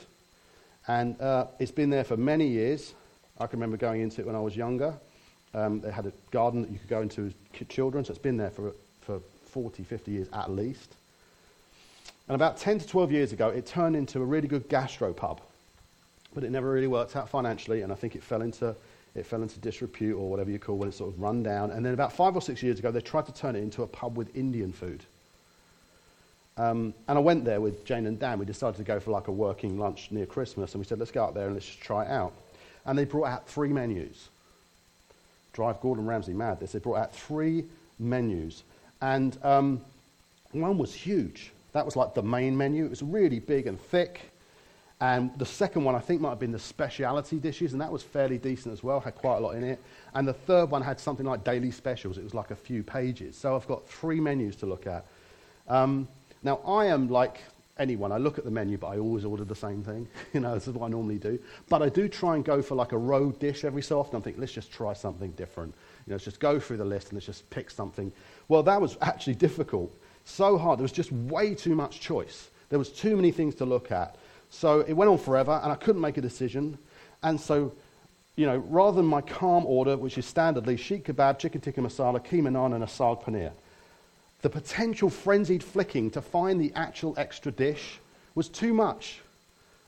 and 0.88 1.20
uh, 1.22 1.48
it's 1.60 1.72
been 1.72 1.90
there 1.90 2.04
for 2.04 2.18
many 2.18 2.48
years. 2.48 2.94
I 3.38 3.48
can 3.48 3.60
remember 3.60 3.78
going 3.78 4.02
into 4.02 4.22
it 4.22 4.28
when 4.28 4.36
I 4.36 4.40
was 4.40 4.56
younger. 4.56 4.96
Um, 5.56 5.80
they 5.80 5.90
had 5.90 6.06
a 6.06 6.12
garden 6.32 6.62
that 6.64 6.72
you 6.72 6.78
could 6.78 6.90
go 6.90 7.02
into 7.02 7.28
as 7.28 7.68
children, 7.70 8.04
so 8.04 8.12
it's 8.12 8.20
been 8.20 8.36
there 8.36 8.50
for, 8.50 8.74
for 9.02 9.22
40, 9.46 9.84
50 9.84 10.12
years 10.12 10.28
at 10.34 10.52
least. 10.52 10.96
And 12.28 12.36
about 12.36 12.58
10 12.58 12.80
to 12.80 12.88
12 12.88 13.12
years 13.12 13.32
ago, 13.32 13.50
it 13.50 13.66
turned 13.66 13.96
into 13.96 14.22
a 14.22 14.26
really 14.26 14.50
good 14.50 14.68
gastro 14.68 15.14
pub. 15.14 15.40
But 16.34 16.44
it 16.44 16.52
never 16.52 16.70
really 16.70 16.88
worked 16.88 17.16
out 17.16 17.30
financially, 17.30 17.84
and 17.84 17.92
I 17.92 17.96
think 17.96 18.16
it 18.16 18.24
fell 18.24 18.42
into 18.42 18.76
it 19.16 19.26
fell 19.26 19.42
into 19.42 19.58
disrepute 19.60 20.18
or 20.18 20.30
whatever 20.30 20.52
you 20.52 20.60
call 20.60 20.76
when 20.76 20.90
it's 20.90 20.98
sort 20.98 21.14
of 21.14 21.22
run 21.22 21.42
down. 21.42 21.72
And 21.72 21.86
then 21.86 21.94
about 21.94 22.12
five 22.12 22.36
or 22.36 22.42
six 22.42 22.62
years 22.62 22.80
ago, 22.80 22.92
they 22.92 23.00
tried 23.00 23.26
to 23.28 23.34
turn 23.34 23.56
it 23.56 23.60
into 23.60 23.84
a 23.84 23.88
pub 23.88 24.18
with 24.18 24.36
Indian 24.36 24.74
food. 24.74 25.06
Um, 26.58 26.94
and 27.08 27.18
I 27.18 27.22
went 27.22 27.46
there 27.46 27.62
with 27.62 27.86
Jane 27.86 28.08
and 28.08 28.20
Dan. 28.20 28.40
We 28.40 28.46
decided 28.46 28.76
to 28.76 28.84
go 28.84 29.00
for 29.00 29.12
like 29.12 29.30
a 29.30 29.32
working 29.32 29.80
lunch 29.80 30.12
near 30.12 30.26
Christmas, 30.26 30.74
and 30.74 30.80
we 30.82 30.86
said, 30.86 31.00
let's 31.00 31.12
go 31.12 31.24
out 31.24 31.34
there 31.34 31.46
and 31.46 31.54
let's 31.54 31.66
just 31.66 31.80
try 31.80 32.04
it 32.04 32.12
out. 32.12 32.34
And 32.86 32.98
they 32.98 33.06
brought 33.06 33.28
out 33.28 33.48
three 33.48 33.70
menus. 33.70 34.28
Drive 35.56 35.80
Gordon 35.80 36.06
Ramsay 36.06 36.34
mad. 36.34 36.60
This. 36.60 36.74
They 36.74 36.80
brought 36.80 36.98
out 36.98 37.16
three 37.16 37.64
menus. 37.98 38.64
And 39.02 39.38
um, 39.42 39.82
one 40.52 40.78
was 40.78 40.94
huge. 40.94 41.54
That 41.72 41.86
was 41.86 41.96
like 41.96 42.14
the 42.14 42.22
main 42.22 42.58
menu. 42.58 42.86
It 42.86 42.90
was 42.90 43.02
really 43.02 43.40
big 43.40 43.66
and 43.66 43.80
thick. 43.80 44.32
And 45.00 45.38
the 45.38 45.46
second 45.46 45.86
one, 45.86 45.96
I 45.96 46.00
think, 46.00 46.20
might 46.20 46.30
have 46.30 46.40
been 46.40 46.52
the 46.52 46.60
speciality 46.60 47.38
dishes, 47.38 47.74
and 47.74 47.82
that 47.82 47.92
was 47.92 48.04
fairly 48.04 48.38
decent 48.38 48.74
as 48.74 48.84
well, 48.84 49.00
had 49.00 49.16
quite 49.16 49.38
a 49.38 49.40
lot 49.40 49.52
in 49.56 49.64
it. 49.64 49.80
And 50.14 50.28
the 50.28 50.34
third 50.34 50.72
one 50.72 50.82
had 50.82 51.00
something 51.00 51.26
like 51.26 51.44
daily 51.44 51.72
specials. 51.72 52.18
It 52.18 52.24
was 52.24 52.34
like 52.34 52.52
a 52.52 52.56
few 52.56 52.84
pages. 52.84 53.38
So 53.38 53.56
I've 53.56 53.68
got 53.68 53.88
three 53.88 54.20
menus 54.20 54.56
to 54.58 54.66
look 54.66 54.88
at. 54.88 55.06
Um, 55.68 56.08
now, 56.44 56.60
I 56.66 56.86
am 56.88 57.10
like 57.10 57.42
anyone. 57.78 58.12
I 58.12 58.18
look 58.18 58.38
at 58.38 58.46
the 58.46 58.52
menu, 58.52 58.78
but 58.78 58.88
I 58.88 59.00
always 59.00 59.26
order 59.26 59.44
the 59.44 59.56
same 59.56 59.84
thing. 59.84 60.08
you 60.34 60.40
know, 60.40 60.54
this 60.54 60.68
is 60.68 60.74
what 60.74 60.86
I 60.86 60.90
normally 60.90 61.18
do. 61.18 61.40
But 61.70 61.82
I 61.82 61.90
do 61.90 62.08
try 62.08 62.36
and 62.36 62.44
go 62.44 62.62
for 62.62 62.76
like 62.76 62.92
a 62.92 62.98
road 62.98 63.40
dish 63.40 63.66
every 63.66 63.82
so 63.82 64.00
often. 64.00 64.18
I 64.18 64.22
think, 64.22 64.38
let's 64.40 64.52
just 64.52 64.72
try 64.72 64.94
something 64.94 65.32
different. 65.32 65.74
You 66.06 66.12
know, 66.12 66.16
let's 66.16 66.26
just 66.26 66.40
go 66.40 66.60
through 66.60 66.78
the 66.78 66.86
list 66.86 67.10
and 67.10 67.18
let's 67.18 67.26
just 67.26 67.50
pick 67.50 67.70
something. 67.70 68.12
Well, 68.48 68.64
that 68.64 68.80
was 68.80 68.98
actually 69.02 69.36
difficult. 69.36 69.96
So 70.24 70.58
hard. 70.58 70.80
There 70.80 70.84
was 70.84 70.92
just 70.92 71.12
way 71.12 71.54
too 71.54 71.76
much 71.76 72.00
choice. 72.00 72.50
There 72.70 72.80
was 72.80 72.90
too 72.90 73.16
many 73.16 73.32
things 73.32 73.56
to 73.56 73.66
look 73.66 73.92
at. 73.92 74.16
So 74.50 74.82
it 74.82 74.94
went 74.94 75.12
on 75.12 75.18
forever, 75.18 75.60
and 75.64 75.72
I 75.72 75.76
couldn't 75.76 76.02
make 76.02 76.18
a 76.18 76.22
decision. 76.22 76.78
And 77.24 77.40
so, 77.40 77.74
you 78.36 78.46
know, 78.46 78.58
rather 78.58 78.98
than 78.98 79.06
my 79.06 79.22
calm 79.22 79.66
order, 79.66 79.98
which 79.98 80.18
is 80.18 80.32
standardly 80.32 80.78
sheikh 80.80 81.06
kebab, 81.06 81.40
chicken 81.40 81.62
tikka 81.62 81.82
masala, 81.82 82.26
keema 82.26 82.50
naan, 82.50 82.74
and 82.74 82.84
a 82.84 82.88
saag 82.88 83.24
paneer, 83.24 83.52
the 84.42 84.50
potential 84.50 85.10
frenzied 85.10 85.64
flicking 85.64 86.12
to 86.12 86.22
find 86.22 86.60
the 86.60 86.72
actual 86.76 87.14
extra 87.18 87.52
dish 87.52 88.00
was 88.36 88.50
too 88.50 88.74
much. 88.74 89.22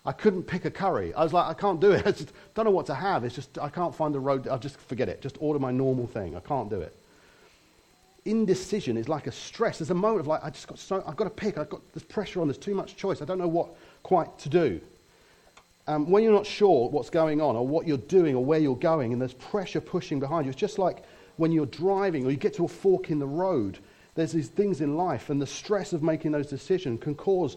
I 0.06 0.14
couldn't 0.14 0.44
pick 0.44 0.64
a 0.64 0.72
curry. 0.72 1.14
I 1.14 1.24
was 1.24 1.34
like, 1.34 1.48
I 1.48 1.54
can't 1.54 1.82
do 1.82 1.92
it. 1.92 2.04
I 2.08 2.12
just 2.12 2.32
don't 2.56 2.66
know 2.66 2.72
what 2.72 2.86
to 2.86 2.96
have. 2.96 3.26
It's 3.26 3.36
just, 3.36 3.60
I 3.60 3.70
can't 3.70 3.94
find 3.94 4.16
the 4.16 4.20
road. 4.20 4.48
I'll 4.48 4.58
just 4.58 4.80
forget 4.80 5.10
it. 5.10 5.22
Just 5.22 5.36
order 5.42 5.60
my 5.60 5.72
normal 5.72 6.08
thing. 6.08 6.36
I 6.36 6.40
can't 6.40 6.70
do 6.70 6.80
it. 6.80 6.96
Indecision 8.24 8.98
is 8.98 9.10
like 9.10 9.28
a 9.28 9.32
stress. 9.32 9.80
There's 9.80 9.92
a 9.92 9.96
moment 9.96 10.22
of 10.22 10.28
like, 10.28 10.44
I 10.44 10.50
just 10.50 10.68
got 10.68 10.80
so, 10.80 11.04
I've 11.06 11.18
got 11.18 11.26
to 11.26 11.30
pick. 11.30 11.58
I've 11.58 11.70
got 11.70 11.82
this 11.94 12.04
pressure 12.04 12.40
on. 12.40 12.48
There's 12.48 12.58
too 12.58 12.74
much 12.74 12.96
choice. 12.96 13.22
I 13.22 13.26
don't 13.26 13.38
know 13.38 13.48
what 13.48 13.70
quite 14.04 14.38
to 14.40 14.50
do. 14.50 14.80
Um, 15.88 16.10
when 16.10 16.24
you're 16.24 16.34
not 16.34 16.46
sure 16.46 16.90
what's 16.90 17.10
going 17.10 17.40
on 17.42 17.56
or 17.56 17.66
what 17.66 17.88
you're 17.88 17.98
doing 17.98 18.36
or 18.36 18.44
where 18.44 18.60
you're 18.60 18.76
going 18.76 19.14
and 19.14 19.22
there's 19.22 19.34
pressure 19.34 19.80
pushing 19.80 20.20
behind 20.20 20.46
you, 20.46 20.52
it's 20.52 20.60
just 20.60 20.80
like 20.80 21.04
when 21.38 21.52
you're 21.52 21.66
driving 21.66 22.26
or 22.26 22.32
you 22.32 22.38
get 22.38 22.54
to 22.56 22.66
a 22.66 22.68
fork 22.68 23.10
in 23.10 23.20
the 23.20 23.28
road 23.28 23.80
there's 24.18 24.32
these 24.32 24.50
things 24.50 24.82
in 24.82 24.98
life, 24.98 25.30
and 25.30 25.40
the 25.40 25.48
stress 25.48 25.94
of 25.94 26.02
making 26.02 26.32
those 26.32 26.48
decisions 26.48 27.02
can 27.02 27.14
cause 27.14 27.56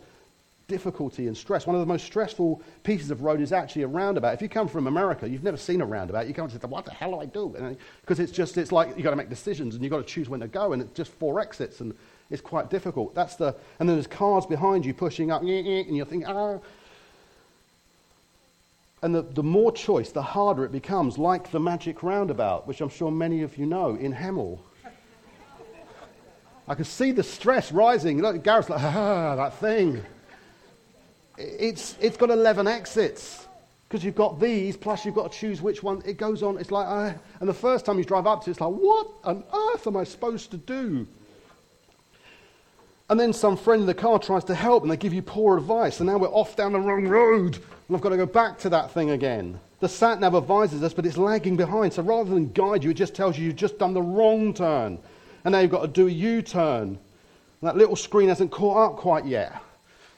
difficulty 0.68 1.26
and 1.26 1.36
stress. 1.36 1.66
One 1.66 1.74
of 1.74 1.80
the 1.80 1.86
most 1.86 2.04
stressful 2.04 2.62
pieces 2.84 3.10
of 3.10 3.22
road 3.22 3.40
is 3.40 3.50
actually 3.50 3.82
a 3.82 3.88
roundabout. 3.88 4.34
If 4.34 4.42
you 4.42 4.48
come 4.48 4.68
from 4.68 4.86
America, 4.86 5.28
you've 5.28 5.42
never 5.42 5.56
seen 5.56 5.80
a 5.80 5.86
roundabout. 5.86 6.28
You 6.28 6.34
come 6.34 6.44
and 6.44 6.52
say, 6.52 6.68
"What 6.68 6.84
the 6.84 6.92
hell 6.92 7.12
do 7.12 7.20
I 7.20 7.24
do?" 7.24 7.76
Because 8.02 8.20
it's 8.20 8.30
just 8.30 8.58
it's 8.58 8.70
like 8.70 8.90
you've 8.90 9.02
got 9.02 9.10
to 9.10 9.16
make 9.16 9.30
decisions 9.30 9.74
and 9.74 9.82
you've 9.82 9.90
got 9.90 10.06
to 10.06 10.14
choose 10.14 10.28
when 10.28 10.40
to 10.40 10.48
go, 10.48 10.74
and 10.74 10.82
it's 10.82 10.92
just 10.92 11.10
four 11.12 11.40
exits, 11.40 11.80
and 11.80 11.94
it's 12.28 12.42
quite 12.42 12.68
difficult. 12.68 13.14
That's 13.14 13.36
the 13.36 13.56
and 13.78 13.88
then 13.88 13.96
there's 13.96 14.06
cars 14.06 14.44
behind 14.44 14.84
you 14.84 14.92
pushing 14.92 15.30
up, 15.30 15.40
and 15.40 15.96
you're 15.96 16.06
thinking, 16.06 16.26
"Ah." 16.26 16.58
And 19.02 19.14
the, 19.14 19.22
the 19.22 19.42
more 19.42 19.72
choice, 19.72 20.12
the 20.12 20.20
harder 20.20 20.62
it 20.66 20.72
becomes, 20.72 21.16
like 21.16 21.50
the 21.52 21.58
magic 21.58 22.02
roundabout, 22.02 22.66
which 22.68 22.82
I'm 22.82 22.90
sure 22.90 23.10
many 23.10 23.40
of 23.40 23.56
you 23.56 23.64
know 23.64 23.94
in 23.94 24.12
Hemel. 24.12 24.58
I 26.70 26.76
could 26.76 26.86
see 26.86 27.10
the 27.10 27.24
stress 27.24 27.72
rising. 27.72 28.22
Look, 28.22 28.44
Gareth's 28.44 28.70
like, 28.70 28.80
ah, 28.80 29.34
that 29.34 29.54
thing. 29.54 30.04
It's, 31.36 31.96
it's 32.00 32.16
got 32.16 32.30
11 32.30 32.68
exits 32.68 33.48
because 33.88 34.04
you've 34.04 34.14
got 34.14 34.38
these, 34.38 34.76
plus 34.76 35.04
you've 35.04 35.16
got 35.16 35.32
to 35.32 35.36
choose 35.36 35.60
which 35.60 35.82
one. 35.82 36.00
It 36.06 36.16
goes 36.16 36.44
on. 36.44 36.58
It's 36.58 36.70
like, 36.70 36.86
uh, 36.86 37.18
and 37.40 37.48
the 37.48 37.54
first 37.54 37.84
time 37.84 37.98
you 37.98 38.04
drive 38.04 38.28
up 38.28 38.44
to 38.44 38.50
it, 38.50 38.52
it's 38.52 38.60
like, 38.60 38.70
what 38.70 39.08
on 39.24 39.42
earth 39.52 39.84
am 39.88 39.96
I 39.96 40.04
supposed 40.04 40.52
to 40.52 40.58
do? 40.58 41.08
And 43.08 43.18
then 43.18 43.32
some 43.32 43.56
friend 43.56 43.80
in 43.80 43.86
the 43.88 43.92
car 43.92 44.20
tries 44.20 44.44
to 44.44 44.54
help 44.54 44.84
and 44.84 44.92
they 44.92 44.96
give 44.96 45.12
you 45.12 45.22
poor 45.22 45.58
advice. 45.58 45.98
And 45.98 46.08
now 46.08 46.18
we're 46.18 46.28
off 46.28 46.54
down 46.54 46.72
the 46.72 46.78
wrong 46.78 47.08
road. 47.08 47.56
And 47.88 47.96
I've 47.96 48.00
got 48.00 48.10
to 48.10 48.16
go 48.16 48.26
back 48.26 48.58
to 48.60 48.68
that 48.68 48.92
thing 48.92 49.10
again. 49.10 49.58
The 49.80 49.88
sat 49.88 50.20
nav 50.20 50.36
advises 50.36 50.84
us, 50.84 50.94
but 50.94 51.04
it's 51.04 51.16
lagging 51.16 51.56
behind. 51.56 51.94
So 51.94 52.04
rather 52.04 52.30
than 52.30 52.52
guide 52.52 52.84
you, 52.84 52.90
it 52.90 52.94
just 52.94 53.16
tells 53.16 53.36
you 53.36 53.46
you've 53.46 53.56
just 53.56 53.76
done 53.76 53.92
the 53.92 54.02
wrong 54.02 54.54
turn 54.54 55.00
and 55.44 55.52
now 55.52 55.60
you've 55.60 55.70
got 55.70 55.82
to 55.82 55.88
do 55.88 56.06
a 56.06 56.10
U 56.10 56.42
turn. 56.42 56.98
That 57.62 57.76
little 57.76 57.96
screen 57.96 58.28
hasn't 58.28 58.50
caught 58.50 58.92
up 58.92 58.96
quite 58.96 59.26
yet. 59.26 59.60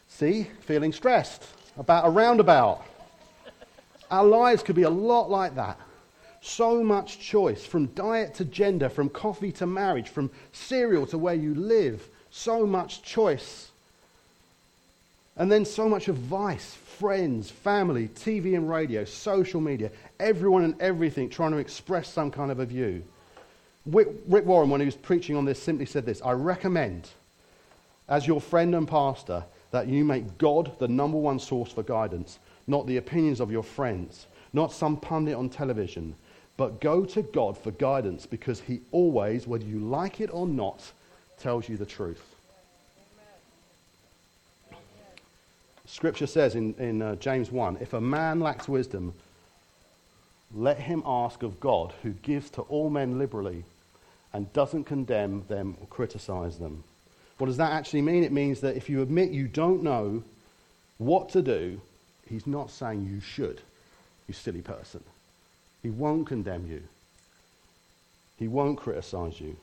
See, 0.08 0.46
feeling 0.60 0.92
stressed 0.92 1.44
about 1.76 2.06
a 2.06 2.10
roundabout. 2.10 2.84
Our 4.10 4.24
lives 4.24 4.62
could 4.62 4.76
be 4.76 4.82
a 4.82 4.90
lot 4.90 5.30
like 5.30 5.54
that. 5.56 5.78
So 6.40 6.82
much 6.82 7.18
choice 7.18 7.64
from 7.64 7.86
diet 7.86 8.34
to 8.34 8.44
gender, 8.44 8.88
from 8.88 9.08
coffee 9.08 9.52
to 9.52 9.66
marriage, 9.66 10.08
from 10.08 10.30
cereal 10.52 11.06
to 11.06 11.18
where 11.18 11.34
you 11.34 11.54
live. 11.54 12.08
So 12.30 12.66
much 12.66 13.02
choice. 13.02 13.70
And 15.36 15.50
then 15.50 15.64
so 15.64 15.88
much 15.88 16.08
advice, 16.08 16.74
friends, 16.74 17.50
family, 17.50 18.08
TV 18.08 18.54
and 18.54 18.68
radio, 18.68 19.04
social 19.04 19.60
media, 19.60 19.90
everyone 20.20 20.64
and 20.64 20.80
everything 20.80 21.30
trying 21.30 21.52
to 21.52 21.58
express 21.58 22.08
some 22.08 22.30
kind 22.30 22.50
of 22.50 22.60
a 22.60 22.66
view. 22.66 23.02
Rick 23.84 24.46
Warren, 24.46 24.70
when 24.70 24.80
he 24.80 24.86
was 24.86 24.96
preaching 24.96 25.36
on 25.36 25.44
this, 25.44 25.60
simply 25.60 25.86
said 25.86 26.06
this 26.06 26.22
I 26.22 26.32
recommend, 26.32 27.08
as 28.08 28.26
your 28.26 28.40
friend 28.40 28.74
and 28.74 28.86
pastor, 28.86 29.44
that 29.70 29.88
you 29.88 30.04
make 30.04 30.38
God 30.38 30.78
the 30.78 30.88
number 30.88 31.18
one 31.18 31.38
source 31.38 31.72
for 31.72 31.82
guidance, 31.82 32.38
not 32.66 32.86
the 32.86 32.98
opinions 32.98 33.40
of 33.40 33.50
your 33.50 33.62
friends, 33.62 34.26
not 34.52 34.72
some 34.72 34.96
pundit 34.96 35.34
on 35.34 35.48
television, 35.48 36.14
but 36.56 36.80
go 36.80 37.04
to 37.06 37.22
God 37.22 37.58
for 37.58 37.70
guidance 37.72 38.26
because 38.26 38.60
he 38.60 38.80
always, 38.92 39.46
whether 39.46 39.64
you 39.64 39.78
like 39.78 40.20
it 40.20 40.30
or 40.32 40.46
not, 40.46 40.92
tells 41.38 41.68
you 41.68 41.76
the 41.76 41.86
truth. 41.86 42.22
Scripture 45.86 46.26
says 46.26 46.54
in, 46.54 46.74
in 46.74 47.02
uh, 47.02 47.16
James 47.16 47.50
1 47.50 47.78
if 47.80 47.92
a 47.92 48.00
man 48.00 48.40
lacks 48.40 48.68
wisdom, 48.68 49.12
let 50.54 50.78
him 50.78 51.02
ask 51.04 51.42
of 51.42 51.58
God, 51.58 51.92
who 52.02 52.10
gives 52.10 52.48
to 52.50 52.62
all 52.62 52.88
men 52.90 53.18
liberally 53.18 53.64
and 54.32 54.52
doesn't 54.52 54.84
condemn 54.84 55.44
them 55.48 55.76
or 55.80 55.86
criticize 55.88 56.58
them. 56.58 56.84
What 57.38 57.46
does 57.46 57.56
that 57.56 57.72
actually 57.72 58.02
mean? 58.02 58.24
It 58.24 58.32
means 58.32 58.60
that 58.60 58.76
if 58.76 58.88
you 58.88 59.02
admit 59.02 59.30
you 59.30 59.48
don't 59.48 59.82
know 59.82 60.22
what 60.98 61.30
to 61.30 61.42
do, 61.42 61.80
he's 62.28 62.46
not 62.46 62.70
saying 62.70 63.06
you 63.06 63.20
should, 63.20 63.60
you 64.28 64.34
silly 64.34 64.62
person. 64.62 65.02
He 65.82 65.90
won't 65.90 66.26
condemn 66.26 66.66
you. 66.66 66.82
He 68.38 68.48
won't 68.48 68.78
criticize 68.78 69.40
you. 69.40 69.56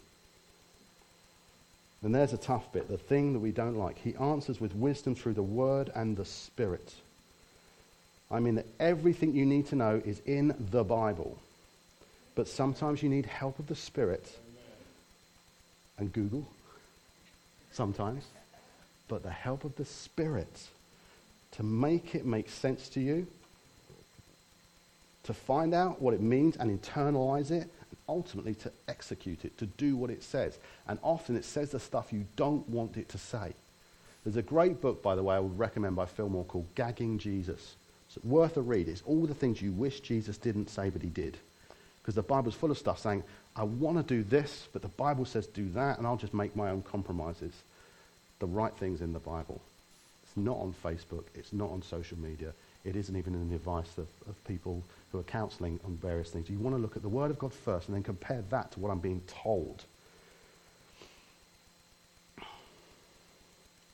And 2.01 2.13
there's 2.15 2.33
a 2.33 2.37
tough 2.37 2.71
bit, 2.71 2.87
the 2.87 2.97
thing 2.97 3.33
that 3.33 3.39
we 3.39 3.51
don't 3.51 3.77
like. 3.77 3.97
He 3.97 4.15
answers 4.15 4.61
with 4.61 4.75
wisdom 4.75 5.15
through 5.15 5.33
the 5.33 5.41
word 5.43 5.91
and 5.95 6.15
the 6.15 6.25
spirit. 6.25 6.93
I 8.31 8.39
mean 8.39 8.55
that 8.55 8.67
everything 8.79 9.33
you 9.33 9.45
need 9.45 9.67
to 9.67 9.75
know 9.75 10.01
is 10.05 10.21
in 10.25 10.55
the 10.71 10.83
Bible. 10.83 11.37
But 12.35 12.47
sometimes 12.47 13.01
you 13.01 13.09
need 13.09 13.25
help 13.25 13.59
of 13.59 13.67
the 13.67 13.75
Spirit 13.75 14.31
and 15.99 16.11
Google 16.11 16.47
sometimes, 17.71 18.25
but 19.07 19.23
the 19.23 19.29
help 19.29 19.63
of 19.63 19.75
the 19.75 19.85
Spirit 19.85 20.67
to 21.51 21.63
make 21.63 22.15
it 22.15 22.25
make 22.25 22.49
sense 22.49 22.89
to 22.89 22.99
you, 22.99 23.27
to 25.23 25.33
find 25.33 25.73
out 25.73 26.01
what 26.01 26.13
it 26.13 26.21
means 26.21 26.55
and 26.57 26.79
internalize 26.81 27.51
it, 27.51 27.63
and 27.63 27.97
ultimately 28.07 28.53
to 28.55 28.71
execute 28.87 29.45
it, 29.45 29.57
to 29.57 29.65
do 29.65 29.95
what 29.95 30.09
it 30.09 30.23
says. 30.23 30.57
And 30.87 30.99
often 31.03 31.35
it 31.35 31.45
says 31.45 31.71
the 31.71 31.79
stuff 31.79 32.13
you 32.13 32.25
don't 32.35 32.67
want 32.69 32.97
it 32.97 33.09
to 33.09 33.17
say. 33.17 33.53
There's 34.23 34.37
a 34.37 34.41
great 34.41 34.81
book, 34.81 35.01
by 35.01 35.15
the 35.15 35.23
way, 35.23 35.35
I 35.35 35.39
would 35.39 35.57
recommend 35.57 35.95
by 35.95 36.05
Phil 36.05 36.29
Moore 36.29 36.45
called 36.45 36.67
Gagging 36.75 37.19
Jesus. 37.19 37.75
It's 38.07 38.23
worth 38.23 38.57
a 38.57 38.61
read. 38.61 38.87
It's 38.87 39.03
all 39.05 39.25
the 39.25 39.33
things 39.33 39.61
you 39.61 39.71
wish 39.71 40.01
Jesus 40.01 40.37
didn't 40.37 40.69
say, 40.69 40.89
but 40.89 41.01
he 41.01 41.09
did. 41.09 41.37
Because 42.01 42.15
the 42.15 42.21
Bible's 42.21 42.55
full 42.55 42.71
of 42.71 42.77
stuff 42.77 42.99
saying, 42.99 43.23
I 43.55 43.63
want 43.63 43.97
to 43.97 44.03
do 44.03 44.23
this, 44.23 44.67
but 44.71 44.81
the 44.81 44.87
Bible 44.87 45.25
says 45.25 45.47
do 45.47 45.69
that, 45.71 45.97
and 45.97 46.07
I'll 46.07 46.17
just 46.17 46.33
make 46.33 46.55
my 46.55 46.69
own 46.69 46.81
compromises. 46.81 47.53
The 48.39 48.45
right 48.45 48.73
things 48.77 49.01
in 49.01 49.11
the 49.11 49.19
Bible. 49.19 49.61
It's 50.23 50.37
not 50.37 50.57
on 50.57 50.73
Facebook. 50.83 51.25
It's 51.35 51.51
not 51.51 51.71
on 51.71 51.81
social 51.81 52.17
media. 52.17 52.53
It 52.85 52.95
isn't 52.95 53.15
even 53.15 53.33
in 53.33 53.49
the 53.49 53.55
advice 53.55 53.97
of, 53.97 54.07
of 54.27 54.41
people 54.45 54.83
who 55.11 55.19
are 55.19 55.23
counseling 55.23 55.79
on 55.83 55.97
various 55.97 56.29
things. 56.29 56.49
You 56.49 56.59
want 56.59 56.75
to 56.75 56.81
look 56.81 56.95
at 56.95 57.01
the 57.01 57.09
Word 57.09 57.31
of 57.31 57.39
God 57.39 57.53
first 57.53 57.87
and 57.87 57.95
then 57.95 58.03
compare 58.03 58.43
that 58.49 58.71
to 58.71 58.79
what 58.79 58.91
I'm 58.91 58.99
being 58.99 59.21
told. 59.27 59.83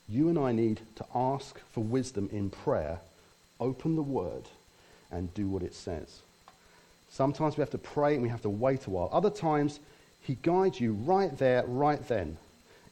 You 0.08 0.28
and 0.28 0.38
I 0.38 0.52
need 0.52 0.80
to 0.96 1.06
ask 1.14 1.60
for 1.72 1.82
wisdom 1.82 2.28
in 2.32 2.50
prayer, 2.50 3.00
open 3.58 3.96
the 3.96 4.02
Word, 4.02 4.44
and 5.10 5.34
do 5.34 5.48
what 5.48 5.62
it 5.62 5.74
says. 5.74 6.20
Sometimes 7.16 7.56
we 7.56 7.62
have 7.62 7.70
to 7.70 7.78
pray 7.78 8.12
and 8.12 8.22
we 8.22 8.28
have 8.28 8.42
to 8.42 8.50
wait 8.50 8.86
a 8.86 8.90
while. 8.90 9.08
Other 9.10 9.30
times, 9.30 9.80
He 10.20 10.36
guides 10.42 10.78
you 10.78 10.92
right 10.92 11.34
there, 11.38 11.64
right 11.66 12.06
then. 12.08 12.36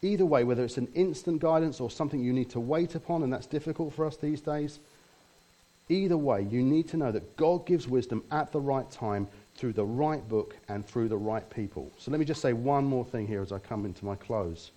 Either 0.00 0.24
way, 0.24 0.44
whether 0.44 0.64
it's 0.64 0.78
an 0.78 0.88
instant 0.94 1.42
guidance 1.42 1.78
or 1.78 1.90
something 1.90 2.24
you 2.24 2.32
need 2.32 2.48
to 2.48 2.58
wait 2.58 2.94
upon, 2.94 3.22
and 3.22 3.30
that's 3.30 3.46
difficult 3.46 3.92
for 3.92 4.06
us 4.06 4.16
these 4.16 4.40
days, 4.40 4.78
either 5.90 6.16
way, 6.16 6.40
you 6.40 6.62
need 6.62 6.88
to 6.88 6.96
know 6.96 7.12
that 7.12 7.36
God 7.36 7.66
gives 7.66 7.86
wisdom 7.86 8.24
at 8.30 8.50
the 8.50 8.60
right 8.60 8.90
time 8.90 9.28
through 9.56 9.74
the 9.74 9.84
right 9.84 10.26
book 10.26 10.56
and 10.68 10.86
through 10.86 11.08
the 11.08 11.18
right 11.18 11.48
people. 11.50 11.92
So 11.98 12.10
let 12.10 12.18
me 12.18 12.24
just 12.24 12.40
say 12.40 12.54
one 12.54 12.86
more 12.86 13.04
thing 13.04 13.26
here 13.26 13.42
as 13.42 13.52
I 13.52 13.58
come 13.58 13.84
into 13.84 14.06
my 14.06 14.16
close. 14.16 14.70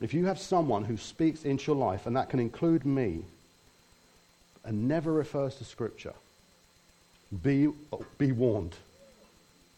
If 0.00 0.12
you 0.12 0.26
have 0.26 0.40
someone 0.40 0.82
who 0.84 0.96
speaks 0.96 1.44
into 1.44 1.68
your 1.68 1.76
life, 1.76 2.08
and 2.08 2.16
that 2.16 2.30
can 2.30 2.40
include 2.40 2.84
me, 2.84 3.22
and 4.64 4.88
never 4.88 5.12
refers 5.12 5.54
to 5.56 5.64
Scripture, 5.64 6.14
be, 7.42 7.68
be 8.18 8.32
warned. 8.32 8.74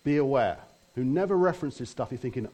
Be 0.04 0.16
aware. 0.18 0.58
Who 0.94 1.04
never 1.04 1.36
references 1.36 1.88
stuff 1.88 2.08
you're 2.10 2.18
thinking, 2.18 2.48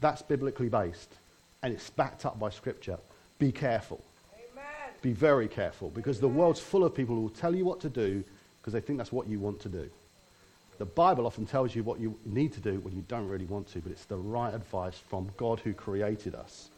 that's 0.00 0.22
biblically 0.22 0.68
based, 0.68 1.14
and 1.62 1.72
it's 1.72 1.90
backed 1.90 2.26
up 2.26 2.38
by 2.38 2.50
Scripture. 2.50 2.98
Be 3.38 3.52
careful. 3.52 4.02
Amen. 4.34 4.64
Be 5.02 5.12
very 5.12 5.48
careful, 5.48 5.90
because 5.90 6.20
the 6.20 6.28
world's 6.28 6.60
full 6.60 6.84
of 6.84 6.94
people 6.94 7.14
who 7.14 7.22
will 7.22 7.30
tell 7.30 7.54
you 7.54 7.64
what 7.64 7.80
to 7.80 7.88
do 7.88 8.22
because 8.60 8.72
they 8.72 8.80
think 8.80 8.98
that's 8.98 9.12
what 9.12 9.28
you 9.28 9.38
want 9.38 9.60
to 9.60 9.68
do. 9.68 9.88
The 10.78 10.84
Bible 10.84 11.24
often 11.24 11.46
tells 11.46 11.74
you 11.74 11.84
what 11.84 12.00
you 12.00 12.18
need 12.24 12.52
to 12.54 12.60
do 12.60 12.80
when 12.80 12.94
you 12.94 13.04
don't 13.06 13.28
really 13.28 13.44
want 13.44 13.68
to, 13.72 13.78
but 13.78 13.92
it's 13.92 14.04
the 14.06 14.16
right 14.16 14.52
advice 14.52 14.98
from 15.08 15.30
God 15.36 15.60
who 15.60 15.72
created 15.72 16.34
us. 16.34 16.68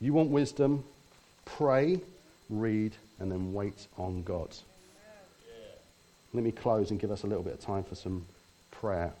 You 0.00 0.12
want 0.12 0.30
wisdom? 0.30 0.84
Pray, 1.44 2.00
read, 2.48 2.92
and 3.18 3.30
then 3.30 3.52
wait 3.52 3.88
on 3.98 4.22
God. 4.22 4.50
Let 6.32 6.44
me 6.44 6.52
close 6.52 6.90
and 6.90 7.00
give 7.00 7.10
us 7.10 7.24
a 7.24 7.26
little 7.26 7.42
bit 7.42 7.54
of 7.54 7.60
time 7.60 7.82
for 7.82 7.94
some 7.94 8.26
prayer. 8.70 9.12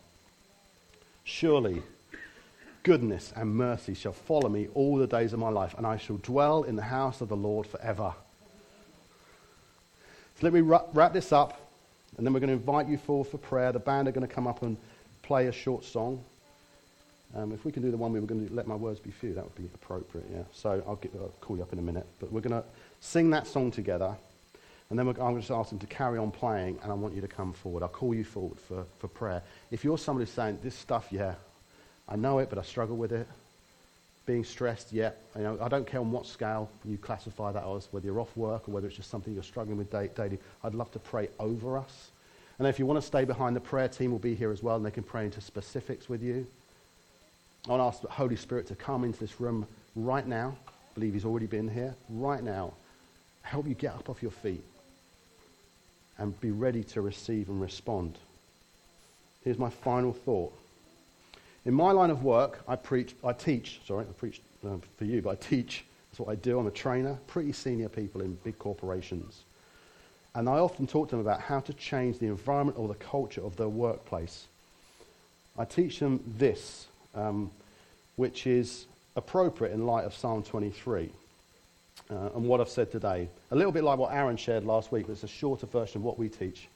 Surely, 1.24 1.82
goodness 2.82 3.32
and 3.36 3.54
mercy 3.54 3.94
shall 3.94 4.12
follow 4.12 4.48
me 4.48 4.68
all 4.74 4.96
the 4.96 5.06
days 5.06 5.32
of 5.32 5.38
my 5.38 5.48
life, 5.48 5.74
and 5.76 5.86
I 5.86 5.96
shall 5.96 6.16
dwell 6.18 6.62
in 6.62 6.76
the 6.76 6.82
house 6.82 7.20
of 7.20 7.28
the 7.28 7.36
Lord 7.36 7.66
forever. 7.66 8.14
So 10.40 10.46
let 10.46 10.52
me 10.52 10.60
wrap 10.60 11.12
this 11.12 11.32
up, 11.32 11.70
and 12.16 12.26
then 12.26 12.32
we're 12.32 12.40
going 12.40 12.48
to 12.48 12.54
invite 12.56 12.88
you 12.88 12.96
forward 12.96 13.28
for 13.28 13.38
prayer. 13.38 13.72
The 13.72 13.78
band 13.78 14.08
are 14.08 14.12
going 14.12 14.26
to 14.26 14.32
come 14.32 14.46
up 14.46 14.62
and 14.62 14.76
play 15.22 15.48
a 15.48 15.52
short 15.52 15.84
song. 15.84 16.24
Um, 17.34 17.52
if 17.52 17.64
we 17.64 17.70
can 17.70 17.82
do 17.82 17.90
the 17.90 17.96
one 17.96 18.12
we 18.12 18.18
were 18.20 18.26
going 18.26 18.48
to 18.48 18.54
let 18.54 18.66
my 18.66 18.74
words 18.74 18.98
be 18.98 19.10
few, 19.10 19.34
that 19.34 19.44
would 19.44 19.54
be 19.54 19.68
appropriate, 19.74 20.26
yeah. 20.32 20.42
So 20.52 20.82
I'll, 20.86 20.96
get, 20.96 21.12
I'll 21.14 21.32
call 21.40 21.56
you 21.56 21.62
up 21.62 21.72
in 21.72 21.78
a 21.78 21.82
minute. 21.82 22.06
But 22.18 22.32
we're 22.32 22.40
going 22.40 22.60
to 22.60 22.66
sing 23.00 23.30
that 23.30 23.46
song 23.46 23.70
together, 23.70 24.16
and 24.90 24.98
then 24.98 25.06
I'm 25.06 25.14
going 25.14 25.40
to 25.40 25.54
ask 25.54 25.70
them 25.70 25.78
to 25.78 25.86
carry 25.86 26.18
on 26.18 26.32
playing, 26.32 26.78
and 26.82 26.90
I 26.90 26.94
want 26.96 27.14
you 27.14 27.20
to 27.20 27.28
come 27.28 27.52
forward. 27.52 27.84
I'll 27.84 27.88
call 27.88 28.12
you 28.12 28.24
forward 28.24 28.58
for, 28.58 28.84
for 28.98 29.06
prayer. 29.06 29.40
If 29.70 29.84
you're 29.84 29.96
somebody 29.96 30.28
saying, 30.28 30.58
this 30.64 30.74
stuff, 30.74 31.06
yeah, 31.12 31.34
I 32.08 32.16
know 32.16 32.40
it, 32.40 32.50
but 32.50 32.58
I 32.58 32.62
struggle 32.62 32.96
with 32.96 33.12
it, 33.12 33.28
being 34.26 34.42
stressed, 34.42 34.92
yeah, 34.92 35.12
you 35.36 35.42
know, 35.42 35.58
I 35.62 35.68
don't 35.68 35.86
care 35.86 36.00
on 36.00 36.10
what 36.10 36.26
scale 36.26 36.68
you 36.84 36.98
classify 36.98 37.52
that 37.52 37.64
as, 37.64 37.88
whether 37.92 38.04
you're 38.04 38.20
off 38.20 38.36
work 38.36 38.68
or 38.68 38.72
whether 38.72 38.88
it's 38.88 38.96
just 38.96 39.10
something 39.10 39.32
you're 39.32 39.44
struggling 39.44 39.78
with 39.78 39.90
daily, 39.90 40.38
I'd 40.64 40.74
love 40.74 40.90
to 40.92 40.98
pray 40.98 41.28
over 41.38 41.78
us. 41.78 42.10
And 42.58 42.66
if 42.66 42.80
you 42.80 42.84
want 42.84 43.00
to 43.00 43.06
stay 43.06 43.24
behind, 43.24 43.54
the 43.54 43.60
prayer 43.60 43.88
team 43.88 44.10
will 44.10 44.18
be 44.18 44.34
here 44.34 44.50
as 44.50 44.60
well, 44.60 44.74
and 44.74 44.84
they 44.84 44.90
can 44.90 45.04
pray 45.04 45.24
into 45.24 45.40
specifics 45.40 46.08
with 46.08 46.22
you. 46.22 46.46
I 47.66 47.70
want 47.70 47.80
to 47.80 47.84
ask 47.84 48.02
the 48.02 48.10
Holy 48.10 48.36
Spirit 48.36 48.66
to 48.66 48.74
come 48.74 49.04
into 49.04 49.20
this 49.20 49.40
room 49.40 49.66
right 49.94 50.26
now. 50.26 50.56
I 50.66 50.94
believe 50.94 51.14
he's 51.14 51.24
already 51.24 51.46
been 51.46 51.68
here. 51.68 51.94
Right 52.08 52.42
now. 52.42 52.72
Help 53.42 53.66
you 53.66 53.74
get 53.74 53.94
up 53.94 54.10
off 54.10 54.20
your 54.20 54.30
feet 54.30 54.62
and 56.20 56.38
be 56.40 56.50
ready 56.50 56.84
to 56.84 57.00
receive 57.00 57.48
and 57.48 57.60
respond. 57.60 58.16
Here's 59.42 59.58
my 59.58 59.70
final 59.70 60.12
thought. 60.12 60.52
In 61.64 61.74
my 61.74 61.90
line 61.92 62.10
of 62.10 62.22
work, 62.22 62.60
I 62.68 62.76
preach, 62.76 63.14
I 63.24 63.32
teach, 63.32 63.80
sorry, 63.86 64.04
I 64.08 64.12
preach 64.12 64.40
uh, 64.64 64.76
for 64.98 65.04
you, 65.06 65.22
but 65.22 65.30
I 65.30 65.34
teach. 65.36 65.84
That's 66.10 66.20
what 66.20 66.28
I 66.30 66.34
do. 66.34 66.58
I'm 66.58 66.66
a 66.66 66.70
trainer, 66.70 67.18
pretty 67.26 67.52
senior 67.52 67.88
people 67.88 68.20
in 68.20 68.38
big 68.44 68.58
corporations. 68.58 69.40
And 70.34 70.48
I 70.48 70.58
often 70.58 70.86
talk 70.86 71.08
to 71.08 71.16
them 71.16 71.26
about 71.26 71.40
how 71.40 71.60
to 71.60 71.72
change 71.72 72.18
the 72.18 72.26
environment 72.26 72.78
or 72.78 72.86
the 72.86 72.94
culture 72.94 73.44
of 73.44 73.56
their 73.56 73.68
workplace. 73.68 74.46
I 75.58 75.64
teach 75.64 75.98
them 75.98 76.22
this 76.38 76.86
um, 77.14 77.50
which 78.16 78.46
is 78.46 78.84
appropriate 79.16 79.72
in 79.72 79.86
light 79.86 80.04
of 80.04 80.14
Psalm 80.14 80.42
23 80.42 81.10
uh, 82.10 82.30
and 82.34 82.44
what 82.44 82.60
I've 82.60 82.68
said 82.68 82.90
today. 82.90 83.28
A 83.50 83.56
little 83.56 83.72
bit 83.72 83.84
like 83.84 83.98
what 83.98 84.12
Aaron 84.12 84.36
shared 84.36 84.64
last 84.64 84.92
week, 84.92 85.06
but 85.06 85.12
it's 85.12 85.24
a 85.24 85.28
shorter 85.28 85.66
version 85.66 85.98
of 85.98 86.04
what 86.04 86.18
we 86.18 86.28
teach. 86.28 86.68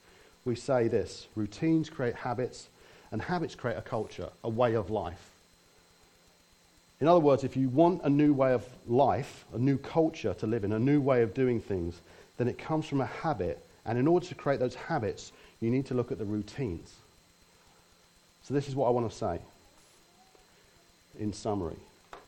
We 0.45 0.55
say 0.55 0.89
this 0.89 1.27
routines 1.35 1.91
create 1.91 2.15
habits, 2.15 2.69
and 3.11 3.21
habits 3.21 3.55
create 3.55 3.77
a 3.77 3.83
culture, 3.83 4.29
a 4.43 4.49
way 4.49 4.75
of 4.75 4.91
life. 4.91 5.31
In 7.01 7.09
other 7.09 7.21
words, 7.21 7.45
if 7.45 7.57
you 7.57 7.69
want 7.69 8.03
a 8.05 8.11
new 8.11 8.33
way 8.33 8.53
of 8.53 8.67
life, 8.87 9.45
a 9.53 9.59
new 9.59 9.77
culture 9.77 10.35
to 10.35 10.47
live 10.47 10.65
in, 10.65 10.73
a 10.73 10.79
new 10.79 11.01
way 11.01 11.23
of 11.23 11.35
doing 11.35 11.61
things, 11.61 12.01
then 12.39 12.49
it 12.49 12.59
comes 12.59 12.87
from 12.87 13.01
a 13.01 13.07
habit. 13.07 13.65
And 13.85 13.99
in 13.99 14.07
order 14.07 14.27
to 14.27 14.35
create 14.35 14.61
those 14.61 14.75
habits, 14.75 15.33
you 15.61 15.71
need 15.71 15.87
to 15.87 15.95
look 15.95 16.13
at 16.13 16.19
the 16.19 16.25
routines. 16.25 16.95
So, 18.43 18.55
this 18.55 18.69
is 18.69 18.75
what 18.75 18.87
I 18.87 18.91
want 18.91 19.11
to 19.11 19.17
say 19.17 19.39
in 21.19 21.33
summary. 21.33 21.77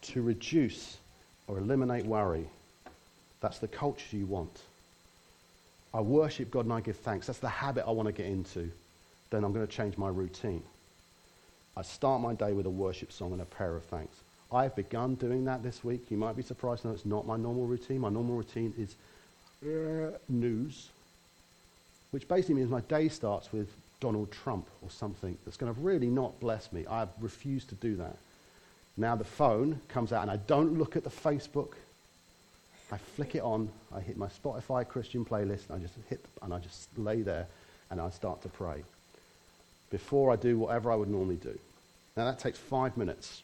To 0.03 0.23
reduce 0.23 0.99
or 1.47 1.59
eliminate 1.59 2.07
worry, 2.07 2.47
that's 3.41 3.59
the 3.59 3.69
culture 3.69 4.17
you 4.17 4.27
want. 4.27 4.61
I 5.95 6.01
worship 6.01 6.51
God 6.51 6.65
and 6.65 6.73
I 6.73 6.81
give 6.81 6.97
thanks. 6.97 7.27
That's 7.27 7.39
the 7.39 7.49
habit 7.49 7.85
I 7.87 7.91
want 7.91 8.07
to 8.07 8.13
get 8.13 8.27
into. 8.27 8.71
Then 9.31 9.45
I'm 9.45 9.53
going 9.53 9.67
to 9.67 9.73
change 9.73 9.97
my 9.97 10.09
routine. 10.09 10.63
I 11.77 11.83
start 11.83 12.21
my 12.21 12.35
day 12.35 12.53
with 12.53 12.67
a 12.67 12.71
worship 12.71 13.13
song 13.13 13.33
and 13.33 13.43
a 13.43 13.47
prayer 13.47 13.77
of 13.77 13.85
thanks. 13.85 14.17
I've 14.53 14.77
begun 14.77 15.17
doing 15.17 15.45
that 15.47 15.63
this 15.63 15.83
week. 15.83 16.11
You 16.11 16.17
might 16.17 16.37
be 16.37 16.43
surprised 16.43 16.83
to 16.83 16.89
know 16.89 16.95
it's 16.95 17.05
not 17.05 17.27
my 17.27 17.37
normal 17.37 17.67
routine. 17.67 18.01
My 18.01 18.09
normal 18.09 18.37
routine 18.37 18.73
is 18.79 18.95
uh, 19.65 20.17
news, 20.29 20.89
which 22.11 22.29
basically 22.29 22.55
means 22.55 22.71
my 22.71 22.81
day 22.83 23.09
starts 23.09 23.53
with 23.53 23.69
Donald 24.01 24.31
Trump 24.31 24.67
or 24.83 24.91
something 24.91 25.37
that's 25.45 25.57
going 25.57 25.75
to 25.75 25.81
really 25.81 26.09
not 26.09 26.39
bless 26.41 26.73
me. 26.73 26.87
I 26.89 27.07
refuse 27.21 27.65
to 27.65 27.75
do 27.77 27.97
that. 27.97 28.17
Now 28.97 29.17
the 29.17 29.25
phone 29.25 29.81
comes 29.89 30.13
out 30.13 30.23
and 30.23 30.31
I 30.31 30.37
don't 30.37 30.79
look 30.79 30.97
at 30.97 31.05
the 31.05 31.11
Facebook. 31.11 31.73
I 32.93 32.99
flick 32.99 33.35
it 33.35 33.43
on. 33.43 33.69
I 33.95 34.01
hit 34.01 34.17
my 34.17 34.29
Spotify 34.29 34.87
Christian 34.87 35.25
playlist 35.25 35.69
and 35.69 35.77
I 35.77 35.79
just 35.79 35.95
hit 36.09 36.25
and 36.43 36.55
I 36.55 36.59
just 36.59 36.89
lay 36.97 37.23
there 37.23 37.47
and 37.91 38.01
I 38.01 38.11
start 38.11 38.43
to 38.43 38.49
pray 38.49 38.83
before 39.91 40.33
I 40.33 40.37
do 40.37 40.59
whatever 40.59 40.91
I 40.91 40.95
would 40.95 41.09
normally 41.09 41.37
do. 41.37 41.59
Now 42.17 42.25
that 42.25 42.39
takes 42.39 42.59
five 42.59 42.97
minutes. 42.97 43.43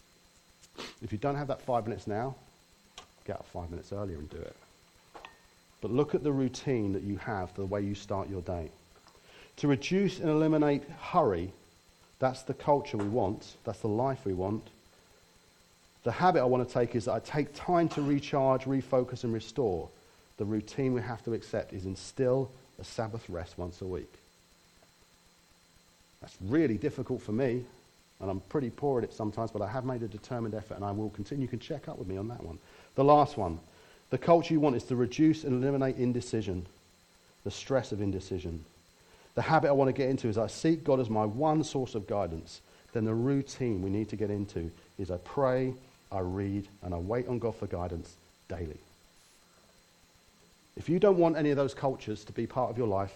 If 1.03 1.13
you 1.13 1.19
don't 1.19 1.37
have 1.37 1.49
that 1.49 1.61
five 1.61 1.87
minutes 1.87 2.07
now, 2.07 2.35
get 3.25 3.37
up 3.37 3.47
five 3.53 3.71
minutes 3.71 3.93
earlier 3.93 4.17
and 4.17 4.31
do 4.31 4.39
it. 4.39 4.57
But 5.81 5.91
look 5.91 6.15
at 6.15 6.23
the 6.23 6.33
routine 6.33 6.93
that 6.93 7.03
you 7.03 7.17
have, 7.19 7.53
the 7.55 7.67
way 7.67 7.83
you 7.83 7.95
start 7.95 8.31
your 8.31 8.43
day. 8.43 8.71
To 9.59 9.69
reduce 9.69 10.21
and 10.21 10.31
eliminate 10.31 10.85
hurry, 11.01 11.53
that's 12.19 12.43
the 12.43 12.55
culture 12.55 12.97
we 12.97 13.09
want, 13.09 13.57
that's 13.65 13.81
the 13.81 13.89
life 13.89 14.25
we 14.25 14.33
want. 14.33 14.69
The 16.05 16.13
habit 16.13 16.41
I 16.41 16.45
want 16.45 16.67
to 16.67 16.75
take 16.75 16.97
is 16.97 17.05
that 17.05 17.13
I 17.13 17.21
take 17.21 17.55
time 17.55 17.89
to 17.91 18.03
recharge, 18.03 18.65
refocus, 18.65 19.25
and 19.25 19.33
restore. 19.33 19.89
The 20.37 20.45
routine 20.45 20.95
we 20.95 21.01
have 21.01 21.23
to 21.25 21.35
accept 21.35 21.73
is 21.73 21.87
instill 21.87 22.51
a 22.81 22.85
Sabbath 22.85 23.29
rest 23.31 23.57
once 23.59 23.81
a 23.81 23.87
week. 23.87 24.13
That's 26.21 26.37
really 26.43 26.77
difficult 26.77 27.23
for 27.23 27.33
me, 27.33 27.65
and 28.21 28.31
I'm 28.31 28.41
pretty 28.49 28.71
poor 28.71 28.99
at 28.99 29.05
it 29.05 29.13
sometimes, 29.13 29.51
but 29.51 29.63
I 29.63 29.69
have 29.69 29.85
made 29.85 30.03
a 30.03 30.09
determined 30.09 30.55
effort, 30.55 30.75
and 30.75 30.85
I 30.85 30.91
will 30.91 31.11
continue. 31.11 31.43
You 31.43 31.49
can 31.49 31.59
check 31.61 31.89
up 31.89 31.99
with 31.99 32.09
me 32.09 32.17
on 32.17 32.29
that 32.29 32.43
one. 32.43 32.59
The 32.95 33.05
last 33.05 33.37
one. 33.37 33.61
The 34.11 34.19
culture 34.19 34.53
you 34.53 34.61
want 34.61 34.77
is 34.77 34.85
to 34.85 34.97
reduce 34.97 35.45
and 35.45 35.55
eliminate 35.55 35.97
indecision, 35.97 36.67
the 37.45 37.51
stress 37.51 37.93
of 37.93 38.03
indecision. 38.03 38.65
The 39.35 39.43
habit 39.43 39.69
I 39.69 39.73
want 39.73 39.89
to 39.89 39.93
get 39.93 40.11
into 40.11 40.29
is 40.29 40.37
I 40.37 40.49
seek 40.49 40.85
God 40.85 41.01
as 41.01 41.09
my 41.09 41.25
one 41.25 41.65
source 41.65 41.95
of 41.95 42.07
guidance. 42.07 42.61
Then 42.93 43.05
the 43.05 43.15
routine 43.15 43.81
we 43.81 43.89
need 43.89 44.11
to 44.11 44.17
get 44.17 44.31
into 44.31 44.71
is 44.99 45.11
I 45.11 45.17
pray, 45.17 45.73
I 46.13 46.21
read, 46.21 46.69
and 46.83 46.95
I 46.95 46.99
wait 46.99 47.29
on 47.29 47.39
God 47.39 47.57
for 47.57 47.67
guidance 47.67 48.15
daily. 48.49 48.79
If 50.77 50.89
you 50.89 50.99
don't 50.99 51.19
want 51.19 51.37
any 51.37 51.51
of 51.51 51.57
those 51.57 51.75
cultures 51.75 52.25
to 52.25 52.33
be 52.33 52.47
part 52.47 52.71
of 52.71 52.79
your 52.79 52.87
life, 52.87 53.15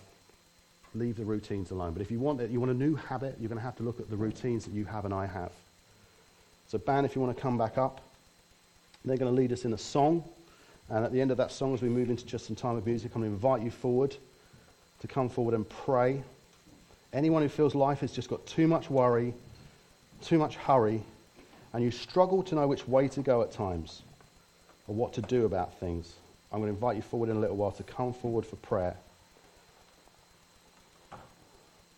leave 0.95 1.17
the 1.17 1.25
routines 1.25 1.71
alone. 1.71 1.93
But 1.93 2.03
if 2.03 2.11
you 2.11 2.19
want 2.19 2.41
it, 2.41 2.51
you 2.51 2.61
want 2.61 2.73
a 2.73 2.75
new 2.75 2.95
habit, 2.95 3.37
you're 3.41 3.49
going 3.49 3.59
to 3.59 3.65
have 3.65 3.77
to 3.77 3.83
look 3.83 4.01
at 4.01 4.11
the 4.11 4.17
routines 4.17 4.65
that 4.65 4.73
you 4.73 4.85
have 4.85 5.05
and 5.05 5.15
I 5.15 5.27
have. 5.27 5.53
So, 6.69 6.79
band, 6.79 7.07
if 7.07 7.15
you 7.15 7.23
want 7.23 7.37
to 7.37 7.41
come 7.41 7.57
back 7.57 7.79
up, 7.79 8.01
they're 9.05 9.17
going 9.17 9.33
to 9.33 9.41
lead 9.41 9.53
us 9.53 9.65
in 9.65 9.73
a 9.73 9.79
song. 9.79 10.25
And 10.89 11.05
at 11.05 11.13
the 11.13 11.21
end 11.21 11.31
of 11.31 11.37
that 11.37 11.53
song, 11.53 11.75
as 11.75 11.83
we 11.83 11.89
move 11.89 12.11
into 12.11 12.27
just 12.27 12.47
some 12.47 12.57
time 12.57 12.77
of 12.77 12.87
music, 12.87 13.13
I'm 13.15 13.23
going 13.23 13.31
to 13.31 13.35
invite 13.35 13.63
you 13.63 13.71
forward 13.71 14.17
to 15.01 15.07
come 15.07 15.29
forward 15.29 15.55
and 15.55 15.69
pray. 15.69 16.23
Anyone 17.13 17.43
who 17.43 17.49
feels 17.49 17.75
life 17.75 18.01
has 18.01 18.13
just 18.13 18.29
got 18.29 18.45
too 18.47 18.67
much 18.67 18.91
worry, 18.91 19.33
too 20.23 20.39
much 20.39 20.57
hurry, 20.57 21.03
and 21.77 21.85
you 21.85 21.91
struggle 21.91 22.43
to 22.43 22.55
know 22.55 22.67
which 22.67 22.89
way 22.89 23.07
to 23.07 23.21
go 23.21 23.43
at 23.43 23.53
times 23.53 24.01
or 24.87 24.95
what 24.95 25.13
to 25.13 25.21
do 25.21 25.45
about 25.45 25.79
things, 25.79 26.15
I'm 26.51 26.61
going 26.61 26.73
to 26.73 26.75
invite 26.75 26.97
you 26.97 27.03
forward 27.03 27.29
in 27.29 27.37
a 27.37 27.39
little 27.39 27.57
while 27.57 27.73
to 27.73 27.83
come 27.83 28.15
forward 28.15 28.47
for 28.47 28.57
prayer. 28.57 28.97